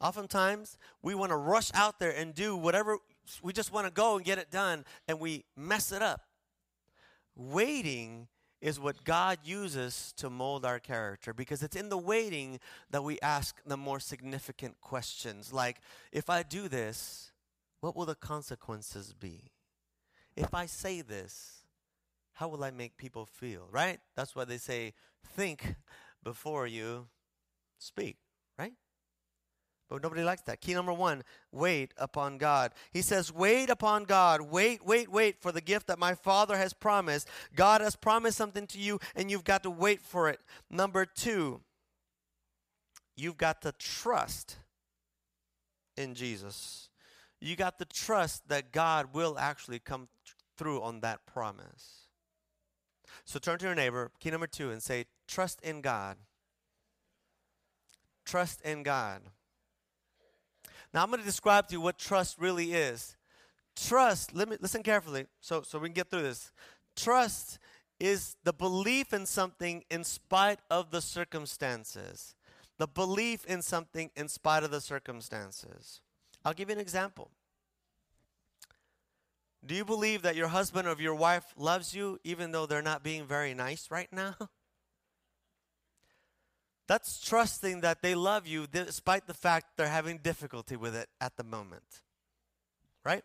Oftentimes, 0.00 0.78
we 1.02 1.14
want 1.14 1.30
to 1.30 1.36
rush 1.36 1.70
out 1.74 1.98
there 1.98 2.14
and 2.14 2.34
do 2.34 2.56
whatever, 2.56 2.98
we 3.42 3.52
just 3.52 3.72
want 3.72 3.86
to 3.86 3.92
go 3.92 4.16
and 4.16 4.24
get 4.24 4.38
it 4.38 4.50
done, 4.50 4.84
and 5.08 5.18
we 5.18 5.44
mess 5.56 5.90
it 5.90 6.02
up. 6.02 6.20
Waiting 7.34 8.28
is 8.60 8.80
what 8.80 9.04
God 9.04 9.38
uses 9.44 10.12
to 10.16 10.30
mold 10.30 10.64
our 10.64 10.78
character 10.78 11.34
because 11.34 11.62
it's 11.62 11.76
in 11.76 11.88
the 11.88 11.98
waiting 11.98 12.58
that 12.90 13.04
we 13.04 13.20
ask 13.20 13.60
the 13.66 13.76
more 13.76 14.00
significant 14.00 14.80
questions 14.80 15.52
like, 15.52 15.80
if 16.12 16.30
I 16.30 16.42
do 16.42 16.68
this, 16.68 17.32
what 17.80 17.94
will 17.94 18.06
the 18.06 18.14
consequences 18.14 19.12
be? 19.12 19.52
If 20.36 20.54
I 20.54 20.66
say 20.66 21.02
this, 21.02 21.55
how 22.36 22.48
will 22.48 22.62
I 22.62 22.70
make 22.70 22.98
people 22.98 23.24
feel? 23.24 23.66
Right? 23.70 23.98
That's 24.14 24.36
why 24.36 24.44
they 24.44 24.58
say, 24.58 24.92
think 25.24 25.74
before 26.22 26.66
you 26.66 27.08
speak, 27.78 28.18
right? 28.58 28.74
But 29.88 30.02
nobody 30.02 30.22
likes 30.22 30.42
that. 30.42 30.60
Key 30.60 30.74
number 30.74 30.92
one 30.92 31.22
wait 31.50 31.94
upon 31.96 32.36
God. 32.36 32.72
He 32.92 33.00
says, 33.00 33.32
Wait 33.32 33.70
upon 33.70 34.04
God. 34.04 34.42
Wait, 34.42 34.84
wait, 34.84 35.10
wait 35.10 35.40
for 35.40 35.50
the 35.50 35.62
gift 35.62 35.86
that 35.86 35.98
my 35.98 36.14
Father 36.14 36.58
has 36.58 36.74
promised. 36.74 37.26
God 37.54 37.80
has 37.80 37.96
promised 37.96 38.36
something 38.36 38.66
to 38.66 38.78
you, 38.78 38.98
and 39.14 39.30
you've 39.30 39.44
got 39.44 39.62
to 39.62 39.70
wait 39.70 40.02
for 40.02 40.28
it. 40.28 40.40
Number 40.68 41.06
two, 41.06 41.62
you've 43.16 43.38
got 43.38 43.62
to 43.62 43.72
trust 43.72 44.58
in 45.96 46.14
Jesus. 46.14 46.90
You 47.40 47.56
got 47.56 47.78
to 47.78 47.86
trust 47.86 48.48
that 48.48 48.72
God 48.72 49.14
will 49.14 49.38
actually 49.38 49.78
come 49.78 50.08
through 50.58 50.82
on 50.82 51.00
that 51.00 51.24
promise. 51.26 52.05
So 53.26 53.40
turn 53.40 53.58
to 53.58 53.66
your 53.66 53.74
neighbor, 53.74 54.12
key 54.20 54.30
number 54.30 54.46
two, 54.46 54.70
and 54.70 54.80
say, 54.80 55.04
Trust 55.26 55.60
in 55.62 55.80
God. 55.80 56.16
Trust 58.24 58.62
in 58.62 58.84
God. 58.84 59.20
Now 60.94 61.02
I'm 61.02 61.10
going 61.10 61.20
to 61.20 61.26
describe 61.26 61.66
to 61.68 61.74
you 61.74 61.80
what 61.80 61.98
trust 61.98 62.38
really 62.38 62.72
is. 62.72 63.16
Trust, 63.76 64.34
let 64.34 64.48
me, 64.48 64.56
listen 64.60 64.82
carefully 64.82 65.26
so, 65.40 65.62
so 65.62 65.78
we 65.78 65.88
can 65.88 65.94
get 65.94 66.08
through 66.08 66.22
this. 66.22 66.52
Trust 66.94 67.58
is 67.98 68.36
the 68.44 68.52
belief 68.52 69.12
in 69.12 69.26
something 69.26 69.84
in 69.90 70.04
spite 70.04 70.60
of 70.70 70.90
the 70.90 71.00
circumstances. 71.00 72.34
The 72.78 72.86
belief 72.86 73.44
in 73.46 73.60
something 73.60 74.10
in 74.16 74.28
spite 74.28 74.62
of 74.62 74.70
the 74.70 74.80
circumstances. 74.80 76.00
I'll 76.44 76.54
give 76.54 76.68
you 76.68 76.74
an 76.74 76.80
example. 76.80 77.30
Do 79.66 79.74
you 79.74 79.84
believe 79.84 80.22
that 80.22 80.36
your 80.36 80.48
husband 80.48 80.86
or 80.86 80.94
your 80.98 81.14
wife 81.14 81.44
loves 81.56 81.94
you 81.94 82.18
even 82.24 82.52
though 82.52 82.66
they're 82.66 82.82
not 82.82 83.02
being 83.02 83.26
very 83.26 83.52
nice 83.52 83.90
right 83.90 84.08
now? 84.12 84.34
That's 86.88 87.20
trusting 87.20 87.80
that 87.80 88.00
they 88.00 88.14
love 88.14 88.46
you 88.46 88.66
despite 88.70 89.26
the 89.26 89.34
fact 89.34 89.76
they're 89.76 89.88
having 89.88 90.18
difficulty 90.18 90.76
with 90.76 90.94
it 90.94 91.08
at 91.20 91.36
the 91.36 91.42
moment. 91.42 92.02
Right? 93.04 93.24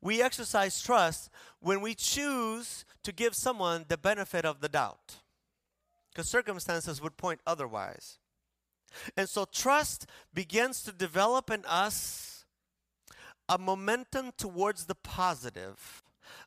We 0.00 0.22
exercise 0.22 0.80
trust 0.80 1.30
when 1.60 1.80
we 1.80 1.94
choose 1.94 2.84
to 3.02 3.12
give 3.12 3.34
someone 3.34 3.86
the 3.88 3.98
benefit 3.98 4.44
of 4.44 4.60
the 4.60 4.68
doubt. 4.68 5.16
Because 6.12 6.28
circumstances 6.28 7.02
would 7.02 7.16
point 7.16 7.40
otherwise. 7.44 8.18
And 9.16 9.28
so 9.28 9.44
trust 9.44 10.06
begins 10.32 10.82
to 10.82 10.92
develop 10.92 11.50
in 11.50 11.64
us 11.66 12.33
a 13.48 13.58
momentum 13.58 14.32
towards 14.36 14.86
the 14.86 14.94
positive, 14.94 16.02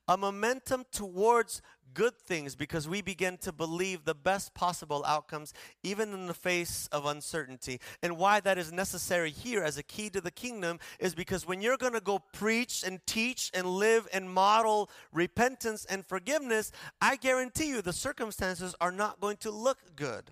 a 0.08 0.18
momentum 0.18 0.86
towards 0.91 1.62
good 1.93 2.16
things 2.16 2.56
because 2.56 2.88
we 2.88 3.02
begin 3.02 3.38
to 3.38 3.52
believe 3.52 4.06
the 4.06 4.14
best 4.14 4.54
possible 4.54 5.04
outcomes 5.08 5.54
even 5.84 6.14
in 6.14 6.28
the 6.28 6.34
face 6.34 6.88
of 6.91 7.06
uncertainty. 7.06 7.80
And 8.04 8.18
why 8.18 8.39
that 8.41 8.58
is 8.58 8.72
necessary 8.72 9.32
here 9.32 9.64
as 9.64 9.78
a 9.78 9.84
key 9.84 10.10
to 10.12 10.22
the 10.22 10.32
kingdom 10.32 10.80
is 11.00 11.16
because 11.16 11.48
when 11.48 11.62
you're 11.62 11.78
going 11.78 11.93
to 11.93 12.02
go 12.02 12.20
preach 12.34 12.84
and 12.86 13.00
teach 13.08 13.50
and 13.54 13.66
live 13.66 14.08
and 14.14 14.30
model 14.30 14.89
repentance 15.12 15.86
and 15.86 16.06
forgiveness, 16.06 16.72
I 17.02 17.16
guarantee 17.16 17.70
you 17.70 17.82
the 17.82 17.93
circumstances 17.93 18.76
are 18.80 18.91
not 18.91 19.20
going 19.20 19.38
to 19.38 19.52
look 19.52 19.95
good 19.95 20.32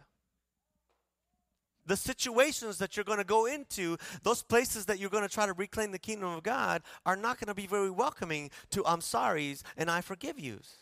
the 1.85 1.97
situations 1.97 2.77
that 2.79 2.95
you're 2.95 3.03
going 3.03 3.19
to 3.19 3.23
go 3.23 3.45
into, 3.45 3.97
those 4.23 4.43
places 4.43 4.85
that 4.85 4.99
you're 4.99 5.09
going 5.09 5.27
to 5.27 5.33
try 5.33 5.45
to 5.45 5.53
reclaim 5.53 5.91
the 5.91 5.99
kingdom 5.99 6.29
of 6.29 6.43
God, 6.43 6.81
are 7.05 7.15
not 7.15 7.39
going 7.39 7.47
to 7.47 7.53
be 7.53 7.67
very 7.67 7.91
welcoming 7.91 8.49
to 8.71 8.85
I'm 8.85 9.01
sorry's 9.01 9.63
and 9.77 9.89
I 9.89 10.01
forgive 10.01 10.39
yous. 10.39 10.77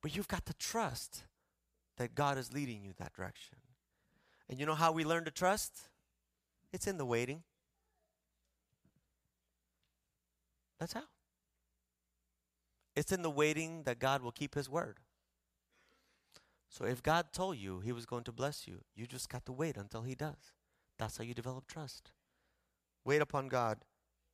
But 0.00 0.16
you've 0.16 0.28
got 0.28 0.46
to 0.46 0.54
trust 0.54 1.24
that 1.96 2.14
God 2.14 2.38
is 2.38 2.52
leading 2.52 2.82
you 2.82 2.92
that 2.98 3.14
direction. 3.14 3.56
And 4.48 4.58
you 4.58 4.66
know 4.66 4.74
how 4.74 4.92
we 4.92 5.04
learn 5.04 5.24
to 5.24 5.30
trust? 5.30 5.88
It's 6.72 6.86
in 6.86 6.98
the 6.98 7.06
waiting. 7.06 7.42
That's 10.78 10.92
how. 10.92 11.04
It's 12.96 13.12
in 13.12 13.22
the 13.22 13.30
waiting 13.30 13.84
that 13.84 13.98
God 13.98 14.22
will 14.22 14.32
keep 14.32 14.54
his 14.54 14.68
word. 14.68 14.98
So 16.76 16.84
if 16.84 17.04
God 17.04 17.26
told 17.32 17.56
you 17.56 17.78
he 17.78 17.92
was 17.92 18.04
going 18.04 18.24
to 18.24 18.32
bless 18.32 18.66
you, 18.66 18.80
you 18.96 19.06
just 19.06 19.28
got 19.28 19.46
to 19.46 19.52
wait 19.52 19.76
until 19.76 20.02
he 20.02 20.16
does. 20.16 20.52
That's 20.98 21.16
how 21.16 21.22
you 21.22 21.32
develop 21.32 21.68
trust. 21.68 22.10
Wait 23.04 23.22
upon 23.22 23.46
God. 23.46 23.78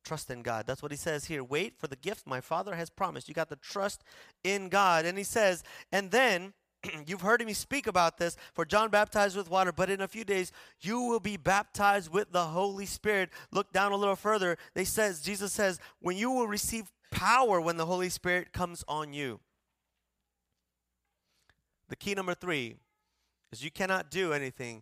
Trust 0.03 0.31
in 0.31 0.41
God. 0.41 0.65
That's 0.65 0.81
what 0.81 0.91
he 0.91 0.97
says 0.97 1.25
here. 1.25 1.43
Wait 1.43 1.77
for 1.77 1.85
the 1.85 1.95
gift 1.95 2.25
my 2.25 2.41
Father 2.41 2.73
has 2.73 2.89
promised. 2.89 3.27
You 3.27 3.35
got 3.35 3.49
to 3.49 3.55
trust 3.57 4.03
in 4.43 4.69
God. 4.69 5.05
And 5.05 5.19
he 5.19 5.23
says, 5.23 5.63
and 5.91 6.09
then 6.09 6.53
you've 7.05 7.21
heard 7.21 7.45
me 7.45 7.53
speak 7.53 7.85
about 7.85 8.17
this 8.17 8.35
for 8.55 8.65
John 8.65 8.89
baptized 8.89 9.37
with 9.37 9.51
water, 9.51 9.71
but 9.71 9.91
in 9.91 10.01
a 10.01 10.07
few 10.07 10.23
days 10.23 10.51
you 10.79 10.99
will 11.01 11.19
be 11.19 11.37
baptized 11.37 12.11
with 12.11 12.31
the 12.31 12.45
Holy 12.45 12.87
Spirit. 12.87 13.29
Look 13.51 13.71
down 13.71 13.91
a 13.91 13.97
little 13.97 14.15
further. 14.15 14.57
They 14.73 14.85
says 14.85 15.21
Jesus 15.21 15.53
says, 15.53 15.79
when 15.99 16.17
you 16.17 16.31
will 16.31 16.47
receive 16.47 16.91
power 17.11 17.61
when 17.61 17.77
the 17.77 17.85
Holy 17.85 18.09
Spirit 18.09 18.51
comes 18.51 18.83
on 18.87 19.13
you. 19.13 19.41
The 21.91 21.97
key 21.97 22.15
number 22.15 22.33
three 22.33 22.77
is 23.51 23.65
you 23.65 23.69
cannot 23.69 24.09
do 24.09 24.31
anything. 24.31 24.81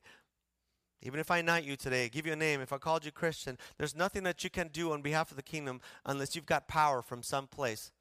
Even 1.02 1.20
if 1.20 1.32
I 1.32 1.42
knight 1.42 1.64
you 1.64 1.76
today, 1.76 2.08
give 2.08 2.28
you 2.28 2.34
a 2.34 2.36
name, 2.36 2.62
if 2.62 2.72
I 2.72 2.78
called 2.78 3.04
you 3.04 3.12
Christian, 3.12 3.58
there's 3.80 3.96
nothing 3.96 4.22
that 4.26 4.44
you 4.44 4.52
can 4.52 4.68
do 4.68 4.92
on 4.92 5.02
behalf 5.02 5.32
of 5.32 5.36
the 5.36 5.42
kingdom 5.42 5.82
unless 6.06 6.36
you've 6.36 6.46
got 6.46 6.68
power 6.68 7.02
from 7.02 7.24
some 7.24 7.48
place. 7.48 7.92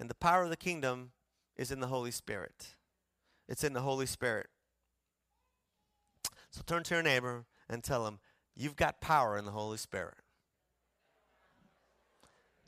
And 0.00 0.10
the 0.10 0.14
power 0.16 0.42
of 0.42 0.50
the 0.50 0.56
kingdom 0.56 1.12
is 1.56 1.70
in 1.70 1.78
the 1.78 1.86
Holy 1.86 2.10
Spirit. 2.10 2.74
it's 3.48 3.62
in 3.62 3.74
the 3.74 3.82
Holy 3.82 4.06
Spirit. 4.06 4.48
So 6.50 6.62
turn 6.66 6.82
to 6.82 6.94
your 6.94 7.02
neighbor 7.04 7.44
and 7.68 7.84
tell 7.84 8.08
him, 8.08 8.18
You've 8.56 8.74
got 8.74 9.00
power 9.00 9.38
in 9.38 9.44
the 9.44 9.52
Holy 9.52 9.78
Spirit. 9.78 10.18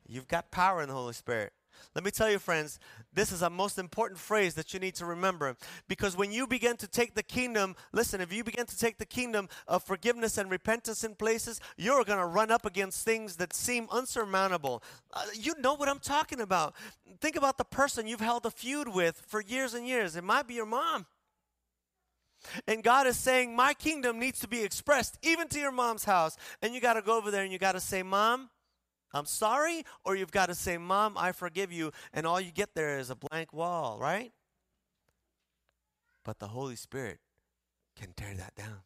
You've 0.06 0.28
got 0.28 0.52
power 0.52 0.82
in 0.82 0.88
the 0.88 0.94
Holy 0.94 1.14
Spirit. 1.14 1.52
Let 1.94 2.04
me 2.04 2.10
tell 2.10 2.30
you, 2.30 2.38
friends, 2.38 2.78
this 3.12 3.32
is 3.32 3.42
a 3.42 3.50
most 3.50 3.78
important 3.78 4.18
phrase 4.18 4.54
that 4.54 4.72
you 4.72 4.80
need 4.80 4.94
to 4.96 5.06
remember. 5.06 5.56
Because 5.88 6.16
when 6.16 6.32
you 6.32 6.46
begin 6.46 6.76
to 6.78 6.88
take 6.88 7.14
the 7.14 7.22
kingdom, 7.22 7.76
listen, 7.92 8.20
if 8.20 8.32
you 8.32 8.44
begin 8.44 8.66
to 8.66 8.78
take 8.78 8.98
the 8.98 9.06
kingdom 9.06 9.48
of 9.66 9.82
forgiveness 9.82 10.38
and 10.38 10.50
repentance 10.50 11.04
in 11.04 11.14
places, 11.14 11.60
you're 11.76 12.04
going 12.04 12.18
to 12.18 12.26
run 12.26 12.50
up 12.50 12.64
against 12.64 13.04
things 13.04 13.36
that 13.36 13.52
seem 13.52 13.86
unsurmountable. 13.90 14.82
Uh, 15.12 15.24
you 15.34 15.54
know 15.58 15.74
what 15.74 15.88
I'm 15.88 15.98
talking 15.98 16.40
about. 16.40 16.74
Think 17.20 17.36
about 17.36 17.58
the 17.58 17.64
person 17.64 18.06
you've 18.06 18.20
held 18.20 18.46
a 18.46 18.50
feud 18.50 18.88
with 18.88 19.22
for 19.26 19.40
years 19.40 19.74
and 19.74 19.86
years. 19.86 20.16
It 20.16 20.24
might 20.24 20.46
be 20.46 20.54
your 20.54 20.66
mom. 20.66 21.06
And 22.66 22.82
God 22.82 23.06
is 23.06 23.18
saying, 23.18 23.54
My 23.54 23.74
kingdom 23.74 24.18
needs 24.18 24.40
to 24.40 24.48
be 24.48 24.62
expressed 24.62 25.18
even 25.22 25.48
to 25.48 25.58
your 25.58 25.72
mom's 25.72 26.04
house. 26.04 26.36
And 26.62 26.74
you 26.74 26.80
got 26.80 26.94
to 26.94 27.02
go 27.02 27.16
over 27.16 27.30
there 27.30 27.42
and 27.42 27.52
you 27.52 27.58
got 27.58 27.72
to 27.72 27.80
say, 27.80 28.02
Mom, 28.02 28.50
I'm 29.12 29.26
sorry, 29.26 29.84
or 30.04 30.14
you've 30.14 30.30
got 30.30 30.46
to 30.46 30.54
say, 30.54 30.78
Mom, 30.78 31.14
I 31.16 31.32
forgive 31.32 31.72
you, 31.72 31.92
and 32.12 32.26
all 32.26 32.40
you 32.40 32.52
get 32.52 32.74
there 32.74 32.98
is 32.98 33.10
a 33.10 33.16
blank 33.16 33.52
wall, 33.52 33.98
right? 34.00 34.32
But 36.24 36.38
the 36.38 36.48
Holy 36.48 36.76
Spirit 36.76 37.18
can 37.96 38.12
tear 38.16 38.34
that 38.34 38.54
down. 38.54 38.82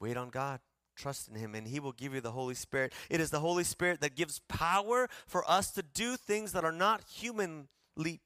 Wait 0.00 0.16
on 0.16 0.30
God. 0.30 0.60
Trust 0.96 1.28
in 1.28 1.34
Him, 1.34 1.54
and 1.54 1.66
He 1.66 1.80
will 1.80 1.92
give 1.92 2.12
you 2.12 2.20
the 2.20 2.32
Holy 2.32 2.54
Spirit. 2.54 2.92
It 3.08 3.20
is 3.20 3.30
the 3.30 3.40
Holy 3.40 3.64
Spirit 3.64 4.00
that 4.00 4.16
gives 4.16 4.40
power 4.48 5.08
for 5.26 5.48
us 5.50 5.70
to 5.72 5.82
do 5.82 6.16
things 6.16 6.52
that 6.52 6.64
are 6.64 6.72
not 6.72 7.04
human 7.08 7.68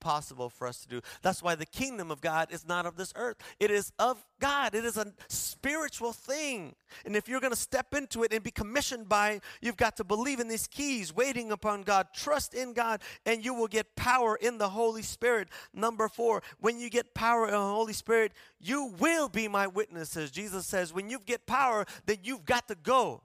possible 0.00 0.48
for 0.48 0.66
us 0.66 0.80
to 0.80 0.88
do. 0.88 1.00
That's 1.22 1.42
why 1.42 1.54
the 1.54 1.66
kingdom 1.66 2.10
of 2.10 2.20
God 2.20 2.52
is 2.52 2.66
not 2.66 2.86
of 2.86 2.96
this 2.96 3.12
earth, 3.16 3.36
it 3.58 3.70
is 3.70 3.92
of 3.98 4.24
God. 4.40 4.74
It 4.74 4.84
is 4.84 4.96
a 4.96 5.12
spiritual 5.28 6.12
thing. 6.12 6.74
And 7.04 7.16
if 7.16 7.28
you're 7.28 7.40
going 7.40 7.52
to 7.52 7.58
step 7.58 7.94
into 7.94 8.22
it 8.22 8.32
and 8.32 8.42
be 8.42 8.50
commissioned 8.50 9.08
by 9.08 9.30
it, 9.30 9.42
you've 9.60 9.76
got 9.76 9.96
to 9.96 10.04
believe 10.04 10.38
in 10.38 10.48
these 10.48 10.66
keys, 10.66 11.14
waiting 11.14 11.50
upon 11.50 11.82
God, 11.82 12.08
trust 12.14 12.54
in 12.54 12.72
God, 12.72 13.00
and 13.24 13.44
you 13.44 13.54
will 13.54 13.66
get 13.66 13.96
power 13.96 14.36
in 14.36 14.58
the 14.58 14.68
Holy 14.68 15.02
Spirit. 15.02 15.48
Number 15.72 16.08
four, 16.08 16.42
when 16.60 16.78
you 16.78 16.90
get 16.90 17.14
power 17.14 17.46
in 17.46 17.52
the 17.52 17.58
Holy 17.58 17.92
Spirit, 17.92 18.32
you 18.60 18.92
will 18.98 19.28
be 19.28 19.48
my 19.48 19.66
witnesses. 19.66 20.30
Jesus 20.30 20.66
says, 20.66 20.92
when 20.92 21.08
you 21.08 21.18
get 21.24 21.46
power, 21.46 21.86
then 22.06 22.18
you've 22.22 22.44
got 22.44 22.68
to 22.68 22.74
go. 22.74 23.22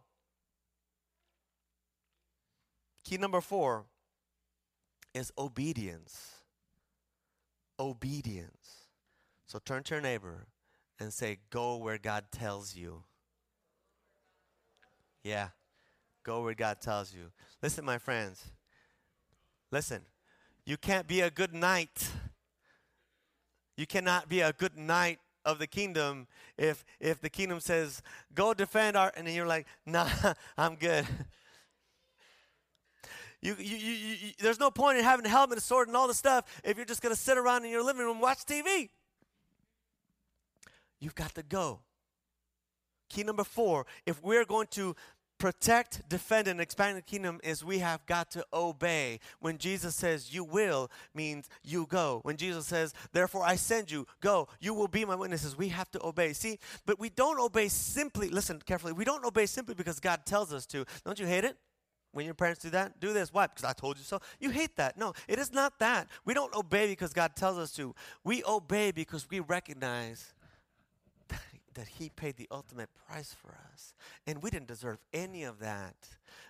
Key 3.04 3.18
number 3.18 3.42
four 3.42 3.86
is 5.14 5.32
obedience 5.38 6.39
obedience. 7.80 8.88
So 9.47 9.60
turn 9.60 9.84
to 9.84 9.95
your 9.95 10.01
neighbor 10.01 10.47
and 10.99 11.14
say, 11.14 11.39
Go 11.49 11.78
where 11.78 11.97
God 11.97 12.26
tells 12.32 12.76
you. 12.76 13.03
Yeah, 15.24 15.49
go 16.24 16.43
where 16.43 16.53
God 16.53 16.82
tells 16.82 17.14
you. 17.14 17.32
Listen, 17.64 17.86
my 17.86 17.97
friends. 17.97 18.51
Listen, 19.72 20.01
you 20.66 20.78
can't 20.78 21.07
be 21.07 21.22
a 21.22 21.30
good 21.30 21.53
knight. 21.53 22.12
You 23.78 23.88
cannot 23.88 24.28
be 24.28 24.41
a 24.41 24.51
good 24.51 24.78
knight 24.78 25.20
of 25.45 25.57
the 25.57 25.68
kingdom 25.68 26.28
if 26.57 26.84
if 26.99 27.22
the 27.22 27.30
kingdom 27.30 27.62
says 27.62 28.03
go 28.36 28.53
defend 28.53 28.97
our 28.97 29.12
and 29.16 29.28
you're 29.30 29.47
like 29.47 29.66
nah 29.86 30.05
i'm 30.57 30.76
good 30.76 31.07
you, 33.42 33.56
you, 33.58 33.78
you, 33.78 33.94
you, 33.94 34.32
there's 34.40 34.60
no 34.60 34.70
point 34.70 34.98
in 34.98 35.04
having 35.04 35.26
a 35.26 35.30
helmet, 35.30 35.58
a 35.58 35.62
sword, 35.62 35.88
and 35.88 35.96
all 35.96 36.08
the 36.08 36.14
stuff 36.14 36.46
if 36.64 36.78
you're 36.78 36.86
just 36.86 37.02
going 37.02 37.16
to 37.16 37.20
sit 37.20 37.38
around 37.38 37.64
in 37.66 37.72
your 37.72 37.84
living 37.84 38.04
room 38.06 38.20
watch 38.20 38.40
TV. 38.40 38.90
You've 41.00 41.16
got 41.16 41.34
to 41.36 41.44
go. 41.44 41.80
Key 43.10 43.24
number 43.24 43.44
four 43.44 43.86
if 44.06 44.22
we're 44.22 44.46
going 44.46 44.68
to 44.72 44.96
protect, 45.40 46.08
defend, 46.10 46.48
and 46.48 46.60
expand 46.60 46.98
the 46.98 47.02
kingdom 47.02 47.40
is 47.44 47.64
we 47.64 47.80
have 47.80 48.06
got 48.06 48.30
to 48.32 48.46
obey. 48.54 49.20
When 49.40 49.58
Jesus 49.58 49.96
says 49.96 50.34
you 50.34 50.44
will 50.44 50.92
means 51.16 51.50
you 51.64 51.88
go. 51.88 52.20
When 52.24 52.36
Jesus 52.36 52.68
says, 52.68 52.94
therefore 53.14 53.44
I 53.44 53.56
send 53.56 53.90
you, 53.90 54.06
go, 54.20 54.50
you 54.60 54.74
will 54.74 54.90
be 54.90 55.06
my 55.06 55.16
witnesses. 55.16 55.58
We 55.58 55.70
have 55.70 55.90
to 55.92 56.06
obey. 56.06 56.34
See, 56.34 56.60
but 56.86 57.00
we 57.00 57.10
don't 57.10 57.40
obey 57.40 57.70
simply, 57.70 58.30
listen 58.30 58.62
carefully, 58.66 58.92
we 58.92 59.06
don't 59.06 59.26
obey 59.26 59.46
simply 59.46 59.76
because 59.76 60.00
God 60.00 60.26
tells 60.26 60.54
us 60.54 60.66
to. 60.68 60.86
Don't 61.06 61.18
you 61.18 61.26
hate 61.26 61.46
it? 61.46 61.58
When 62.12 62.26
your 62.26 62.34
parents 62.34 62.62
do 62.62 62.72
that, 62.72 62.99
do 62.99 63.14
this. 63.14 63.32
Why? 63.32 63.47
Because 63.47 63.64
I 63.64 63.74
told 63.74 63.97
you 63.97 64.03
so. 64.03 64.20
You 64.39 64.49
hate 64.49 64.76
that. 64.78 64.97
No, 64.97 65.14
it 65.28 65.38
is 65.38 65.53
not 65.53 65.78
that. 65.80 66.07
We 66.26 66.34
don't 66.34 66.53
obey 66.55 66.88
because 66.88 67.14
God 67.14 67.36
tells 67.36 67.57
us 67.57 67.72
to. 67.74 67.93
We 68.24 68.43
obey 68.45 68.91
because 68.91 69.30
we 69.30 69.39
recognize 69.41 70.34
that, 71.28 71.41
that 71.76 71.88
He 71.88 72.10
paid 72.10 72.36
the 72.38 72.47
ultimate 72.49 72.89
price 73.07 73.36
for 73.39 73.55
us. 73.72 73.93
And 74.26 74.41
we 74.41 74.49
didn't 74.49 74.68
deserve 74.68 74.97
any 75.14 75.43
of 75.43 75.60
that. 75.60 75.95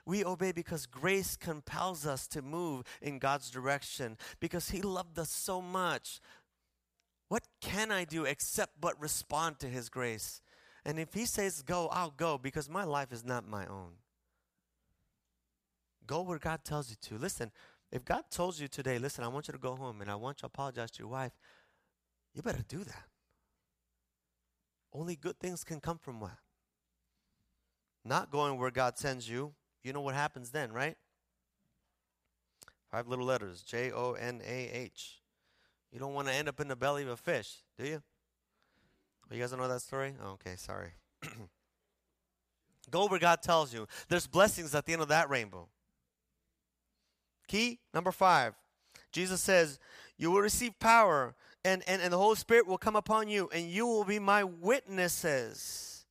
We 0.05 0.23
obey 0.23 0.53
because 0.53 0.85
grace 0.85 1.35
compels 1.35 2.07
us 2.07 2.25
to 2.27 2.41
move 2.41 2.83
in 3.01 3.19
God's 3.19 3.51
direction 3.51 4.17
because 4.39 4.69
He 4.69 4.81
loved 4.81 5.19
us 5.19 5.29
so 5.29 5.61
much. 5.61 6.21
What 7.27 7.43
can 7.59 7.91
I 7.91 8.05
do 8.05 8.23
except 8.23 8.79
but 8.79 8.99
respond 8.99 9.59
to 9.59 9.67
His 9.67 9.89
grace? 9.89 10.41
And 10.85 10.97
if 10.99 11.13
He 11.13 11.25
says 11.25 11.61
go, 11.63 11.89
I'll 11.89 12.13
go 12.15 12.37
because 12.37 12.69
my 12.69 12.85
life 12.85 13.11
is 13.11 13.25
not 13.25 13.45
my 13.45 13.65
own. 13.65 13.91
Go 16.09 16.23
where 16.23 16.39
God 16.39 16.61
tells 16.65 16.89
you 16.89 16.95
to. 17.03 17.19
Listen, 17.19 17.51
if 17.91 18.03
God 18.03 18.23
told 18.31 18.57
you 18.57 18.67
today, 18.67 18.97
listen, 18.97 19.23
I 19.23 19.27
want 19.27 19.47
you 19.47 19.51
to 19.51 19.59
go 19.59 19.75
home 19.75 20.01
and 20.01 20.09
I 20.09 20.15
want 20.15 20.37
you 20.37 20.39
to 20.39 20.45
apologize 20.47 20.89
to 20.89 21.03
your 21.03 21.07
wife, 21.07 21.33
you 22.33 22.41
better 22.41 22.63
do 22.67 22.79
that. 22.83 23.03
Only 24.91 25.15
good 25.15 25.39
things 25.39 25.63
can 25.63 25.79
come 25.79 25.99
from 25.99 26.19
what? 26.19 26.31
Not 28.03 28.31
going 28.31 28.57
where 28.57 28.71
God 28.71 28.97
sends 28.97 29.29
you. 29.29 29.53
You 29.83 29.93
know 29.93 30.01
what 30.01 30.15
happens 30.15 30.49
then, 30.49 30.71
right? 30.71 30.97
Five 32.89 33.07
little 33.07 33.25
letters 33.25 33.61
J 33.61 33.91
O 33.91 34.13
N 34.13 34.41
A 34.43 34.69
H. 34.73 35.19
You 35.91 35.99
don't 35.99 36.15
want 36.15 36.27
to 36.27 36.33
end 36.33 36.49
up 36.49 36.59
in 36.59 36.69
the 36.69 36.75
belly 36.75 37.03
of 37.03 37.09
a 37.09 37.17
fish, 37.17 37.57
do 37.77 37.85
you? 37.85 38.01
Oh, 39.29 39.35
you 39.35 39.41
guys 39.41 39.51
don't 39.51 39.59
know 39.59 39.67
that 39.67 39.83
story? 39.83 40.15
Oh, 40.23 40.31
okay, 40.31 40.55
sorry. 40.55 40.93
Go 42.89 43.05
where 43.05 43.19
God 43.19 43.43
tells 43.43 43.71
you. 43.75 43.85
There's 44.07 44.25
blessings 44.25 44.73
at 44.73 44.87
the 44.87 44.93
end 44.93 45.03
of 45.03 45.09
that 45.09 45.29
rainbow. 45.29 45.69
Key 47.49 47.79
number 47.93 48.13
five 48.13 48.53
Jesus 49.11 49.41
says, 49.41 49.79
You 50.17 50.31
will 50.31 50.41
receive 50.41 50.79
power, 50.79 51.35
and, 51.65 51.83
and, 51.87 52.01
and 52.01 52.13
the 52.13 52.17
Holy 52.17 52.35
Spirit 52.35 52.67
will 52.67 52.77
come 52.77 52.95
upon 52.95 53.27
you, 53.27 53.49
and 53.51 53.69
you 53.69 53.85
will 53.87 54.05
be 54.05 54.19
my 54.19 54.43
witnesses. 54.43 56.05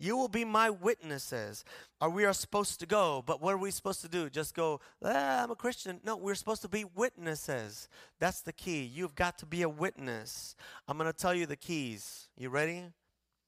You 0.00 0.16
will 0.16 0.28
be 0.28 0.44
my 0.44 0.70
witnesses. 0.70 1.64
Are 2.00 2.10
we 2.10 2.24
are 2.24 2.32
supposed 2.32 2.80
to 2.80 2.86
go, 2.86 3.22
but 3.24 3.40
what 3.40 3.54
are 3.54 3.58
we 3.58 3.70
supposed 3.70 4.02
to 4.02 4.08
do? 4.08 4.28
Just 4.28 4.54
go, 4.54 4.80
ah, 5.02 5.44
I'm 5.44 5.52
a 5.52 5.54
Christian. 5.54 6.00
No, 6.04 6.16
we're 6.16 6.34
supposed 6.34 6.62
to 6.62 6.68
be 6.68 6.84
witnesses. 6.84 7.88
That's 8.18 8.40
the 8.40 8.52
key. 8.52 8.82
You've 8.82 9.14
got 9.14 9.38
to 9.38 9.46
be 9.46 9.62
a 9.62 9.68
witness. 9.68 10.56
I'm 10.88 10.98
going 10.98 11.10
to 11.10 11.16
tell 11.16 11.32
you 11.32 11.46
the 11.46 11.56
keys. 11.56 12.28
You 12.36 12.50
ready? 12.50 12.82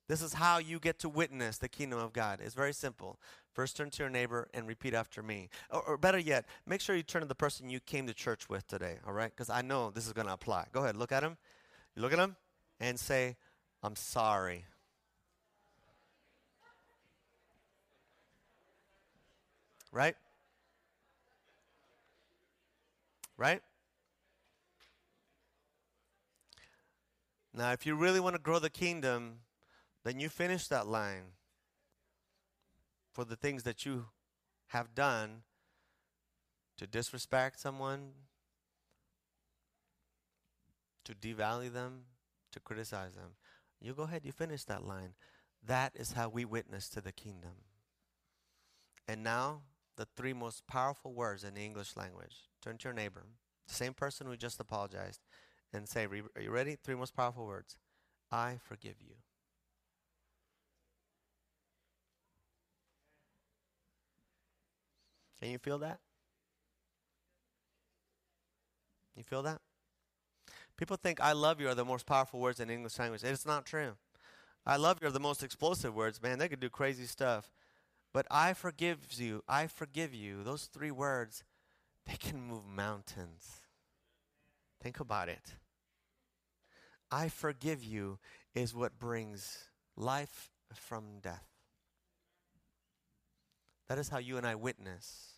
This 0.09 0.23
is 0.23 0.35
how 0.35 0.59
you 0.59 0.79
get 0.79 0.99
to 1.01 1.09
witness 1.09 1.59
the 1.59 1.69
kingdom 1.69 1.99
of 1.99 2.13
God. 2.13 2.41
It's 2.43 2.55
very 2.55 2.73
simple. 2.73 3.19
First, 3.53 3.77
turn 3.77 3.91
to 3.91 4.03
your 4.03 4.11
neighbor 4.11 4.49
and 4.55 4.69
repeat 4.69 4.95
after 4.95 5.23
me. 5.23 5.49
Or, 5.71 5.83
or 5.83 5.97
better 5.97 6.19
yet, 6.19 6.47
make 6.67 6.81
sure 6.81 6.95
you 6.95 7.03
turn 7.03 7.23
to 7.23 7.29
the 7.29 7.35
person 7.35 7.69
you 7.69 7.81
came 7.81 8.07
to 8.07 8.15
church 8.15 8.49
with 8.49 8.67
today, 8.69 8.99
all 9.07 9.13
right? 9.13 9.31
Because 9.31 9.51
I 9.51 9.63
know 9.63 9.91
this 9.91 10.07
is 10.07 10.13
going 10.13 10.29
to 10.29 10.33
apply. 10.33 10.67
Go 10.73 10.83
ahead, 10.83 10.97
look 10.97 11.11
at 11.11 11.23
him. 11.23 11.37
You 11.97 12.03
look 12.03 12.13
at 12.13 12.19
him 12.19 12.37
and 12.79 13.01
say, 13.01 13.37
I'm 13.83 13.97
sorry. 13.97 14.65
Right? 19.91 20.15
Right? 23.37 23.63
Now, 27.55 27.73
if 27.73 27.87
you 27.87 27.97
really 27.97 28.21
want 28.21 28.37
to 28.37 28.43
grow 28.43 28.59
the 28.59 28.69
kingdom, 28.69 29.39
then 30.07 30.21
you 30.21 30.29
finish 30.29 30.69
that 30.69 30.87
line 30.87 31.33
for 33.13 33.25
the 33.25 33.35
things 33.35 33.65
that 33.65 33.85
you 33.85 34.05
have 34.69 34.95
done 34.95 35.43
to 36.77 36.87
disrespect 36.87 37.59
someone, 37.59 38.13
to 41.05 41.13
devalue 41.13 41.73
them, 41.73 42.03
to 42.53 42.61
criticize 42.61 43.15
them. 43.15 43.31
You 43.81 43.95
go 43.95 44.05
ahead, 44.05 44.25
you 44.25 44.31
finish 44.31 44.63
that 44.65 44.87
line. 44.87 45.15
That 45.65 45.91
is 45.97 46.13
how 46.13 46.29
we 46.29 46.45
witness 46.45 46.89
to 46.91 47.01
the 47.01 47.11
kingdom. 47.11 47.65
And 49.09 49.25
now, 49.25 49.63
the 49.97 50.07
three 50.17 50.33
most 50.33 50.69
powerful 50.69 51.15
words 51.15 51.43
in 51.43 51.55
the 51.55 51.65
English 51.65 51.97
language. 51.97 52.49
Turn 52.63 52.79
to 52.79 52.85
your 52.85 52.95
neighbor, 52.95 53.25
the 53.67 53.75
same 53.75 53.93
person 53.93 54.29
who 54.29 54.37
just 54.37 54.61
apologized, 54.61 55.21
and 55.73 55.89
say, 55.89 56.07
Are 56.07 56.43
you 56.43 56.51
ready? 56.51 56.77
Three 56.77 56.95
most 56.95 57.17
powerful 57.17 57.45
words 57.45 57.77
I 58.31 58.59
forgive 58.63 58.97
you. 59.01 59.17
Can 65.47 65.53
you 65.53 65.59
feel 65.61 65.79
that? 65.79 66.01
You 69.15 69.23
feel 69.23 69.45
that? 69.45 69.61
People 70.77 70.97
think 70.97 71.21
I 71.21 71.35
love 71.35 71.61
you 71.61 71.69
are 71.69 71.75
the 71.77 71.85
most 71.85 72.05
powerful 72.05 72.41
words 72.41 72.59
in 72.59 72.69
English 72.69 72.99
language. 72.99 73.23
It's 73.23 73.47
not 73.47 73.65
true. 73.65 73.93
I 74.67 74.75
love 74.77 74.99
you 75.01 75.07
are 75.07 75.13
the 75.13 75.21
most 75.21 75.45
explosive 75.45 75.95
words, 75.95 76.21
man. 76.21 76.41
They 76.41 76.49
could 76.49 76.59
do 76.59 76.69
crazy 76.69 77.07
stuff. 77.07 77.53
But 78.13 78.27
I 78.29 78.55
forgive 78.55 79.13
you, 79.13 79.45
I 79.49 79.69
forgive 79.69 80.13
you, 80.13 80.43
those 80.43 80.65
three 80.65 80.91
words, 80.91 81.45
they 82.07 82.17
can 82.17 82.43
move 82.43 82.67
mountains. 82.67 83.61
Think 84.83 84.99
about 84.99 85.29
it. 85.29 85.55
I 87.09 87.29
forgive 87.29 87.85
you 87.85 88.19
is 88.53 88.75
what 88.75 88.99
brings 88.99 89.69
life 89.95 90.51
from 90.75 91.21
death. 91.23 91.47
That 93.87 93.99
is 93.99 94.09
how 94.09 94.19
you 94.19 94.37
and 94.39 94.45
I 94.47 94.57
witness. 94.57 95.36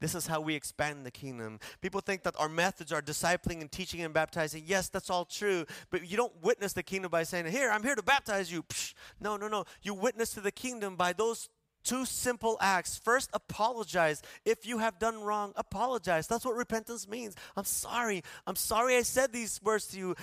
This 0.00 0.14
is 0.14 0.26
how 0.26 0.40
we 0.40 0.54
expand 0.54 1.04
the 1.04 1.10
kingdom. 1.10 1.58
People 1.80 2.00
think 2.00 2.22
that 2.22 2.34
our 2.38 2.48
methods 2.48 2.92
are 2.92 3.02
discipling 3.02 3.60
and 3.60 3.70
teaching 3.70 4.02
and 4.02 4.14
baptizing. 4.14 4.64
Yes, 4.66 4.88
that's 4.88 5.10
all 5.10 5.24
true. 5.24 5.64
But 5.90 6.08
you 6.08 6.16
don't 6.16 6.32
witness 6.42 6.72
the 6.72 6.82
kingdom 6.82 7.10
by 7.10 7.24
saying, 7.24 7.46
Here, 7.46 7.70
I'm 7.70 7.82
here 7.82 7.94
to 7.94 8.02
baptize 8.02 8.52
you. 8.52 8.62
Psh, 8.62 8.94
no, 9.20 9.36
no, 9.36 9.48
no. 9.48 9.64
You 9.82 9.94
witness 9.94 10.30
to 10.34 10.40
the 10.40 10.52
kingdom 10.52 10.96
by 10.96 11.12
those 11.12 11.48
two 11.84 12.04
simple 12.04 12.58
acts. 12.60 12.98
First, 12.98 13.30
apologize. 13.32 14.22
If 14.44 14.66
you 14.66 14.78
have 14.78 14.98
done 14.98 15.22
wrong, 15.22 15.52
apologize. 15.56 16.26
That's 16.26 16.44
what 16.44 16.54
repentance 16.54 17.08
means. 17.08 17.34
I'm 17.56 17.64
sorry. 17.64 18.22
I'm 18.46 18.56
sorry 18.56 18.96
I 18.96 19.02
said 19.02 19.32
these 19.32 19.60
words 19.62 19.86
to 19.88 19.98
you. 19.98 20.14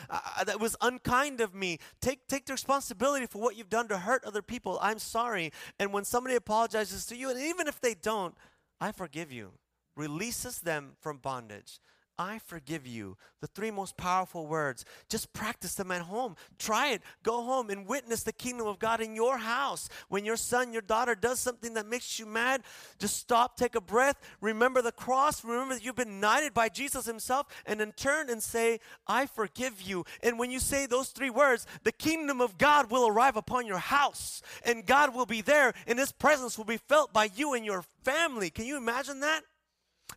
That 0.45 0.59
was 0.59 0.75
unkind 0.81 1.41
of 1.41 1.53
me. 1.55 1.79
Take, 2.01 2.27
take 2.27 2.45
the 2.45 2.53
responsibility 2.53 3.25
for 3.25 3.41
what 3.41 3.57
you've 3.57 3.69
done 3.69 3.87
to 3.87 3.97
hurt 3.97 4.23
other 4.25 4.41
people. 4.41 4.77
I'm 4.81 4.99
sorry. 4.99 5.51
And 5.79 5.91
when 5.91 6.05
somebody 6.05 6.35
apologizes 6.35 7.05
to 7.07 7.15
you, 7.15 7.29
and 7.29 7.39
even 7.39 7.67
if 7.67 7.81
they 7.81 7.95
don't, 7.95 8.35
I 8.79 8.91
forgive 8.91 9.31
you 9.31 9.51
releases 9.95 10.59
them 10.59 10.93
from 10.99 11.17
bondage. 11.17 11.79
I 12.17 12.39
forgive 12.39 12.87
you. 12.87 13.17
The 13.41 13.47
three 13.47 13.71
most 13.71 13.97
powerful 13.97 14.47
words. 14.47 14.85
Just 15.09 15.33
practice 15.33 15.75
them 15.75 15.91
at 15.91 16.03
home. 16.03 16.35
Try 16.57 16.89
it. 16.89 17.01
Go 17.23 17.43
home 17.43 17.69
and 17.69 17.85
witness 17.85 18.23
the 18.23 18.31
kingdom 18.31 18.67
of 18.67 18.79
God 18.79 19.01
in 19.01 19.15
your 19.15 19.37
house. 19.37 19.89
When 20.07 20.23
your 20.23 20.37
son, 20.37 20.71
your 20.71 20.81
daughter 20.81 21.13
does 21.13 21.39
something 21.39 21.73
that 21.73 21.87
makes 21.87 22.17
you 22.17 22.25
mad, 22.25 22.63
just 22.99 23.17
stop, 23.17 23.57
take 23.57 23.75
a 23.75 23.81
breath, 23.81 24.17
remember 24.39 24.81
the 24.81 24.91
cross, 24.91 25.43
remember 25.43 25.73
that 25.73 25.83
you've 25.83 25.95
been 25.95 26.21
knighted 26.21 26.53
by 26.53 26.69
Jesus 26.69 27.05
himself, 27.05 27.47
and 27.65 27.79
then 27.79 27.91
turn 27.91 28.29
and 28.29 28.41
say, 28.41 28.79
I 29.07 29.25
forgive 29.25 29.81
you. 29.81 30.05
And 30.23 30.39
when 30.39 30.51
you 30.51 30.59
say 30.59 30.85
those 30.85 31.09
three 31.09 31.29
words, 31.29 31.67
the 31.83 31.91
kingdom 31.91 32.39
of 32.39 32.57
God 32.57 32.89
will 32.89 33.07
arrive 33.07 33.35
upon 33.35 33.67
your 33.67 33.77
house, 33.77 34.41
and 34.63 34.85
God 34.85 35.13
will 35.13 35.25
be 35.25 35.41
there, 35.41 35.73
and 35.85 35.99
his 35.99 36.13
presence 36.13 36.57
will 36.57 36.65
be 36.65 36.77
felt 36.77 37.11
by 37.11 37.29
you 37.35 37.53
and 37.53 37.65
your 37.65 37.83
family. 38.03 38.49
Can 38.49 38.65
you 38.65 38.77
imagine 38.77 39.19
that? 39.19 39.43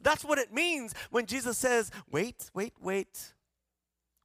That's 0.01 0.25
what 0.25 0.39
it 0.39 0.53
means 0.53 0.95
when 1.11 1.27
Jesus 1.27 1.59
says, 1.59 1.91
wait, 2.11 2.51
wait, 2.55 2.75
wait. 2.81 3.35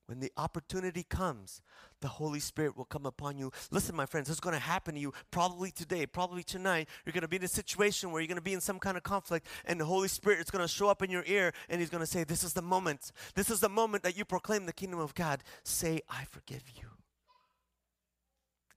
When 0.06 0.20
the 0.20 0.32
opportunity 0.36 1.04
comes, 1.04 1.62
the 2.02 2.10
Holy 2.10 2.42
Spirit 2.42 2.76
will 2.76 2.86
come 2.86 3.06
upon 3.06 3.38
you. 3.38 3.52
Listen, 3.72 3.96
my 3.96 4.06
friends, 4.06 4.28
this 4.28 4.36
is 4.36 4.42
going 4.42 4.54
to 4.54 4.60
happen 4.60 4.96
to 4.96 5.00
you 5.00 5.14
probably 5.32 5.72
today, 5.72 6.06
probably 6.06 6.44
tonight. 6.44 6.90
You're 7.06 7.14
going 7.14 7.22
to 7.22 7.30
be 7.30 7.38
in 7.38 7.44
a 7.44 7.48
situation 7.48 8.12
where 8.12 8.22
you're 8.22 8.28
going 8.28 8.36
to 8.36 8.42
be 8.42 8.54
in 8.54 8.60
some 8.60 8.80
kind 8.80 8.98
of 8.98 9.04
conflict, 9.04 9.48
and 9.64 9.80
the 9.80 9.86
Holy 9.86 10.10
Spirit 10.10 10.40
is 10.40 10.52
going 10.52 10.62
to 10.62 10.68
show 10.68 10.90
up 10.90 11.02
in 11.02 11.10
your 11.10 11.24
ear, 11.26 11.54
and 11.70 11.80
He's 11.80 11.90
going 11.90 12.04
to 12.04 12.08
say, 12.08 12.26
This 12.26 12.44
is 12.44 12.52
the 12.52 12.62
moment. 12.62 13.14
This 13.34 13.50
is 13.50 13.62
the 13.62 13.70
moment 13.70 14.04
that 14.04 14.18
you 14.18 14.26
proclaim 14.26 14.66
the 14.66 14.74
kingdom 14.74 15.00
of 15.00 15.16
God. 15.16 15.42
Say, 15.64 16.02
I 16.10 16.26
forgive 16.26 16.64
you. 16.76 16.90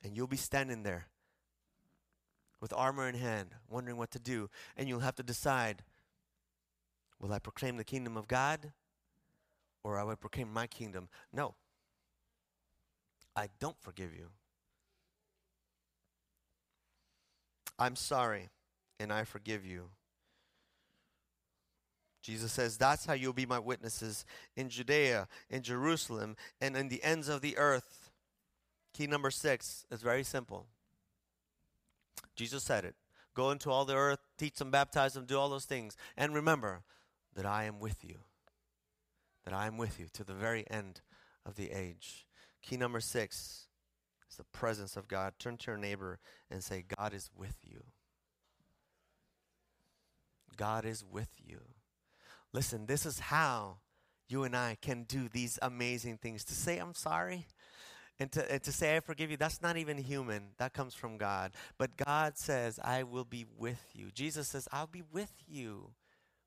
And 0.04 0.16
you'll 0.16 0.28
be 0.28 0.36
standing 0.36 0.84
there 0.84 1.08
with 2.60 2.72
armor 2.72 3.08
in 3.08 3.16
hand, 3.16 3.48
wondering 3.68 3.96
what 3.96 4.12
to 4.12 4.20
do, 4.20 4.48
and 4.76 4.88
you'll 4.88 5.00
have 5.00 5.16
to 5.16 5.24
decide 5.24 5.82
Will 7.20 7.32
I 7.32 7.38
proclaim 7.38 7.76
the 7.76 7.84
kingdom 7.84 8.16
of 8.16 8.28
God 8.28 8.72
or 9.82 9.98
I 9.98 10.04
will 10.04 10.16
proclaim 10.16 10.52
my 10.52 10.66
kingdom? 10.66 11.08
No. 11.32 11.54
I 13.34 13.48
don't 13.58 13.78
forgive 13.80 14.14
you. 14.14 14.28
I'm 17.78 17.96
sorry 17.96 18.48
and 18.98 19.12
I 19.12 19.24
forgive 19.24 19.64
you. 19.64 19.90
Jesus 22.22 22.52
says, 22.52 22.76
That's 22.76 23.06
how 23.06 23.12
you'll 23.12 23.32
be 23.32 23.46
my 23.46 23.58
witnesses 23.58 24.24
in 24.56 24.68
Judea, 24.68 25.28
in 25.48 25.62
Jerusalem, 25.62 26.36
and 26.60 26.76
in 26.76 26.88
the 26.88 27.02
ends 27.04 27.28
of 27.28 27.40
the 27.40 27.56
earth. 27.56 28.10
Key 28.92 29.06
number 29.06 29.30
six 29.30 29.84
is 29.90 30.02
very 30.02 30.24
simple. 30.24 30.66
Jesus 32.34 32.64
said 32.64 32.84
it. 32.84 32.94
Go 33.34 33.50
into 33.50 33.70
all 33.70 33.84
the 33.84 33.94
earth, 33.94 34.20
teach 34.38 34.56
them, 34.56 34.70
baptize 34.70 35.12
them, 35.12 35.26
do 35.26 35.38
all 35.38 35.50
those 35.50 35.66
things. 35.66 35.96
And 36.16 36.34
remember, 36.34 36.82
that 37.36 37.46
I 37.46 37.64
am 37.64 37.78
with 37.78 38.04
you. 38.04 38.16
That 39.44 39.54
I 39.54 39.66
am 39.66 39.76
with 39.76 40.00
you 40.00 40.06
to 40.14 40.24
the 40.24 40.34
very 40.34 40.64
end 40.68 41.02
of 41.44 41.54
the 41.54 41.70
age. 41.70 42.26
Key 42.62 42.76
number 42.76 42.98
six 42.98 43.68
is 44.28 44.36
the 44.36 44.44
presence 44.44 44.96
of 44.96 45.06
God. 45.06 45.34
Turn 45.38 45.56
to 45.58 45.70
your 45.70 45.78
neighbor 45.78 46.18
and 46.50 46.64
say, 46.64 46.84
God 46.96 47.14
is 47.14 47.30
with 47.36 47.56
you. 47.62 47.84
God 50.56 50.84
is 50.84 51.04
with 51.04 51.28
you. 51.38 51.60
Listen, 52.52 52.86
this 52.86 53.06
is 53.06 53.20
how 53.20 53.78
you 54.28 54.42
and 54.42 54.56
I 54.56 54.76
can 54.80 55.04
do 55.04 55.28
these 55.28 55.58
amazing 55.62 56.18
things. 56.18 56.42
To 56.44 56.54
say, 56.54 56.78
I'm 56.78 56.94
sorry, 56.94 57.46
and 58.18 58.32
to, 58.32 58.50
and 58.50 58.62
to 58.62 58.72
say, 58.72 58.96
I 58.96 59.00
forgive 59.00 59.30
you, 59.30 59.36
that's 59.36 59.62
not 59.62 59.76
even 59.76 59.98
human. 59.98 60.48
That 60.58 60.72
comes 60.72 60.94
from 60.94 61.18
God. 61.18 61.52
But 61.78 61.96
God 61.96 62.38
says, 62.38 62.80
I 62.82 63.02
will 63.02 63.24
be 63.24 63.44
with 63.58 63.84
you. 63.92 64.10
Jesus 64.12 64.48
says, 64.48 64.66
I'll 64.72 64.86
be 64.86 65.02
with 65.12 65.32
you. 65.46 65.90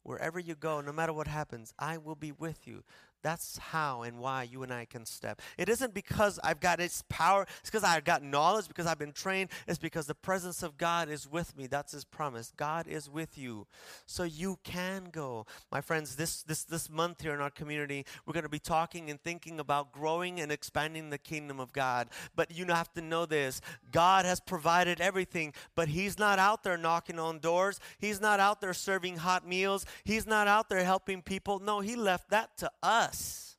Wherever 0.03 0.39
you 0.39 0.55
go, 0.55 0.81
no 0.81 0.91
matter 0.91 1.13
what 1.13 1.27
happens, 1.27 1.73
I 1.77 1.97
will 1.97 2.15
be 2.15 2.31
with 2.31 2.67
you. 2.67 2.83
That's 3.21 3.57
how 3.57 4.03
and 4.03 4.19
why 4.19 4.43
you 4.43 4.63
and 4.63 4.71
I 4.71 4.85
can 4.85 5.05
step. 5.05 5.41
It 5.57 5.67
isn't 5.67 5.93
because 5.93 6.39
I've 6.43 6.59
got 6.59 6.79
its 6.79 7.03
power, 7.09 7.45
it's 7.59 7.69
because 7.69 7.83
I've 7.83 8.05
got 8.05 8.23
knowledge, 8.23 8.67
because 8.67 8.85
I've 8.85 8.99
been 8.99 9.11
trained. 9.11 9.49
It's 9.67 9.77
because 9.77 10.07
the 10.07 10.15
presence 10.15 10.63
of 10.63 10.77
God 10.77 11.09
is 11.09 11.29
with 11.29 11.55
me. 11.57 11.67
That's 11.67 11.91
his 11.91 12.05
promise. 12.05 12.53
God 12.55 12.87
is 12.87 13.09
with 13.09 13.37
you. 13.37 13.67
So 14.05 14.23
you 14.23 14.59
can 14.63 15.09
go. 15.11 15.45
My 15.71 15.81
friends, 15.81 16.15
this 16.15 16.43
this 16.43 16.63
this 16.63 16.89
month 16.89 17.21
here 17.21 17.33
in 17.33 17.41
our 17.41 17.49
community, 17.49 18.05
we're 18.25 18.33
going 18.33 18.43
to 18.43 18.49
be 18.49 18.59
talking 18.59 19.09
and 19.09 19.21
thinking 19.21 19.59
about 19.59 19.91
growing 19.91 20.39
and 20.39 20.51
expanding 20.51 21.09
the 21.09 21.17
kingdom 21.17 21.59
of 21.59 21.73
God. 21.73 22.07
But 22.35 22.55
you 22.55 22.65
have 22.67 22.93
to 22.93 23.01
know 23.01 23.25
this. 23.25 23.59
God 23.91 24.25
has 24.25 24.39
provided 24.39 25.01
everything, 25.01 25.53
but 25.75 25.89
he's 25.89 26.17
not 26.17 26.39
out 26.39 26.63
there 26.63 26.77
knocking 26.77 27.19
on 27.19 27.39
doors. 27.39 27.79
He's 27.99 28.21
not 28.21 28.39
out 28.39 28.61
there 28.61 28.73
serving 28.73 29.17
hot 29.17 29.47
meals. 29.47 29.85
He's 30.03 30.25
not 30.25 30.47
out 30.47 30.69
there 30.69 30.83
helping 30.83 31.21
people. 31.21 31.59
No, 31.59 31.81
he 31.81 31.95
left 31.95 32.29
that 32.29 32.55
to 32.57 32.71
us 32.81 33.08
us. 33.09 33.57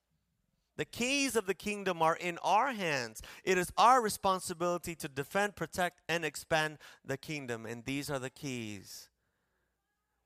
The 0.76 0.84
keys 0.86 1.36
of 1.36 1.46
the 1.46 1.54
kingdom 1.54 2.00
are 2.00 2.16
in 2.16 2.38
our 2.38 2.72
hands. 2.72 3.20
It 3.44 3.58
is 3.58 3.70
our 3.76 4.00
responsibility 4.00 4.94
to 4.94 5.08
defend, 5.08 5.56
protect, 5.56 6.00
and 6.08 6.24
expand 6.24 6.78
the 7.04 7.18
kingdom. 7.18 7.66
And 7.66 7.84
these 7.84 8.10
are 8.10 8.18
the 8.18 8.30
keys 8.30 9.08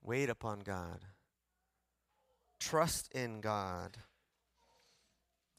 wait 0.03 0.29
upon 0.29 0.61
God, 0.61 1.01
trust 2.61 3.11
in 3.13 3.41
God. 3.41 3.97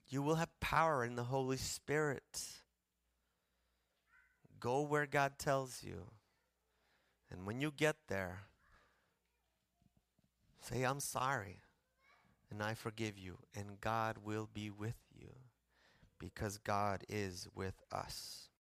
You 0.08 0.22
will 0.22 0.36
have 0.36 0.60
power 0.60 1.04
in 1.04 1.16
the 1.16 1.24
Holy 1.24 1.58
Spirit. 1.58 2.62
Go 4.60 4.82
where 4.82 5.08
God 5.08 5.34
tells 5.40 5.84
you. 5.84 6.06
And 7.32 7.46
when 7.46 7.60
you 7.60 7.74
get 7.76 7.96
there, 8.08 8.44
say, 10.62 10.84
I'm 10.84 11.00
sorry 11.00 11.60
and 12.56 12.64
I 12.64 12.74
forgive 12.74 13.18
you, 13.18 13.38
and 13.54 13.82
God 13.82 14.16
will 14.24 14.48
be 14.54 14.70
with 14.70 14.96
you 15.14 15.28
because 16.20 16.58
God 16.58 17.04
is 17.10 17.50
with 17.54 17.74
us. 17.92 18.48